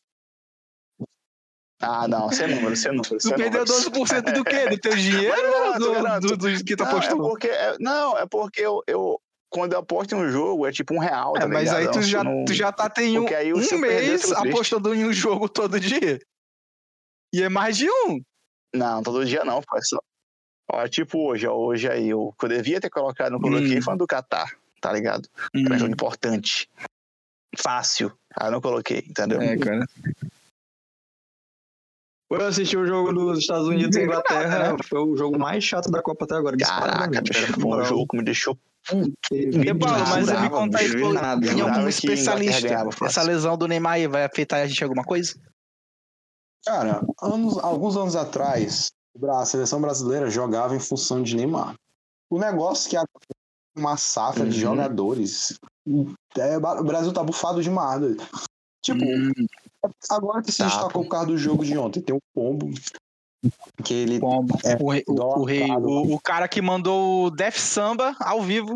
Ah, 1.81 2.07
não, 2.09 2.29
sem 2.31 2.47
número, 2.47 2.75
sem 2.75 2.91
número. 2.91 3.09
Tu 3.17 3.21
sem 3.21 3.31
perdeu 3.35 3.63
números. 3.65 3.69
12% 3.85 4.33
do 4.33 4.43
quê? 4.43 4.67
Do 4.67 4.77
teu 4.77 4.91
dinheiro 4.97 5.35
Mas 5.37 5.79
não, 5.79 5.79
do, 5.79 5.91
garanto. 5.93 6.27
do, 6.27 6.37
do 6.37 6.63
que 6.63 6.75
tu 6.75 6.83
Não, 6.83 6.89
é 6.89 6.93
apostou? 6.93 7.17
porque, 7.21 7.47
é- 7.47 7.77
não, 7.79 8.17
é 8.17 8.25
porque 8.25 8.61
eu, 8.61 8.83
eu- 8.85 9.21
Quando 9.49 9.73
eu 9.73 9.79
aposto 9.79 10.13
em 10.13 10.17
um 10.19 10.29
jogo, 10.29 10.67
é 10.67 10.71
tipo 10.71 10.93
um 10.93 10.99
real, 10.99 11.33
tá 11.33 11.43
É, 11.43 11.47
mas 11.47 11.69
ligado? 11.71 11.77
aí 11.77 11.91
tu 11.91 12.01
já, 12.03 12.23
não- 12.23 12.45
tu 12.45 12.53
já 12.53 12.71
tá 12.71 12.87
tem 12.89 13.17
um, 13.17 13.25
um 13.25 13.77
mês 13.79 14.31
apostando 14.31 14.93
em 14.93 15.05
um 15.05 15.11
jogo 15.13 15.49
todo 15.49 15.79
dia. 15.79 16.21
E 17.33 17.41
é 17.41 17.49
mais 17.49 17.77
de 17.77 17.89
um. 17.89 18.21
Não, 18.73 19.01
todo 19.01 19.25
dia 19.25 19.43
não, 19.43 19.61
pô. 19.61 19.77
é 19.77 19.81
só- 19.81 19.99
Ó, 20.71 20.87
tipo 20.87 21.17
hoje, 21.29 21.47
ó, 21.47 21.55
hoje 21.55 21.89
aí, 21.89 22.09
eu, 22.09 22.31
que 22.37 22.45
eu 22.45 22.49
devia 22.49 22.79
ter 22.79 22.91
colocado, 22.91 23.31
não 23.31 23.39
coloquei, 23.41 23.79
Hum. 23.79 23.81
foi 23.81 23.97
do 23.97 24.05
Catar, 24.05 24.55
tá 24.79 24.93
ligado? 24.93 25.27
Era 25.55 25.73
um 25.75 25.79
jogo 25.79 25.91
importante. 25.93 26.69
Fácil. 27.57 28.15
Ah, 28.35 28.51
não 28.51 28.61
coloquei, 28.61 28.99
entendeu? 28.99 29.41
É, 29.41 29.57
cara. 29.57 29.87
Eu 32.29 32.45
assisti 32.45 32.77
o 32.77 32.85
jogo 32.85 33.11
dos 33.11 33.39
Estados 33.39 33.67
Unidos 33.67 33.95
e 33.97 34.03
Inglaterra, 34.03 34.75
foi 34.87 34.99
o 34.99 35.17
jogo 35.17 35.39
mais 35.39 35.63
chato 35.63 35.89
da 35.89 36.01
Copa 36.01 36.25
até 36.25 36.35
agora. 36.35 36.55
Caraca, 36.57 37.21
bicho, 37.21 37.41
cara, 37.41 37.53
foi 37.59 37.81
um 37.81 37.85
jogo 37.85 38.07
que 38.07 38.17
me 38.17 38.23
deixou. 38.23 38.57
Teve 39.29 39.69
E, 39.69 39.73
Paulo, 39.73 39.99
mas 40.07 40.27
nada, 40.27 40.39
me 40.41 40.49
conta 40.49 40.77
aí, 40.77 40.89
tem 40.91 41.61
algum 41.61 41.83
que 41.83 41.89
especialista. 41.89 42.67
Ganhava. 42.67 42.89
Essa 43.03 43.23
lesão 43.23 43.57
do 43.57 43.67
Neymar 43.67 43.93
aí 43.93 44.07
vai 44.07 44.23
afetar 44.23 44.61
a 44.61 44.67
gente 44.67 44.79
em 44.79 44.83
alguma 44.83 45.03
coisa? 45.03 45.33
Cara, 46.65 47.01
anos, 47.21 47.57
alguns 47.57 47.97
anos 47.97 48.15
atrás, 48.15 48.91
a 49.27 49.45
seleção 49.45 49.81
brasileira 49.81 50.29
jogava 50.29 50.75
em 50.75 50.79
função 50.79 51.23
de 51.23 51.35
Neymar. 51.35 51.73
O 52.29 52.37
negócio 52.37 52.95
é 52.95 53.01
que 53.01 53.07
tem 53.07 53.83
uma 53.83 53.97
safra 53.97 54.45
de 54.45 54.63
Uhum. 54.63 54.71
jogadores. 54.71 55.59
é, 56.37 56.57
o 56.57 56.83
Brasil 56.83 57.11
tá 57.11 57.23
bufado 57.23 57.61
demais. 57.63 57.99
doido. 57.99 58.23
Tipo, 58.83 59.03
agora 60.09 60.41
que 60.41 60.51
se 60.51 60.59
Tá, 60.59 60.65
destacou 60.65 61.03
por 61.03 61.09
causa 61.09 61.27
do 61.27 61.37
jogo 61.37 61.63
de 61.63 61.77
ontem, 61.77 62.01
tem 62.01 62.15
o 62.15 62.21
Pombo. 62.33 62.69
Que 63.83 63.93
ele. 63.93 64.19
Pombo. 64.19 64.55
É, 64.65 64.75
o, 64.81 64.89
rei, 64.89 65.03
o, 65.07 65.13
o, 65.13 65.43
rei- 65.45 65.71
o, 65.71 66.15
o 66.15 66.19
cara 66.19 66.47
que 66.47 66.61
mandou 66.61 67.25
o 67.25 67.31
Def 67.31 67.57
Samba 67.57 68.15
ao 68.19 68.41
vivo. 68.41 68.75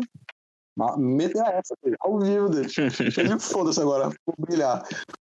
Meteu 0.96 1.44
essa, 1.44 1.74
dele, 1.82 1.96
ao 2.00 2.18
vivo 2.18 2.48
dele. 2.48 2.68
Ele 3.16 3.38
foda-se 3.38 3.80
agora, 3.80 4.08
vou 4.26 4.34
brilhar. 4.38 4.82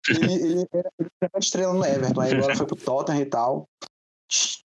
Ele, 0.08 0.32
ele 0.34 0.66
era 0.72 0.90
ele 0.98 1.10
era 1.20 1.38
estrela 1.38 1.74
no 1.74 1.84
Everton, 1.84 2.20
aí 2.20 2.32
agora 2.32 2.54
foi 2.54 2.66
pro 2.66 2.76
Tottenham 2.76 3.20
e 3.20 3.26
tal. 3.26 3.68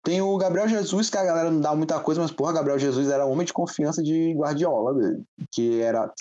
Tem 0.04 0.22
o 0.22 0.38
Gabriel 0.38 0.68
Jesus, 0.68 1.10
que 1.10 1.18
a 1.18 1.24
galera 1.24 1.52
não 1.52 1.62
dá 1.62 1.76
muita 1.76 2.00
coisa, 2.00 2.22
mas, 2.22 2.32
porra, 2.32 2.54
Gabriel 2.54 2.80
Jesus 2.80 3.10
era 3.10 3.26
homem 3.26 3.46
de 3.46 3.54
confiança 3.54 4.02
de 4.02 4.34
Guardiola, 4.34 4.94
dele, 4.94 5.24
que 5.52 5.82
era. 5.82 6.12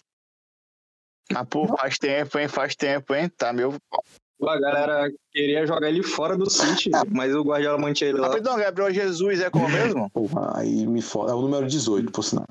Ah, 1.35 1.45
pô, 1.45 1.67
faz 1.69 1.97
tempo, 1.99 2.39
hein? 2.39 2.49
Faz 2.49 2.75
tempo, 2.75 3.15
hein? 3.15 3.29
Tá 3.31 3.53
meu. 3.53 3.75
A 4.43 4.59
galera 4.59 5.13
queria 5.33 5.67
jogar 5.67 5.89
ele 5.89 6.03
fora 6.03 6.37
do 6.37 6.49
City, 6.49 6.91
mas 7.11 7.35
o 7.35 7.43
Guardiola 7.43 7.77
mantinha 7.79 8.11
ele 8.11 8.19
lá. 8.19 8.29
Rapidão, 8.29 8.57
Gabriel 8.59 8.93
Jesus 8.93 9.41
é 9.41 9.51
como 9.51 9.69
mesmo? 9.69 10.09
Porra, 10.11 10.59
aí 10.59 10.87
me 10.87 11.03
foda. 11.03 11.33
É 11.33 11.35
o 11.35 11.43
número 11.43 11.67
18, 11.67 12.11
por 12.11 12.23
sinal. 12.23 12.47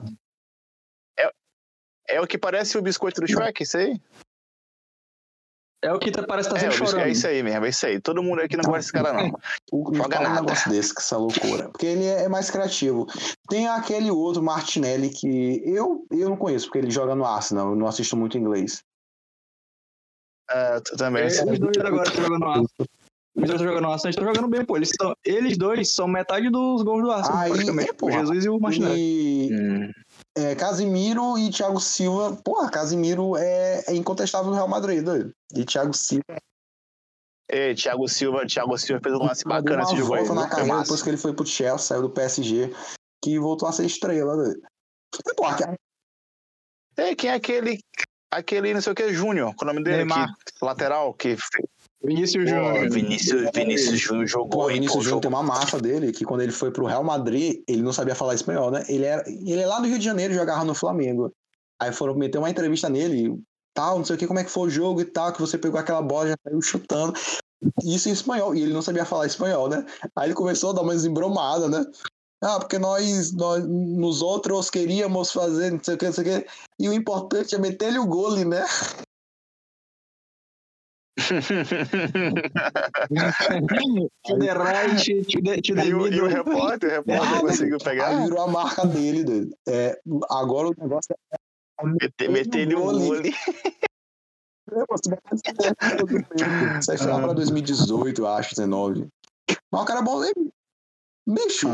É 2.07 2.19
o 2.19 2.25
que 2.25 2.39
parece 2.39 2.75
o 2.75 2.81
biscoito 2.81 3.21
do 3.21 3.27
Shrek, 3.27 3.61
isso 3.61 3.77
aí? 3.77 4.01
É 5.83 5.93
o 5.93 5.99
que 5.99 6.11
tá- 6.11 6.23
parece 6.23 6.49
que 6.49 6.55
tá 6.55 6.65
É, 6.65 6.71
chorando. 6.71 7.01
é 7.01 7.09
isso 7.11 7.25
aí 7.27 7.41
mesmo, 7.43 7.65
é 7.65 7.69
isso 7.69 7.85
aí. 7.85 8.01
Todo 8.01 8.21
mundo 8.23 8.41
aqui 8.41 8.57
não 8.57 8.63
gosta 8.63 8.79
desse 8.79 8.91
cara, 8.91 9.13
não. 9.13 9.31
O, 9.71 9.91
me 9.91 9.97
Joga 9.97 10.15
fala 10.17 10.27
um 10.27 10.33
nada. 10.33 10.41
negócio 10.41 10.69
desse, 10.71 10.93
que 10.93 10.99
essa 11.01 11.17
loucura. 11.17 11.69
Porque 11.69 11.85
ele 11.85 12.05
é 12.05 12.27
mais 12.27 12.49
criativo. 12.49 13.05
Tem 13.47 13.67
aquele 13.67 14.09
outro, 14.11 14.41
Martinelli, 14.43 15.09
que 15.09 15.61
eu, 15.63 16.05
eu 16.11 16.29
não 16.29 16.35
conheço, 16.35 16.65
porque 16.65 16.79
ele 16.79 16.89
joga 16.91 17.15
no 17.15 17.23
Arsenal, 17.23 17.69
eu 17.69 17.75
não 17.75 17.85
assisto 17.87 18.17
muito 18.17 18.37
inglês. 18.37 18.83
É, 20.49 20.79
tu 20.81 20.95
também. 20.97 21.23
Eles 21.23 21.59
dois 21.59 21.77
agora 21.77 22.07
estão 22.07 22.23
jogando 22.23 22.39
no 22.41 22.47
Arsenal. 22.47 22.67
Os 23.35 23.43
dois 23.47 23.49
estão 23.51 23.67
jogando 23.67 23.83
no 23.83 23.91
Arsenal, 23.91 24.09
estão 24.09 24.25
jogando 24.25 24.47
bem, 24.49 24.65
pô. 24.65 24.75
Eles, 24.77 24.89
são, 24.99 25.13
eles 25.23 25.57
dois 25.57 25.89
são 25.89 26.07
metade 26.07 26.49
dos 26.49 26.81
gols 26.83 27.03
do 27.03 27.11
Arsenal, 27.11 27.41
Aí, 27.41 27.51
praticamente. 27.51 27.91
o 28.01 28.11
Jesus 28.11 28.45
e 28.45 28.49
o 28.49 28.59
Martinelli. 28.59 28.99
E 28.99 29.49
Hum. 29.53 29.91
é, 30.37 30.55
Casimiro 30.55 31.37
e 31.37 31.49
Thiago 31.51 31.79
Silva. 31.79 32.35
Porra, 32.43 32.69
Casimiro 32.69 33.37
é, 33.37 33.83
é 33.87 33.95
incontestável 33.95 34.49
no 34.49 34.55
Real 34.55 34.67
Madrid, 34.67 35.03
doido. 35.03 35.31
E 35.55 35.63
Thiago 35.65 35.93
Silva 35.93 36.37
Ei, 37.51 37.73
Thiago 37.73 38.07
Silva, 38.07 38.45
Thiago 38.45 38.77
Silva 38.77 39.01
fez 39.03 39.15
um 39.15 39.23
lance 39.25 39.43
bacana 39.43 39.81
esse 39.83 39.95
jogo 39.95 40.13
aí. 40.15 40.29
na 40.29 40.47
carreira 40.47 40.81
depois 40.81 41.01
que 41.01 41.09
ele 41.09 41.17
foi 41.17 41.33
pro 41.33 41.45
Chelsea, 41.45 41.77
saiu 41.79 42.01
do 42.03 42.09
PSG, 42.11 42.71
que 43.23 43.39
voltou 43.39 43.67
a 43.67 43.71
ser 43.71 43.85
estrela, 43.85 44.35
doido. 44.35 44.61
E, 45.27 45.33
porra, 45.35 45.57
que- 45.57 47.01
Ei, 47.01 47.15
quem 47.15 47.29
é 47.31 47.33
aquele. 47.33 47.79
Aquele 48.31 48.73
não 48.73 48.81
sei 48.81 48.93
o 48.93 48.95
que, 48.95 49.13
Júnior, 49.13 49.53
é 49.59 49.63
o 49.63 49.65
nome 49.65 49.83
dele? 49.83 49.97
Neymar. 49.97 50.33
Que, 50.45 50.65
lateral, 50.65 51.13
que. 51.13 51.35
Vinícius 52.03 52.49
Júnior. 52.49 52.89
Vinícius, 52.89 53.49
Vinícius 53.53 53.99
Júnior 53.99 54.27
jogou. 54.27 54.49
Pô, 54.49 54.67
Vinícius 54.67 55.03
Júnior 55.03 55.21
tem 55.21 55.29
uma 55.29 55.43
máfia 55.43 55.79
dele, 55.79 56.11
que 56.11 56.23
quando 56.23 56.41
ele 56.41 56.51
foi 56.51 56.71
pro 56.71 56.85
Real 56.85 57.03
Madrid, 57.03 57.61
ele 57.67 57.81
não 57.81 57.91
sabia 57.91 58.15
falar 58.15 58.35
espanhol, 58.35 58.71
né? 58.71 58.85
Ele, 58.87 59.03
era, 59.03 59.23
ele 59.27 59.59
é 59.59 59.67
lá 59.67 59.79
do 59.79 59.87
Rio 59.87 59.99
de 59.99 60.05
Janeiro, 60.05 60.33
jogava 60.33 60.63
no 60.63 60.73
Flamengo. 60.73 61.33
Aí 61.79 61.91
foram 61.91 62.15
meter 62.15 62.37
uma 62.37 62.49
entrevista 62.49 62.87
nele, 62.87 63.37
tal, 63.73 63.97
não 63.97 64.05
sei 64.05 64.15
o 64.15 64.19
que, 64.19 64.27
como 64.27 64.39
é 64.39 64.43
que 64.43 64.51
foi 64.51 64.67
o 64.67 64.69
jogo 64.69 65.01
e 65.01 65.05
tal, 65.05 65.33
que 65.33 65.41
você 65.41 65.57
pegou 65.57 65.79
aquela 65.79 66.01
bola 66.01 66.27
e 66.27 66.29
já 66.29 66.35
saiu 66.43 66.61
chutando. 66.61 67.13
Isso 67.83 68.07
em 68.09 68.13
espanhol, 68.13 68.55
e 68.55 68.61
ele 68.61 68.73
não 68.73 68.81
sabia 68.81 69.05
falar 69.05 69.25
espanhol, 69.25 69.67
né? 69.67 69.85
Aí 70.15 70.27
ele 70.27 70.33
começou 70.33 70.69
a 70.69 70.73
dar 70.73 70.81
uma 70.81 70.95
embromada, 70.95 71.67
né? 71.67 71.85
Ah, 72.41 72.57
porque 72.57 72.79
nós, 72.79 73.33
nós, 73.33 73.67
nos 73.67 74.21
outros 74.21 74.69
queríamos 74.69 75.31
fazer 75.31 75.71
não 75.71 75.83
sei 75.83 75.95
o 75.95 75.97
que, 75.97 76.05
não 76.05 76.13
sei 76.13 76.23
o 76.23 76.41
que. 76.41 76.47
E 76.79 76.87
o 76.87 76.93
importante 76.93 77.53
é 77.53 77.57
meter-lhe 77.57 77.99
o 77.99 78.07
gole, 78.07 78.45
né? 78.45 78.63
To 84.23 84.39
the 84.39 84.53
right, 84.53 85.25
to 85.25 85.41
the, 85.43 85.61
to 85.61 85.75
the 85.75 85.85
E 85.85 85.93
o, 85.93 86.07
e 86.07 86.21
o 86.21 86.27
repórter, 86.27 86.89
o 86.89 86.93
repórter 86.93 87.37
Ah, 87.37 87.41
conseguiu 87.41 87.77
Aí 87.77 87.83
pegar? 87.83 88.23
virou 88.23 88.41
a 88.41 88.47
marca 88.47 88.85
dele, 88.85 89.23
doido. 89.23 89.55
É, 89.67 89.99
agora 90.29 90.69
o 90.69 90.75
negócio 90.77 91.13
é 91.33 91.85
Meter, 91.85 92.29
meter 92.29 92.59
ele 92.59 92.75
um 92.75 92.81
gole. 92.81 93.05
gole. 93.05 93.35
Isso 96.79 96.91
aí 96.91 96.97
foi 96.97 97.07
lá 97.07 97.21
pra 97.21 97.33
2018, 97.33 98.21
eu 98.21 98.27
acho, 98.27 98.55
19. 98.55 99.07
Mas 99.71 99.81
o 99.81 99.85
cara 99.85 99.99
é 99.99 100.03
bom. 100.03 100.21
Ele- 101.29 101.45
Bicho, 101.45 101.67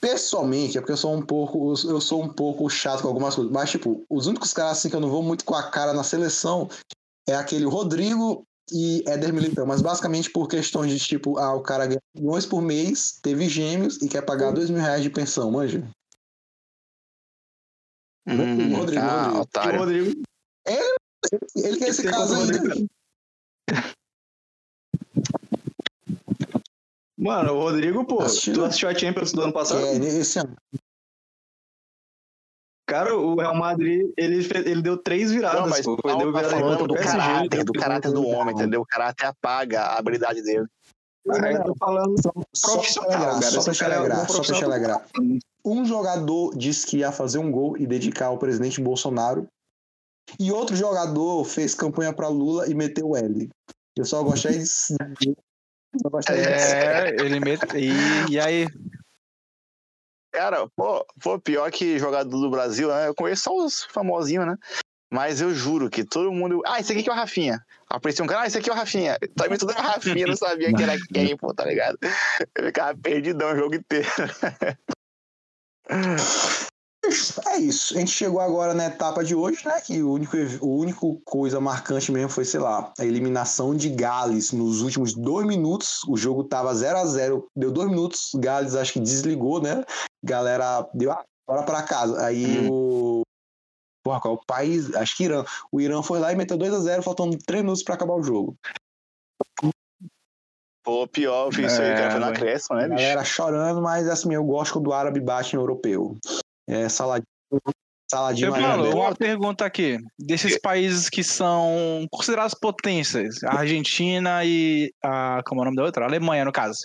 pessoalmente, 0.00 0.78
é 0.78 0.80
porque 0.80 0.92
eu 0.92 0.96
sou 0.96 1.14
um 1.14 1.22
pouco. 1.22 1.74
Eu 1.84 2.00
sou 2.00 2.22
um 2.22 2.28
pouco 2.28 2.68
chato 2.70 3.02
com 3.02 3.08
algumas 3.08 3.34
coisas. 3.34 3.52
Mas, 3.52 3.70
tipo, 3.70 4.04
os 4.08 4.26
únicos 4.26 4.52
caras 4.52 4.78
assim 4.78 4.88
que 4.88 4.96
eu 4.96 5.00
não 5.00 5.10
vou 5.10 5.22
muito 5.22 5.44
com 5.44 5.54
a 5.54 5.70
cara 5.70 5.92
na 5.92 6.02
seleção 6.02 6.68
é 7.28 7.34
aquele 7.34 7.64
Rodrigo 7.64 8.44
e 8.72 9.02
Éder 9.06 9.32
Militão. 9.32 9.66
Mas 9.66 9.82
basicamente 9.82 10.30
por 10.30 10.48
questões 10.48 10.90
de 10.90 10.98
tipo, 10.98 11.38
ah, 11.38 11.54
o 11.54 11.62
cara 11.62 11.86
ganha 11.86 12.00
milhões 12.16 12.46
por 12.46 12.62
mês, 12.62 13.18
teve 13.22 13.48
gêmeos 13.48 14.00
e 14.00 14.08
quer 14.08 14.22
pagar 14.22 14.52
dois 14.52 14.70
mil 14.70 14.80
reais 14.80 15.02
de 15.02 15.10
pensão, 15.10 15.50
manja. 15.50 15.86
Hum, 18.26 18.76
Rodrigo, 18.76 19.02
ah, 19.02 19.22
Rodrigo. 19.24 19.38
O 19.38 19.40
otário. 19.42 19.78
Rodrigo. 19.78 20.22
Ele 21.56 21.78
quer 21.78 21.88
esse 21.88 22.02
caso 22.04 22.34
aí, 22.34 22.40
Rodrigo. 22.40 22.68
né? 22.68 22.86
Mano, 27.22 27.52
o 27.54 27.60
Rodrigo, 27.60 28.04
pô, 28.04 28.20
Assistiu? 28.20 28.54
tu 28.54 28.64
assistiu 28.64 28.88
a 28.88 28.94
Champions 28.94 29.32
do 29.32 29.42
ano 29.42 29.52
passado? 29.52 29.84
É, 29.86 29.94
esse 29.94 30.38
ano. 30.40 30.56
Cara, 32.88 33.16
o 33.16 33.36
Real 33.36 33.54
Madrid, 33.54 34.12
ele, 34.16 34.44
ele 34.66 34.82
deu 34.82 34.98
três 34.98 35.30
viradas, 35.30 35.60
Não, 35.60 35.68
mas 35.68 35.84
pô. 35.84 35.96
Foi, 36.02 36.16
deu 36.16 36.32
tá 36.32 36.38
virada 36.40 36.60
falando 36.60 36.86
do 36.88 36.94
PSG. 36.94 37.16
caráter, 37.16 37.64
do 37.64 37.72
caráter 37.72 38.12
do 38.12 38.26
homem, 38.26 38.54
entendeu? 38.54 38.80
O 38.80 38.86
caráter 38.86 39.26
apaga 39.26 39.82
a 39.82 39.98
habilidade 39.98 40.42
dele. 40.42 40.66
Cara, 41.24 41.52
eu 41.52 41.64
tô 41.64 41.74
falando 41.76 42.16
Só 42.20 42.32
pra 42.32 42.42
te 42.42 42.72
Profissional, 42.72 43.12
alegrar, 43.12 43.40
cara. 43.40 43.50
só 43.52 43.62
pra 43.62 43.72
te 43.72 43.78
cara 43.78 43.94
é 43.94 43.96
alegrar, 43.98 44.28
só 44.28 44.42
pra 44.42 44.54
te 44.56 44.64
alegrar. 44.64 45.06
Um 45.64 45.84
jogador 45.84 46.56
disse 46.56 46.84
que 46.86 46.98
ia 46.98 47.12
fazer 47.12 47.38
um 47.38 47.52
gol 47.52 47.78
e 47.78 47.86
dedicar 47.86 48.26
ao 48.26 48.38
presidente 48.38 48.80
Bolsonaro. 48.80 49.46
E 50.40 50.50
outro 50.50 50.74
jogador 50.74 51.44
fez 51.44 51.74
campanha 51.76 52.12
pra 52.12 52.26
Lula 52.26 52.68
e 52.68 52.74
meteu 52.74 53.10
o 53.10 53.16
L. 53.16 53.48
Eu 53.96 54.04
só 54.04 54.22
gostei 54.24 54.58
de. 54.58 55.36
Gostei 56.04 56.36
de... 56.36 56.48
É, 56.48 57.10
ele 57.20 57.40
mete. 57.40 57.66
E, 57.76 58.32
e 58.32 58.40
aí? 58.40 58.66
Cara, 60.32 60.66
pô, 60.74 61.06
pô, 61.22 61.38
pior 61.38 61.70
que 61.70 61.98
jogador 61.98 62.30
do 62.30 62.50
Brasil, 62.50 62.88
né? 62.88 63.08
Eu 63.08 63.14
conheço 63.14 63.44
só 63.44 63.54
os 63.54 63.84
famosinhos, 63.84 64.46
né? 64.46 64.56
Mas 65.12 65.42
eu 65.42 65.54
juro 65.54 65.90
que 65.90 66.04
todo 66.04 66.32
mundo. 66.32 66.62
Ah, 66.66 66.80
esse 66.80 66.90
aqui 66.90 67.02
que 67.02 67.10
é 67.10 67.12
o 67.12 67.16
Rafinha. 67.16 67.62
Apareceu 67.86 68.24
um 68.24 68.28
cara, 68.28 68.42
ah, 68.42 68.46
esse 68.46 68.56
aqui 68.56 68.70
é 68.70 68.72
o 68.72 68.76
Rafinha. 68.76 69.18
Também 69.36 69.58
tudo 69.58 69.72
era 69.72 69.82
Rafinha, 69.82 70.26
não 70.26 70.36
sabia 70.36 70.72
que 70.72 70.82
era 70.82 70.96
quem, 71.12 71.36
pô, 71.36 71.52
tá 71.52 71.66
ligado? 71.66 71.98
Eu 72.56 72.64
ficava 72.64 72.98
perdidão 72.98 73.52
o 73.52 73.56
jogo 73.56 73.74
inteiro. 73.74 74.08
É 77.46 77.56
isso. 77.58 77.94
A 77.94 77.98
gente 78.00 78.10
chegou 78.10 78.40
agora 78.40 78.74
na 78.74 78.86
etapa 78.86 79.22
de 79.22 79.34
hoje, 79.34 79.66
né? 79.66 79.80
Que 79.80 80.02
o 80.02 80.12
único, 80.12 80.36
o 80.60 80.76
único 80.78 81.20
coisa 81.24 81.60
marcante 81.60 82.10
mesmo 82.10 82.28
foi, 82.28 82.44
sei 82.44 82.60
lá, 82.60 82.92
a 82.98 83.04
eliminação 83.04 83.74
de 83.74 83.88
Gales 83.90 84.52
nos 84.52 84.80
últimos 84.80 85.14
dois 85.14 85.46
minutos. 85.46 86.02
O 86.08 86.16
jogo 86.16 86.44
tava 86.44 86.74
0 86.74 86.98
a 86.98 87.06
0 87.06 87.46
Deu 87.56 87.70
dois 87.70 87.88
minutos, 87.88 88.30
Gales 88.34 88.74
acho 88.74 88.92
que 88.92 89.00
desligou, 89.00 89.60
né? 89.60 89.84
Galera 90.24 90.88
deu 90.94 91.12
a 91.12 91.22
hora 91.46 91.62
pra 91.62 91.82
casa. 91.82 92.24
Aí 92.24 92.68
o. 92.70 93.22
Porra, 94.04 94.20
qual 94.20 94.34
é 94.34 94.36
o 94.36 94.46
país? 94.46 94.94
Acho 94.94 95.16
que 95.16 95.24
Irã. 95.24 95.44
O 95.70 95.80
Irã 95.80 96.02
foi 96.02 96.18
lá 96.18 96.32
e 96.32 96.36
meteu 96.36 96.56
2 96.56 96.74
a 96.74 96.80
0 96.80 97.02
faltando 97.02 97.38
3 97.38 97.62
minutos 97.62 97.82
pra 97.82 97.94
acabar 97.94 98.14
o 98.14 98.22
jogo. 98.22 98.56
Pô, 100.84 101.06
pior, 101.06 101.44
eu 101.56 101.64
isso 101.64 101.80
aí, 101.80 101.90
É, 101.90 101.94
cara. 101.94 102.10
Foi 102.10 102.20
no 102.20 102.26
velho. 102.26 102.36
acréscimo, 102.36 102.76
né, 102.76 102.88
bicho? 102.88 102.96
Galera 102.96 103.24
chorando, 103.24 103.80
mas 103.80 104.08
assim, 104.08 104.34
eu 104.34 104.44
gosto 104.44 104.72
quando 104.74 104.88
o 104.88 104.92
árabe 104.92 105.20
bate 105.20 105.54
em 105.54 105.58
europeu. 105.58 106.16
É 106.72 106.88
saladinho. 106.88 107.26
Saladinho 108.10 108.48
Eu 108.48 108.54
árabe. 108.54 108.68
falo, 108.90 108.96
uma 109.00 109.14
pergunta 109.14 109.64
aqui. 109.64 109.98
Desses 110.18 110.58
países 110.58 111.08
que 111.10 111.22
são 111.22 112.06
considerados 112.10 112.54
potências, 112.54 113.42
a 113.44 113.58
Argentina 113.58 114.44
e 114.44 114.90
a. 115.04 115.42
Como 115.46 115.60
é 115.60 115.62
o 115.62 115.64
nome 115.66 115.76
da 115.76 115.84
outra? 115.84 116.04
A 116.04 116.08
Alemanha, 116.08 116.44
no 116.44 116.52
caso. 116.52 116.78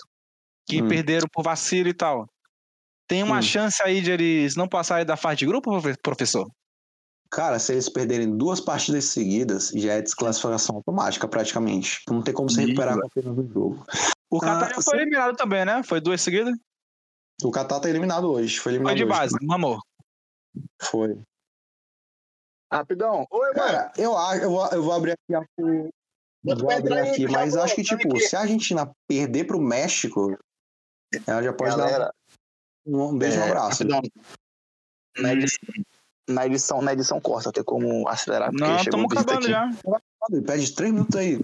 Que 0.66 0.82
Hum. 0.82 0.88
perderam 0.88 1.26
por 1.32 1.42
vacilo 1.42 1.88
e 1.88 1.94
tal. 1.94 2.26
Tem 3.06 3.22
uma 3.22 3.38
Hum. 3.38 3.42
chance 3.42 3.82
aí 3.82 4.00
de 4.02 4.10
eles 4.10 4.56
não 4.56 4.68
passarem 4.68 5.06
da 5.06 5.16
fase 5.16 5.36
de 5.38 5.46
grupo, 5.46 5.70
profe- 5.70 5.96
professor? 6.02 6.46
Cara, 7.30 7.58
se 7.58 7.72
eles 7.72 7.88
perderem 7.90 8.36
duas 8.36 8.58
partidas 8.60 9.04
seguidas, 9.06 9.70
já 9.74 9.94
é 9.94 10.02
desclassificação 10.02 10.76
automática, 10.76 11.28
praticamente. 11.28 12.00
Não 12.08 12.22
tem 12.22 12.32
como 12.32 12.48
se 12.50 12.60
recuperar 12.62 12.98
com 12.98 13.06
apenas 13.06 13.38
um 13.38 13.48
jogo. 13.52 13.84
O 14.30 14.38
Qatar 14.40 14.70
Ah, 14.70 14.74
já 14.76 14.82
foi 14.82 14.96
eliminado 14.98 15.36
também, 15.36 15.64
né? 15.64 15.82
Foi 15.82 16.00
duas 16.00 16.20
seguidas? 16.22 16.54
O 17.42 17.50
Catar 17.50 17.80
tá 17.80 17.88
eliminado 17.88 18.30
hoje. 18.30 18.56
Foi 18.56 18.64
Foi 18.64 18.72
eliminado 18.72 18.96
de 18.96 19.04
hoje. 19.04 19.12
base, 19.12 19.36
mamor. 19.46 19.80
Foi. 20.82 21.20
Rapidão. 22.72 23.26
Oi. 23.30 23.54
Cara, 23.54 23.92
eu 23.96 24.16
acho, 24.16 24.42
eu 24.42 24.50
vou, 24.50 24.66
eu 24.68 24.82
vou 24.82 24.92
abrir 24.92 25.12
aqui 25.12 25.34
a 25.34 25.44
vou 26.42 26.70
abrir 26.70 26.98
aqui, 26.98 27.26
mas 27.28 27.56
acho 27.56 27.74
que, 27.74 27.82
tipo, 27.82 28.18
se 28.18 28.36
a 28.36 28.40
Argentina 28.40 28.90
perder 29.06 29.44
pro 29.44 29.60
México, 29.60 30.36
ela 31.26 31.42
já 31.42 31.52
pode 31.52 31.76
dar 31.76 31.84
Galera, 31.90 32.14
um 32.86 33.16
beijo 33.16 33.36
no 33.38 33.42
é, 33.42 33.46
abraço. 33.46 33.84
rapidão. 33.84 34.02
Na 35.18 35.32
edição, 35.32 35.84
na 36.28 36.46
edição, 36.46 36.82
na 36.82 36.92
edição 36.92 37.20
corta, 37.20 37.52
tem 37.52 37.64
como 37.64 38.06
acelerar, 38.08 38.52
Não, 38.52 38.76
estamos 38.76 39.06
um 39.06 39.18
acabando 39.18 39.38
aqui. 39.38 39.50
já. 39.50 39.70
Pede 40.46 40.74
três 40.74 40.92
minutos 40.92 41.16
aí. 41.16 41.40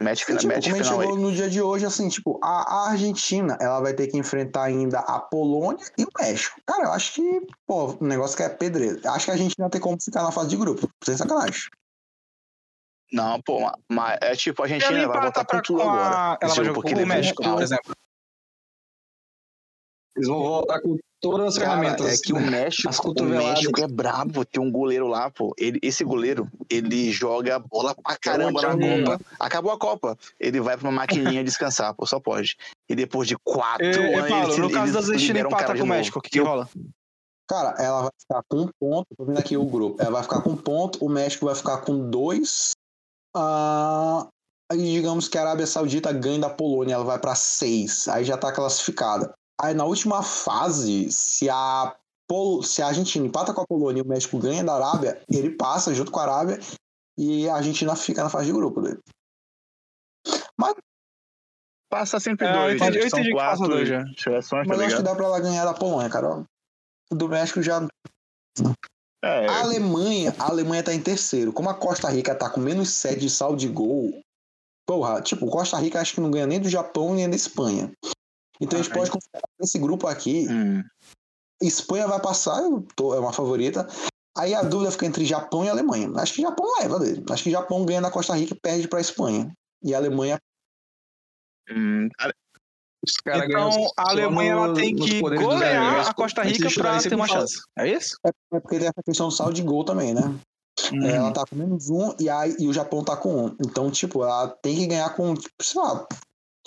Mete, 0.00 0.22
E, 0.22 0.26
final, 0.26 0.38
tipo, 0.40 0.48
mete 0.54 0.62
como 0.64 0.74
a 0.74 0.78
gente 0.78 0.84
final 0.88 1.00
aí. 1.00 1.06
chegou 1.08 1.18
no 1.20 1.32
dia 1.32 1.50
de 1.50 1.60
hoje, 1.62 1.84
assim, 1.86 2.08
tipo, 2.08 2.38
a, 2.42 2.48
a 2.86 2.90
Argentina, 2.90 3.58
ela 3.60 3.80
vai 3.80 3.92
ter 3.94 4.06
que 4.06 4.16
enfrentar 4.16 4.64
ainda 4.64 5.00
a 5.00 5.18
Polônia 5.18 5.84
e 5.98 6.04
o 6.04 6.08
México. 6.20 6.60
Cara, 6.66 6.84
eu 6.84 6.92
acho 6.92 7.14
que, 7.14 7.40
pô, 7.66 7.96
o 8.00 8.04
negócio 8.04 8.36
que 8.36 8.42
é 8.42 8.48
pedreiro. 8.48 9.00
Acho 9.08 9.24
que 9.24 9.30
a 9.30 9.34
Argentina 9.34 9.68
tem 9.68 9.80
como 9.80 10.00
ficar 10.00 10.22
na 10.22 10.30
fase 10.30 10.48
de 10.50 10.56
grupo, 10.56 10.88
sem 11.04 11.16
sacanagem. 11.16 11.62
Não, 13.12 13.40
pô, 13.40 13.60
ma- 13.60 13.74
mas 13.88 14.18
é 14.20 14.36
tipo, 14.36 14.62
a 14.62 14.66
Argentina 14.66 15.08
vai 15.08 15.20
voltar 15.22 15.44
pra 15.44 15.56
com 15.58 15.62
tudo 15.62 15.82
a- 15.82 15.84
agora. 15.84 16.38
Ela 16.42 16.54
vai 16.54 16.64
jogar 16.64 16.82
com 16.82 16.88
o 17.02 17.06
México, 17.06 17.42
por 17.42 17.62
exemplo. 17.62 17.94
Eles 20.18 20.28
vão 20.28 20.42
voltar 20.42 20.80
com 20.80 20.98
todas 21.20 21.46
as 21.48 21.58
Cara, 21.58 21.80
ferramentas. 21.80 22.20
é 22.20 22.22
que 22.22 22.32
o 22.32 22.40
México, 22.40 23.14
o. 23.16 23.24
México 23.24 23.80
é 23.80 23.86
brabo. 23.86 24.44
Tem 24.44 24.62
um 24.62 24.70
goleiro 24.70 25.06
lá, 25.06 25.30
pô. 25.30 25.54
Ele, 25.56 25.78
esse 25.82 26.04
goleiro, 26.04 26.48
ele 26.68 27.10
joga 27.10 27.58
bola 27.58 27.94
pra 27.94 28.16
caramba 28.16 28.62
na. 28.62 29.04
Copa. 29.04 29.24
Acabou 29.38 29.72
a 29.72 29.78
Copa. 29.78 30.18
Ele 30.38 30.60
vai 30.60 30.76
pra 30.76 30.88
uma 30.88 31.00
maquininha 31.00 31.44
descansar, 31.44 31.94
pô. 31.94 32.06
Só 32.06 32.18
pode. 32.20 32.56
E 32.88 32.94
depois 32.94 33.28
de 33.28 33.36
quatro 33.44 33.86
E, 33.86 33.90
e, 33.90 34.14
anos, 34.14 34.28
Paulo, 34.28 34.44
eles, 34.46 34.58
no 34.58 34.70
caso 34.70 34.92
da 34.92 34.98
Argentina 34.98 35.40
empata 35.40 35.76
com 35.76 35.82
o. 35.82 35.86
México, 35.86 36.18
o 36.18 36.22
que, 36.22 36.30
que 36.30 36.40
rola? 36.40 36.68
Cara, 37.48 37.74
ela 37.78 38.02
vai 38.02 38.10
ficar 38.20 38.42
com 38.48 38.56
um 38.62 38.68
ponto. 38.78 39.06
Tô 39.16 39.24
vendo 39.24 39.38
aqui 39.38 39.56
o 39.56 39.64
grupo. 39.64 40.02
Ela 40.02 40.10
vai 40.10 40.22
ficar 40.22 40.42
com 40.42 40.50
um 40.50 40.56
ponto, 40.56 41.04
o 41.04 41.08
México 41.08 41.46
vai 41.46 41.54
ficar 41.54 41.78
com 41.78 42.10
dois. 42.10 42.72
Ah, 43.34 44.26
aí 44.70 44.94
digamos 44.94 45.28
que 45.28 45.38
a 45.38 45.42
Arábia 45.42 45.66
Saudita 45.66 46.12
ganha 46.12 46.40
da 46.40 46.50
Polônia, 46.50 46.94
ela 46.94 47.04
vai 47.04 47.18
pra 47.18 47.34
seis. 47.34 48.08
Aí 48.08 48.24
já 48.24 48.36
tá 48.36 48.52
classificada. 48.52 49.32
Aí 49.60 49.74
na 49.74 49.84
última 49.84 50.22
fase, 50.22 51.10
se 51.10 51.48
a, 51.50 51.96
Pol- 52.28 52.62
se 52.62 52.80
a 52.82 52.86
Argentina 52.88 53.26
empata 53.26 53.52
com 53.52 53.60
a 53.60 53.66
Polônia 53.66 54.00
e 54.00 54.02
o 54.02 54.08
México 54.08 54.38
ganha 54.38 54.62
da 54.62 54.74
Arábia, 54.74 55.20
ele 55.28 55.50
passa 55.56 55.92
junto 55.94 56.12
com 56.12 56.20
a 56.20 56.22
Arábia 56.22 56.60
e 57.18 57.48
a 57.48 57.56
Argentina 57.56 57.96
fica 57.96 58.22
na 58.22 58.30
fase 58.30 58.46
de 58.46 58.52
grupo 58.52 58.80
dele. 58.80 59.00
Passa 61.90 62.20
sempre 62.20 62.46
É, 62.46 62.50
eu 62.50 62.54
dois. 62.54 62.76
entendi- 62.76 62.98
né? 62.98 63.02
eu 63.02 63.06
entendi 63.06 63.28
que 63.30 63.34
passa 63.34 63.56
quatro 63.58 63.74
dois 63.74 63.88
já. 63.88 64.04
seleções, 64.18 64.66
tá 64.66 64.68
Mas 64.68 64.78
eu 64.80 64.86
acho 64.86 64.96
que 64.98 65.02
dá 65.02 65.14
pra 65.14 65.24
ela 65.24 65.40
ganhar 65.40 65.64
da 65.64 65.72
Polônia, 65.74 66.10
cara. 66.10 66.44
O 67.10 67.14
do 67.14 67.28
México 67.28 67.62
já 67.62 67.86
É, 69.24 69.46
A 69.48 69.60
Alemanha, 69.62 70.34
a 70.38 70.48
Alemanha 70.50 70.82
tá 70.82 70.92
em 70.92 71.00
terceiro. 71.02 71.52
Como 71.52 71.68
a 71.70 71.74
Costa 71.74 72.08
Rica 72.10 72.34
tá 72.34 72.48
com 72.50 72.60
menos 72.60 72.90
7 72.90 73.18
de 73.20 73.30
saldo 73.30 73.56
de 73.56 73.66
gol, 73.68 74.12
porra, 74.86 75.20
tipo, 75.22 75.48
Costa 75.50 75.76
Rica 75.78 76.00
acho 76.00 76.14
que 76.14 76.20
não 76.20 76.30
ganha 76.30 76.46
nem 76.46 76.60
do 76.60 76.68
Japão 76.68 77.14
nem 77.14 77.28
da 77.28 77.34
Espanha. 77.34 77.90
Então 78.60 78.78
a 78.78 78.82
gente 78.82 78.90
Ah, 78.92 78.94
pode 78.94 79.10
considerar 79.10 79.42
que 79.56 79.64
esse 79.64 79.78
grupo 79.78 80.06
aqui, 80.06 80.46
hum, 80.50 80.82
Espanha 81.62 82.06
vai 82.06 82.20
passar, 82.20 82.62
eu 82.62 82.86
tô- 82.94 83.14
é 83.14 83.18
uma 83.20 83.32
favorita. 83.32 83.86
Aí 84.36 84.54
a 84.54 84.62
dúvida 84.62 84.92
fica 84.92 85.06
entre 85.06 85.24
Japão 85.24 85.64
e 85.64 85.68
Alemanha. 85.68 86.08
Acho 86.16 86.34
que 86.34 86.42
Japão 86.42 86.66
leva 86.80 87.00
dele. 87.00 87.24
Acho 87.28 87.42
que 87.42 87.50
Japão 87.50 87.84
ganha 87.84 88.00
da 88.00 88.10
Costa 88.10 88.34
Rica 88.36 88.54
e 88.54 88.60
perde 88.60 88.86
pra 88.86 89.00
Espanha. 89.00 89.52
E 89.82 89.92
a 89.94 89.98
Alemanha, 89.98 90.38
hum, 91.70 92.08
cara, 92.16 92.32
Os 93.04 93.12
caras 93.16 93.48
ganham 93.48 93.68
Então 93.70 93.92
a 93.96 94.10
Alemanha 94.10 94.52
ela 94.52 94.74
tem 94.74 94.94
que 94.94 95.20
golear 95.20 96.08
a 96.08 96.14
Costa 96.14 96.42
Rica 96.42 96.68
eles 96.68 97.02
ter 97.04 97.14
uma 97.14 97.26
chance. 97.28 97.58
É 97.76 97.88
isso? 97.88 98.16
é 98.24 98.30
porque 98.60 98.78
tem 98.78 98.88
essa 98.88 99.02
questão 99.04 99.28
do 99.28 99.34
saldo 99.34 99.54
de 99.54 99.62
gol 99.62 99.84
também, 99.84 100.14
né? 100.14 100.22
Hum. 100.92 101.04
Ela 101.04 101.32
tá 101.32 101.44
com 101.44 101.56
menos 101.56 101.90
um 101.90 102.14
e, 102.20 102.30
aí, 102.30 102.54
e 102.58 102.68
o 102.68 102.72
Japão 102.72 103.04
tá 103.04 103.16
com 103.16 103.46
um. 103.46 103.56
Então, 103.60 103.90
tipo, 103.90 104.22
ela 104.22 104.48
tem 104.48 104.76
que 104.76 104.86
ganhar 104.86 105.10
com, 105.16 105.34
tipo, 105.34 105.50
sei 105.62 105.80
lá, 105.80 106.06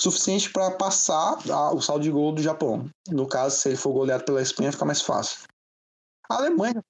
suficiente 0.02 0.52
pra 0.52 0.72
passar 0.72 1.38
a- 1.49 1.74
o 1.74 1.82
saldo 1.82 2.04
de 2.04 2.12
gol 2.12 2.32
do 2.34 2.41
Japão. 2.41 2.89
No 3.10 3.28
caso, 3.28 3.58
se 3.58 3.70
ele 3.70 3.78
for 3.78 3.93
goleado 3.93 4.24
pela 4.24 4.41
Espanha, 4.41 4.72
fica 4.72 4.86
mais 4.86 5.02
fácil. 5.02 5.41
A 6.30 6.36
Alemanha, 6.36 6.82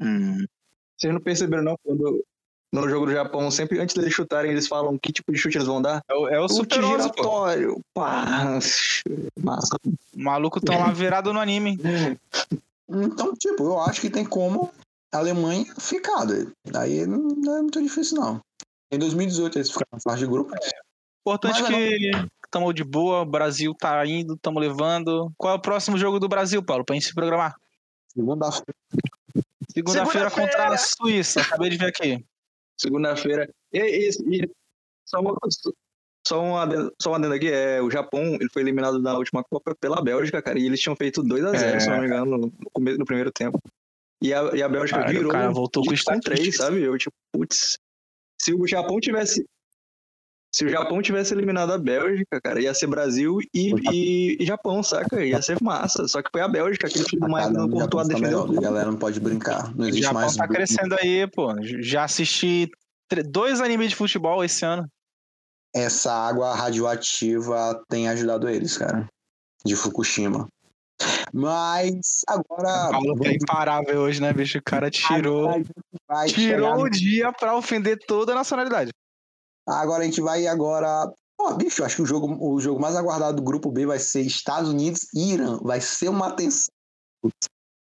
hum, 0.00 0.44
Vocês 0.96 1.12
não 1.14 1.20
perceberam, 1.20 1.62
não? 1.62 1.76
Quando 1.82 2.22
no 2.72 2.88
jogo 2.88 3.06
do 3.06 3.12
Japão, 3.12 3.50
sempre 3.50 3.80
antes 3.80 3.94
deles 3.96 4.12
chutarem, 4.12 4.52
eles 4.52 4.68
falam 4.68 4.96
que 4.98 5.12
tipo 5.12 5.32
de 5.32 5.38
chute 5.38 5.56
eles 5.56 5.66
vão 5.66 5.80
dar. 5.82 6.02
É 6.08 6.14
o, 6.14 6.28
é 6.28 6.38
o 6.38 6.48
Chute 6.48 6.74
Super 6.74 6.84
11, 6.84 6.84
pô. 6.84 7.02
giratório. 7.02 7.80
Pá. 7.94 8.24
Massa. 9.42 9.76
O 9.84 10.22
maluco 10.22 10.60
tão 10.60 10.78
lá 10.78 10.92
virado 10.92 11.32
no 11.32 11.40
anime. 11.40 11.78
então, 12.88 13.34
tipo, 13.34 13.64
eu 13.64 13.80
acho 13.80 14.00
que 14.00 14.10
tem 14.10 14.24
como 14.24 14.70
a 15.12 15.18
Alemanha 15.18 15.64
ficar. 15.80 16.24
daí. 16.66 17.06
Não 17.06 17.18
não 17.18 17.56
é 17.58 17.62
muito 17.62 17.82
difícil, 17.82 18.18
não. 18.18 18.40
Em 18.92 18.98
2018 18.98 19.56
eles 19.58 19.68
ficaram 19.70 19.88
na 19.94 20.00
fase 20.00 20.18
de 20.20 20.26
grupo. 20.26 20.52
Importante 21.20 21.62
Mas 21.62 21.68
que 21.70 22.10
estamos 22.44 22.74
de 22.74 22.82
boa, 22.82 23.22
o 23.22 23.26
Brasil 23.26 23.74
tá 23.74 24.04
indo, 24.06 24.34
estamos 24.34 24.60
levando. 24.60 25.32
Qual 25.36 25.54
é 25.54 25.56
o 25.56 25.60
próximo 25.60 25.98
jogo 25.98 26.18
do 26.18 26.28
Brasil, 26.28 26.62
Paulo, 26.62 26.84
pra 26.84 26.94
gente 26.94 27.06
se 27.06 27.14
programar? 27.14 27.54
Segunda-feira. 28.08 28.74
Segunda-feira 29.72 30.30
contra 30.30 30.68
a 30.68 30.76
Suíça, 30.76 31.40
acabei 31.40 31.70
de 31.70 31.76
ver 31.76 31.86
aqui. 31.86 32.24
Segunda-feira. 32.76 33.48
E, 33.72 33.78
e, 33.78 34.42
e 34.42 34.50
só 35.06 35.20
uma. 35.20 35.36
Só 36.26 36.42
um 36.42 36.56
adendo, 36.56 36.92
só 37.00 37.12
um 37.12 37.14
adendo 37.14 37.34
aqui, 37.34 37.50
é, 37.50 37.80
o 37.80 37.90
Japão 37.90 38.22
ele 38.34 38.48
foi 38.52 38.60
eliminado 38.62 39.00
da 39.00 39.16
última 39.16 39.42
Copa 39.42 39.74
pela 39.74 40.02
Bélgica, 40.02 40.42
cara, 40.42 40.58
e 40.58 40.66
eles 40.66 40.78
tinham 40.78 40.94
feito 40.94 41.22
2x0, 41.22 41.54
É. 41.54 41.80
se 41.80 41.88
não 41.88 41.98
me 41.98 42.06
engano, 42.06 42.36
no, 42.36 42.52
começo, 42.72 42.98
no 42.98 43.06
primeiro 43.06 43.32
tempo. 43.32 43.58
E 44.22 44.34
a, 44.34 44.42
e 44.54 44.62
a 44.62 44.68
Bélgica 44.68 44.98
Caralho, 44.98 45.14
o 45.14 45.18
virou 45.18 45.32
cara 45.32 45.50
voltou 45.50 45.82
com 45.82 45.94
de 45.94 46.04
3, 46.04 46.18
estatísticas. 46.18 46.56
sabe? 46.56 46.82
Eu, 46.82 46.98
tipo, 46.98 47.14
putz, 47.32 47.78
se 48.40 48.52
o 48.52 48.66
Japão 48.66 49.00
tivesse... 49.00 49.46
Se 50.52 50.64
o 50.64 50.68
Japão 50.68 51.00
tivesse 51.00 51.32
eliminado 51.32 51.72
a 51.72 51.78
Bélgica, 51.78 52.40
cara, 52.40 52.60
ia 52.60 52.74
ser 52.74 52.88
Brasil 52.88 53.38
e, 53.54 53.72
e, 53.92 54.36
e 54.42 54.44
Japão, 54.44 54.82
saca? 54.82 55.24
Ia 55.24 55.40
ser 55.40 55.56
massa. 55.62 56.08
Só 56.08 56.20
que 56.20 56.28
foi 56.32 56.40
a 56.40 56.48
Bélgica, 56.48 56.88
aquele 56.88 57.04
filho 57.04 57.22
do 57.22 57.28
mais 57.28 57.50
não 57.52 57.68
tá 57.88 58.02
defendeu 58.02 58.46
melhor. 58.46 58.58
A 58.58 58.60
galera 58.60 58.90
não 58.90 58.98
pode 58.98 59.20
brincar. 59.20 59.72
Não 59.76 59.84
O 59.84 59.88
existe 59.88 60.02
Japão 60.02 60.20
mais. 60.22 60.36
tá 60.36 60.48
crescendo 60.48 60.96
aí, 61.00 61.24
pô. 61.28 61.54
Já 61.80 62.02
assisti 62.04 62.68
dois 63.28 63.60
animes 63.60 63.90
de 63.90 63.96
futebol 63.96 64.42
esse 64.42 64.64
ano. 64.64 64.88
Essa 65.72 66.12
água 66.12 66.52
radioativa 66.54 67.80
tem 67.88 68.08
ajudado 68.08 68.48
eles, 68.48 68.76
cara. 68.76 69.06
De 69.64 69.76
Fukushima. 69.76 70.48
Mas 71.32 72.22
agora. 72.28 72.90
Paulo 72.90 73.16
que 73.20 73.28
é 73.28 73.34
imparável 73.34 74.00
hoje, 74.00 74.20
né, 74.20 74.32
bicho? 74.32 74.58
O 74.58 74.62
cara 74.62 74.90
tirou, 74.90 75.48
a 76.08 76.26
tirou 76.26 76.74
chegar- 76.74 76.78
o 76.78 76.90
dia 76.90 77.32
pra 77.32 77.56
ofender 77.56 77.98
toda 78.04 78.32
a 78.32 78.34
nacionalidade. 78.34 78.90
Agora 79.70 80.02
a 80.02 80.06
gente 80.06 80.20
vai 80.20 80.46
agora. 80.46 81.12
Pô, 81.36 81.54
bicho, 81.54 81.80
eu 81.82 81.86
acho 81.86 81.96
que 81.96 82.02
o 82.02 82.06
jogo, 82.06 82.36
o 82.38 82.60
jogo 82.60 82.80
mais 82.80 82.94
aguardado 82.96 83.36
do 83.36 83.42
grupo 83.42 83.70
B 83.70 83.86
vai 83.86 83.98
ser 83.98 84.20
Estados 84.22 84.70
Unidos 84.70 85.06
e 85.14 85.32
Irã. 85.32 85.58
Vai 85.62 85.80
ser 85.80 86.08
uma 86.08 86.28
atenção. 86.28 86.68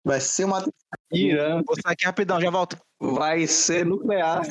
Vai 0.05 0.20
ser 0.20 0.45
uma 0.45 0.59
atenção. 0.59 0.72
Irã 1.12 1.62
Vou 1.66 1.74
sair 1.83 1.93
aqui 1.93 2.05
rapidão, 2.05 2.41
já 2.41 2.51
volto. 2.51 2.76
vai 3.01 3.47
ser 3.47 3.85
nuclear. 3.85 4.43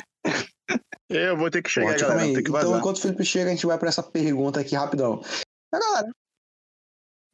Eu 1.08 1.36
vou 1.36 1.50
ter 1.50 1.62
que 1.62 1.70
chegar, 1.70 1.94
Pô, 1.94 2.00
galera. 2.00 2.42
que 2.42 2.48
Então, 2.50 2.78
enquanto 2.78 2.96
o 2.98 3.00
Felipe 3.00 3.24
chega, 3.24 3.46
a 3.50 3.54
gente 3.54 3.66
vai 3.66 3.76
pra 3.78 3.88
essa 3.88 4.02
pergunta 4.02 4.60
aqui 4.60 4.76
rapidão. 4.76 5.20
Mas, 5.72 5.82
galera, 5.82 6.08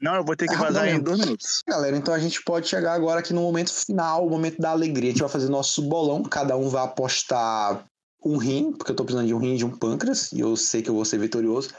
Não, 0.01 0.15
eu 0.15 0.25
vou 0.25 0.35
ter 0.37 0.47
que 0.47 0.55
É 0.55 0.59
vazar 0.59 0.89
em 0.89 1.01
dois 1.01 1.19
minutos. 1.19 1.63
galera, 1.67 1.97
então 1.97 2.15
a 2.15 2.19
gente 2.19 2.43
pode 2.43 2.69
chegar 2.69 2.95
agora 2.95 3.21
aqui 3.21 3.33
no 3.35 3.43
momento 3.43 3.73
final, 3.75 4.27
o 4.27 4.31
momento 4.31 4.59
da 4.59 4.71
alegria. 4.71 5.11
A 5.11 5.13
gente 5.13 5.21
vai 5.21 5.29
fazer 5.29 5.49
nosso 5.51 5.83
bolão. 5.83 6.23
Cada 6.23 6.57
um 6.57 6.69
vai 6.69 6.85
apostar 6.85 7.85
um 8.25 8.37
rim, 8.37 8.73
porque 8.73 8.93
eu 8.93 8.97
tô 8.97 9.05
precisando 9.05 9.27
de 9.27 9.35
um 9.35 9.39
rim 9.39 9.55
e 9.55 9.59
de 9.59 9.65
um 9.65 9.77
pâncreas, 9.77 10.33
e 10.33 10.41
eu 10.41 10.57
sei 10.57 10.83
que 10.83 10.91
eu 10.91 10.95
vou 10.95 11.05
ser 11.05 11.19
vitorioso. 11.19 11.75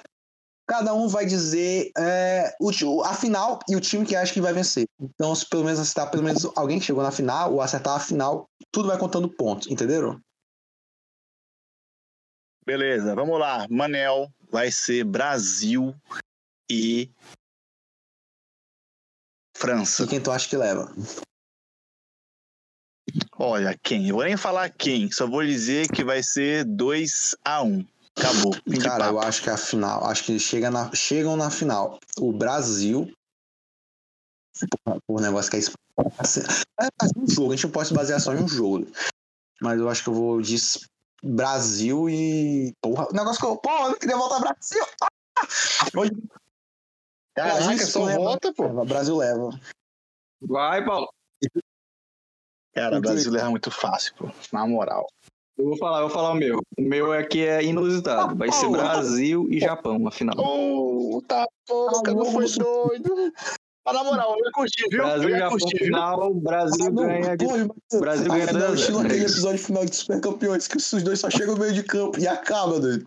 Cada 0.68 0.94
um 0.94 1.08
vai 1.08 1.26
dizer 1.26 1.92
é, 1.98 2.54
o, 2.60 3.02
a 3.04 3.14
final 3.14 3.60
e 3.70 3.76
o 3.76 3.80
time 3.80 4.06
que 4.06 4.16
acha 4.16 4.34
que 4.34 4.42
vai 4.42 4.52
vencer. 4.52 4.86
Então, 5.00 5.34
se 5.34 5.48
pelo 5.48 5.64
menos 5.64 5.80
acertar 5.80 6.12
pelo 6.12 6.24
menos 6.24 6.46
alguém 6.58 6.78
que 6.78 6.86
chegou 6.86 7.02
na 7.02 7.12
final 7.12 7.54
ou 7.54 7.62
acertar 7.62 7.96
a 7.96 8.00
final, 8.00 8.50
tudo 8.72 8.90
vai 8.90 8.98
contando 8.98 9.30
pontos, 9.30 9.68
entenderam? 9.70 10.22
Beleza, 12.66 13.16
vamos 13.16 13.40
lá. 13.40 13.66
Manel 13.70 14.30
vai 14.52 14.70
ser 14.70 15.06
Brasil 15.06 15.96
e 16.70 17.10
França. 19.56 20.04
E 20.04 20.08
quem 20.08 20.22
tu 20.22 20.32
acha 20.32 20.50
que 20.50 20.58
leva? 20.58 20.94
Olha, 23.38 23.78
quem? 23.82 24.10
Eu 24.10 24.16
vou 24.16 24.24
nem 24.24 24.38
falar 24.38 24.70
quem, 24.70 25.12
só 25.12 25.28
vou 25.28 25.46
dizer 25.46 25.88
que 25.90 26.04
vai 26.04 26.22
ser 26.22 26.66
2 26.66 27.36
a 27.46 27.64
1 27.64 27.86
Acabou. 28.18 28.54
Fim 28.54 28.72
de 28.72 28.80
Cara, 28.80 29.06
eu 29.06 29.20
acho 29.20 29.44
que 29.44 29.50
é 29.50 29.54
a 29.54 29.58
final. 29.58 30.04
Acho 30.06 30.24
que 30.24 30.40
chega 30.40 30.72
na, 30.72 30.92
chegam 30.94 31.38
na 31.38 31.52
final. 31.52 32.00
O 32.20 32.34
Brasil. 32.34 33.14
Porra, 34.84 35.00
O 35.08 35.22
negócio 35.22 35.52
que 35.52 35.58
é 35.58 35.60
isso. 35.60 35.72
É 36.82 36.88
mais 37.00 37.12
um 37.16 37.28
jogo. 37.28 37.54
A 37.54 37.56
gente 37.56 37.66
não 37.66 37.72
pode 37.72 37.90
se 37.90 37.94
basear 37.94 38.20
só 38.20 38.34
em 38.34 38.44
um 38.44 38.48
jogo. 38.48 38.88
Mas 39.62 39.80
eu 39.80 39.88
acho 39.88 40.04
que 40.04 40.10
eu 40.10 40.16
vou 40.16 40.42
de 40.42 40.56
Brasil 41.24 42.10
e. 42.10 42.74
Porra, 42.82 43.08
o 43.12 43.14
negócio 43.14 43.40
que 43.40 43.46
eu. 43.46 43.58
Porra, 43.58 43.86
eu 43.86 43.90
não 43.92 44.00
queria 44.00 44.18
voltar 44.18 44.40
Brasil. 44.40 44.84
Hoje, 45.96 46.12
Caraca, 47.36 47.86
só 47.86 48.04
volta, 48.16 48.52
pô. 48.52 48.66
O 48.66 48.86
Brasil 48.86 49.16
leva. 49.16 49.50
Vai, 50.42 50.84
Paulo. 50.84 51.08
Cara, 52.78 53.00
Brasil 53.00 53.36
é 53.36 53.50
muito 53.50 53.72
fácil, 53.72 54.14
pô. 54.16 54.30
Na 54.54 54.68
moral. 54.68 55.08
Eu 55.58 55.66
vou 55.66 55.78
falar, 55.78 56.02
eu 56.02 56.08
vou 56.08 56.16
falar 56.16 56.32
o 56.32 56.36
meu. 56.36 56.60
O 56.78 56.82
meu 56.82 57.12
aqui 57.12 57.44
é 57.44 57.64
inusitado. 57.64 58.36
Vai 58.36 58.52
ser 58.52 58.70
Brasil 58.70 59.48
e 59.50 59.60
Japão, 59.60 60.08
afinal. 60.08 60.36
Tá 61.28 61.48
porra, 61.66 62.14
não 62.14 62.26
foi 62.26 62.46
doido. 62.48 63.34
Mas 63.84 63.96
na 63.96 64.04
moral, 64.04 64.36
eu 64.38 64.46
ia 64.46 64.52
curtir, 64.52 64.90
viu? 64.92 65.02
Brasil 65.02 65.30
eu 65.30 65.30
e 65.30 65.32
ia 65.32 65.40
Japão, 65.40 65.58
curtir, 65.58 65.78
final, 65.78 66.34
Brasil 66.36 66.86
Ah, 66.86 66.92
não, 66.92 67.04
ganha 67.04 67.36
de 67.38 67.46
Brasil 68.00 68.32
ganha 68.32 68.48
final, 68.48 68.62
2 68.62 68.64
a 68.64 68.68
0. 68.68 68.74
estilo 68.76 69.02
É 69.02 69.06
aquele 69.06 69.22
episódio 69.24 69.60
final 69.60 69.86
de 69.86 69.96
Super 69.96 70.22
Campeões, 70.22 70.68
que 70.68 70.78
os 70.78 71.04
dois 71.04 71.20
só 71.20 71.30
chegam 71.32 71.56
no 71.56 71.62
meio 71.62 71.74
de 71.74 71.84
campo 71.84 72.20
e 72.20 72.28
acaba, 72.28 72.80
doido. 72.80 73.06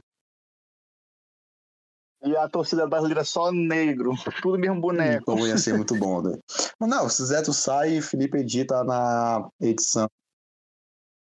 E 2.22 2.36
a 2.36 2.48
torcida 2.48 2.86
brasileira 2.86 3.24
só 3.24 3.50
negro. 3.50 4.12
Tudo 4.42 4.58
mesmo 4.58 4.80
boneco. 4.80 5.32
Então 5.32 5.46
ia 5.46 5.56
ser 5.56 5.74
muito 5.74 5.94
bom, 5.96 6.22
né? 6.22 6.38
Mas 6.78 6.88
não, 6.90 7.08
se 7.08 7.24
Zé 7.24 7.42
tu 7.42 7.52
sai 7.52 7.96
e 7.96 8.02
Felipe 8.02 8.38
edita 8.38 8.84
na 8.84 9.48
edição. 9.60 10.08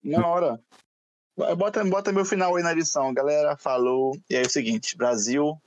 Na 0.04 0.26
hora. 0.26 0.60
Bota, 1.58 1.86
bota 1.86 2.12
meu 2.12 2.26
final 2.26 2.56
aí 2.56 2.64
na 2.64 2.72
edição. 2.72 3.14
Galera, 3.14 3.56
falou. 3.56 4.18
E 4.30 4.36
aí 4.36 4.44
é 4.44 4.48
o 4.48 4.50
seguinte: 4.50 4.98
Brasil 4.98 5.62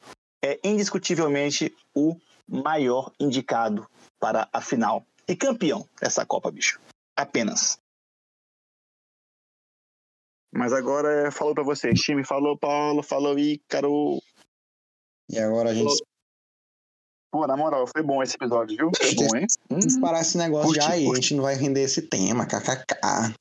é 0.45 0.59
indiscutivelmente 0.65 1.75
o 1.95 2.17
maior 2.49 3.13
indicado 3.19 3.87
para 4.19 4.49
a 4.53 4.61
final. 4.61 5.05
E 5.29 5.37
campeão 5.37 5.89
dessa 6.01 6.27
Copa, 6.27 6.51
bicho. 6.51 6.81
Apenas. 7.17 7.79
Mas 10.53 10.73
agora 10.73 11.29
é, 11.29 11.31
falou 11.31 11.55
pra 11.55 11.65
vocês. 11.65 11.99
Time 12.01 12.25
falou, 12.25 12.59
Paulo, 12.59 13.03
falou 13.03 13.39
Ícaro. 13.39 14.21
E 15.31 15.39
agora 15.39 15.71
a 15.71 15.75
gente 15.75 16.03
Pô, 17.33 17.47
na 17.47 17.57
moral, 17.57 17.87
foi 17.87 18.03
bom 18.03 18.23
esse 18.23 18.37
episódio, 18.37 18.77
viu? 18.77 18.91
Foi 18.95 19.15
bom, 19.15 19.37
hein? 19.37 19.47
se 19.81 19.99
parar 19.99 20.21
esse 20.21 20.37
negócio 20.37 20.67
curti, 20.67 20.81
de 20.81 20.93
aí, 20.93 21.11
a 21.11 21.15
gente 21.15 21.35
não 21.35 21.43
vai 21.43 21.55
render 21.55 21.81
esse 21.81 22.03
tema, 22.03 22.45
kkk. 22.45 23.35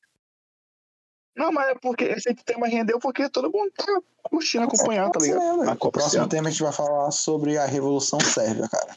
Não, 1.36 1.52
mas 1.52 1.70
é 1.70 1.76
porque 1.76 2.06
esse 2.06 2.34
tema 2.36 2.68
rendeu 2.68 3.00
porque 3.00 3.30
todo 3.30 3.52
mundo 3.52 3.70
tá 3.76 3.86
curtindo, 4.24 4.64
acompanhando, 4.64 5.12
tá 5.12 5.20
ligado? 5.20 5.70
A 5.70 5.74
O 5.74 5.92
próximo 5.92 6.28
tema 6.30 6.48
a 6.48 6.52
gente 6.52 6.64
vai 6.64 6.72
falar 6.72 7.12
sobre 7.12 7.58
a 7.58 7.66
Revolução 7.66 8.20
Sérvia, 8.22 8.70
cara. 8.70 8.96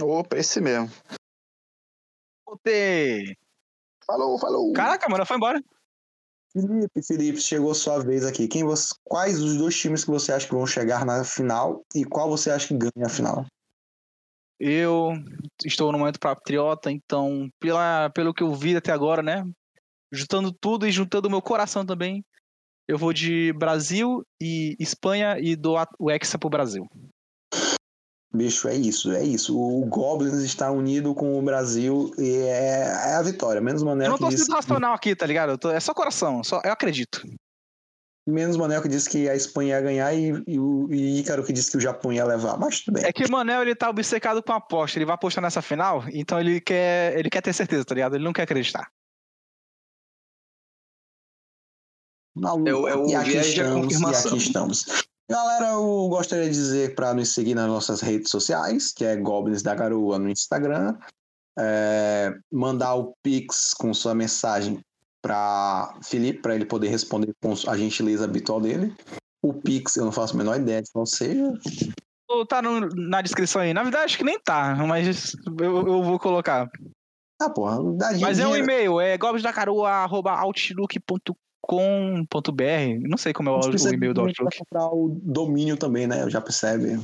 Opa, 0.00 0.36
esse 0.36 0.60
mesmo. 0.60 0.88
Voltei. 2.46 3.36
Falou, 4.06 4.38
falou. 4.38 4.72
Caraca, 4.72 5.08
mano, 5.08 5.26
foi 5.26 5.36
embora. 5.36 5.60
Felipe, 6.52 7.02
Felipe, 7.02 7.40
chegou 7.40 7.74
sua 7.74 7.98
vez 8.02 8.24
aqui. 8.24 8.48
Quem 8.48 8.64
você, 8.64 8.94
quais 9.04 9.40
os 9.40 9.56
dois 9.56 9.76
times 9.76 10.04
que 10.04 10.10
você 10.10 10.32
acha 10.32 10.46
que 10.46 10.54
vão 10.54 10.66
chegar 10.66 11.04
na 11.04 11.22
final 11.24 11.84
e 11.94 12.04
qual 12.04 12.28
você 12.28 12.50
acha 12.50 12.68
que 12.68 12.74
ganha 12.74 13.06
a 13.06 13.10
final? 13.10 13.46
Eu 14.58 15.12
estou 15.64 15.92
no 15.92 15.98
momento 15.98 16.18
patriota, 16.18 16.90
então, 16.90 17.48
pela, 17.60 18.10
pelo 18.10 18.34
que 18.34 18.42
eu 18.42 18.52
vi 18.54 18.76
até 18.76 18.90
agora, 18.90 19.22
né? 19.22 19.44
Juntando 20.10 20.50
tudo 20.52 20.86
e 20.86 20.90
juntando 20.90 21.28
o 21.28 21.30
meu 21.30 21.40
coração 21.40 21.86
também, 21.86 22.24
eu 22.88 22.96
vou 22.98 23.12
de 23.12 23.52
Brasil 23.52 24.24
e 24.40 24.74
Espanha 24.80 25.38
e 25.38 25.54
dou 25.54 25.76
o 25.98 26.10
Hexa 26.10 26.38
pro 26.38 26.48
Brasil. 26.48 26.88
Bicho, 28.30 28.68
é 28.68 28.76
isso, 28.76 29.10
é 29.10 29.24
isso. 29.24 29.58
O 29.58 29.86
Goblins 29.86 30.34
está 30.42 30.70
unido 30.70 31.14
com 31.14 31.38
o 31.38 31.42
Brasil 31.42 32.12
e 32.18 32.28
é, 32.42 32.82
é 33.10 33.14
a 33.14 33.22
vitória. 33.22 33.60
Menos 33.60 33.80
Eu 33.80 33.86
Manel 33.86 34.10
não 34.10 34.16
que 34.18 34.24
tô 34.24 34.28
disse, 34.28 34.44
sendo 34.44 34.54
racional 34.54 34.92
aqui, 34.92 35.16
tá 35.16 35.24
ligado? 35.24 35.50
Eu 35.52 35.58
tô- 35.58 35.70
é 35.70 35.80
só 35.80 35.94
coração, 35.94 36.44
só, 36.44 36.60
eu 36.62 36.70
acredito. 36.72 37.22
menos 38.28 38.58
Manel 38.58 38.82
que 38.82 38.88
disse 38.88 39.08
que 39.08 39.26
a 39.26 39.34
Espanha 39.34 39.76
ia 39.76 39.80
ganhar 39.80 40.12
e, 40.12 40.28
e 40.46 40.58
o 40.60 40.86
e 40.92 41.20
Ícaro 41.20 41.42
que 41.42 41.50
disse 41.54 41.70
que 41.70 41.78
o 41.78 41.80
Japão 41.80 42.12
ia 42.12 42.26
levar. 42.26 42.58
Mas 42.58 42.80
tudo 42.80 42.96
bem. 42.96 43.04
É 43.06 43.10
que 43.10 43.24
o 43.24 43.30
Manel, 43.32 43.62
ele 43.62 43.74
tá 43.74 43.88
obcecado 43.88 44.42
com 44.42 44.52
a 44.52 44.56
aposta, 44.56 44.98
ele 44.98 45.06
vai 45.06 45.14
apostar 45.14 45.40
nessa 45.42 45.62
final, 45.62 46.04
então 46.12 46.38
ele 46.38 46.60
quer, 46.60 47.18
ele 47.18 47.30
quer 47.30 47.40
ter 47.40 47.54
certeza, 47.54 47.86
tá 47.86 47.94
ligado? 47.94 48.16
Ele 48.16 48.24
não 48.24 48.34
quer 48.34 48.42
acreditar. 48.42 48.92
Na 52.36 52.52
luta. 52.52 52.70
É 52.70 52.74
o- 52.74 52.88
é 52.88 52.94
o 52.94 53.08
e 53.08 53.14
aqui 53.14 53.30
viés 53.30 53.46
de 53.46 53.50
estamos, 53.62 54.00
e 54.00 54.14
aqui 54.14 54.36
estamos. 54.36 54.84
Galera, 55.30 55.72
eu 55.72 56.08
gostaria 56.08 56.44
de 56.46 56.50
dizer 56.52 56.94
para 56.94 57.12
nos 57.12 57.34
seguir 57.34 57.54
nas 57.54 57.66
nossas 57.68 58.00
redes 58.00 58.30
sociais, 58.30 58.92
que 58.92 59.04
é 59.04 59.14
Goblins 59.16 59.62
da 59.62 59.74
Garoa 59.74 60.18
no 60.18 60.28
Instagram. 60.30 60.96
É, 61.58 62.32
mandar 62.52 62.94
o 62.94 63.14
Pix 63.22 63.74
com 63.74 63.92
sua 63.92 64.14
mensagem 64.14 64.80
para 65.20 65.98
Felipe, 66.02 66.40
para 66.40 66.54
ele 66.54 66.64
poder 66.64 66.88
responder 66.88 67.34
com 67.42 67.52
a 67.66 67.76
gentileza 67.76 68.24
habitual 68.24 68.60
dele. 68.60 68.94
O 69.42 69.52
Pix, 69.52 69.96
eu 69.96 70.04
não 70.04 70.12
faço 70.12 70.34
a 70.34 70.38
menor 70.38 70.58
ideia 70.58 70.80
de 70.80 70.90
qual 70.90 71.04
seja. 71.04 71.52
Ou 72.30 72.46
Tá 72.46 72.62
no- 72.62 72.88
na 72.88 73.20
descrição 73.20 73.60
aí. 73.60 73.74
Na 73.74 73.82
verdade, 73.82 74.04
acho 74.04 74.18
que 74.18 74.24
nem 74.24 74.38
tá, 74.38 74.74
mas 74.86 75.34
eu, 75.60 75.86
eu 75.88 76.02
vou 76.02 76.18
colocar. 76.18 76.68
Ah, 77.40 77.50
porra, 77.50 77.78
Mas 78.20 78.38
é 78.38 78.46
um 78.46 78.50
dinheiro. 78.52 78.64
e-mail, 78.64 79.00
é 79.00 79.16
gobsdacaroa.outlook.com.br. 81.68 83.08
Não 83.08 83.18
sei 83.18 83.32
como 83.32 83.50
é 83.50 83.52
o, 83.52 83.58
o 83.58 83.94
e-mail 83.94 84.14
do 84.14 84.22
Outlook. 84.22 84.58
comprar 84.58 84.86
o 84.86 85.20
domínio 85.22 85.76
também, 85.76 86.06
né? 86.06 86.28
Já 86.30 86.40
percebe. 86.40 87.00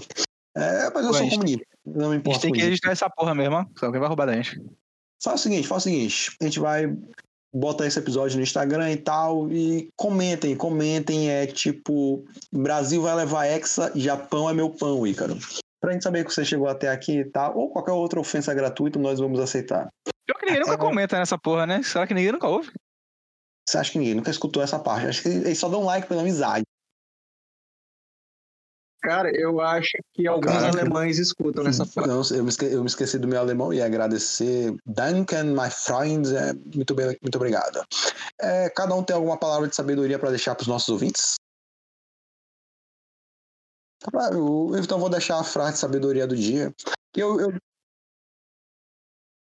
É, 0.56 0.90
mas 0.94 1.04
eu 1.04 1.12
Ué, 1.12 1.18
sou 1.18 1.30
comunista. 1.30 1.66
Não 1.84 1.94
me 1.94 2.02
A 2.04 2.12
gente 2.12 2.20
importa 2.20 2.40
tem 2.40 2.52
que 2.52 2.60
registrar 2.60 2.92
essa 2.92 3.10
porra 3.10 3.34
mesmo, 3.34 3.56
ó. 3.56 3.66
Só 3.76 3.90
que 3.90 3.98
vai 3.98 4.08
roubar 4.08 4.26
da 4.26 4.34
gente. 4.34 4.60
Faz 5.22 5.40
o 5.40 5.42
seguinte, 5.42 5.68
faz 5.68 5.82
o 5.82 5.84
seguinte. 5.84 6.36
A 6.40 6.44
gente 6.44 6.60
vai 6.60 6.96
botar 7.52 7.86
esse 7.86 7.98
episódio 7.98 8.36
no 8.36 8.42
Instagram 8.42 8.90
e 8.92 8.96
tal. 8.96 9.50
E 9.50 9.88
comentem, 9.96 10.56
comentem. 10.56 11.30
É 11.30 11.46
tipo: 11.46 12.24
Brasil 12.52 13.02
vai 13.02 13.14
levar 13.14 13.46
Hexa, 13.46 13.92
Japão 13.94 14.48
é 14.48 14.54
meu 14.54 14.70
pão, 14.70 15.06
Ícaro. 15.06 15.36
Pra 15.80 15.92
gente 15.92 16.02
saber 16.02 16.24
que 16.24 16.32
você 16.32 16.44
chegou 16.44 16.66
até 16.66 16.88
aqui 16.88 17.18
e 17.18 17.24
tal, 17.26 17.58
ou 17.58 17.68
qualquer 17.68 17.92
outra 17.92 18.18
ofensa 18.18 18.54
gratuita, 18.54 18.98
nós 18.98 19.18
vamos 19.20 19.38
aceitar. 19.38 19.88
Pior 20.24 20.38
que 20.38 20.46
ninguém 20.46 20.60
nunca 20.60 20.74
É. 20.74 20.78
comenta 20.78 21.18
nessa 21.18 21.36
porra, 21.36 21.66
né? 21.66 21.82
Será 21.82 22.06
que 22.06 22.14
ninguém 22.14 22.32
nunca 22.32 22.48
ouve? 22.48 22.70
Você 23.74 23.78
acha 23.78 23.90
que 23.92 23.98
ninguém 23.98 24.14
nunca 24.14 24.30
escutou 24.30 24.62
essa 24.62 24.78
parte? 24.78 25.08
Acho 25.08 25.22
que 25.22 25.28
eles 25.28 25.58
só 25.58 25.68
dão 25.68 25.82
like 25.82 26.06
pela 26.06 26.20
amizade. 26.20 26.62
Cara, 29.02 29.36
eu 29.36 29.60
acho 29.60 29.98
que 30.12 30.28
alguns 30.28 30.52
Caraca. 30.52 30.68
alemães 30.68 31.18
escutam 31.18 31.64
nessa 31.64 31.84
parte. 31.92 32.06
Não, 32.08 32.22
eu, 32.30 32.44
me 32.44 32.50
esque- 32.50 32.66
eu 32.72 32.80
me 32.82 32.86
esqueci 32.86 33.18
do 33.18 33.26
meu 33.26 33.40
alemão 33.40 33.72
e 33.72 33.82
agradecer. 33.82 34.72
Danken, 34.86 35.46
my 35.46 35.68
friends. 35.70 36.30
É, 36.30 36.52
muito, 36.54 36.94
bem, 36.94 37.18
muito 37.20 37.34
obrigado. 37.34 37.84
É, 38.40 38.70
cada 38.70 38.94
um 38.94 39.02
tem 39.02 39.16
alguma 39.16 39.36
palavra 39.36 39.66
de 39.66 39.74
sabedoria 39.74 40.20
para 40.20 40.30
deixar 40.30 40.54
para 40.54 40.62
os 40.62 40.68
nossos 40.68 40.88
ouvintes? 40.90 41.34
Então 44.84 45.00
vou 45.00 45.10
deixar 45.10 45.40
a 45.40 45.44
frase 45.44 45.72
de 45.72 45.78
sabedoria 45.80 46.28
do 46.28 46.36
dia. 46.36 46.72
Eu, 47.16 47.40
eu, 47.40 47.58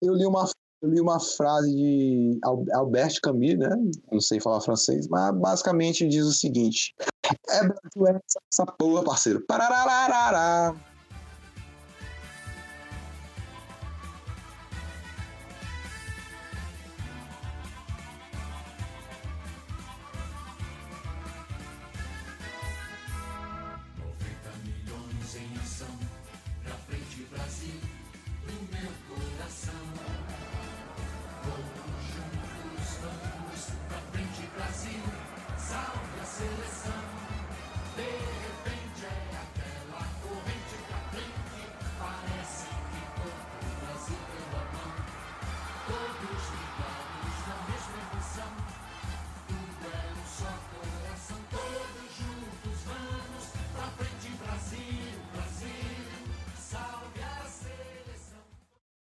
eu, 0.04 0.14
li, 0.14 0.26
uma, 0.28 0.48
eu 0.82 0.90
li 0.90 1.02
uma 1.02 1.20
frase 1.20 1.74
de 1.76 2.40
Al- 2.44 2.66
Albert 2.74 3.20
Camus, 3.22 3.58
né? 3.58 3.70
Não 4.12 4.20
sei 4.22 4.40
falar 4.40 4.62
francês, 4.62 5.08
mas 5.08 5.36
basicamente 5.38 6.08
diz 6.08 6.26
o 6.26 6.32
seguinte: 6.34 6.94
É 7.50 7.60
Brasil, 7.60 8.08
é 8.08 8.12
essa- 8.12 8.40
essa 8.52 8.66
porra, 8.66 9.04
parceiro. 9.04 9.42
Pararararará. 9.46 10.76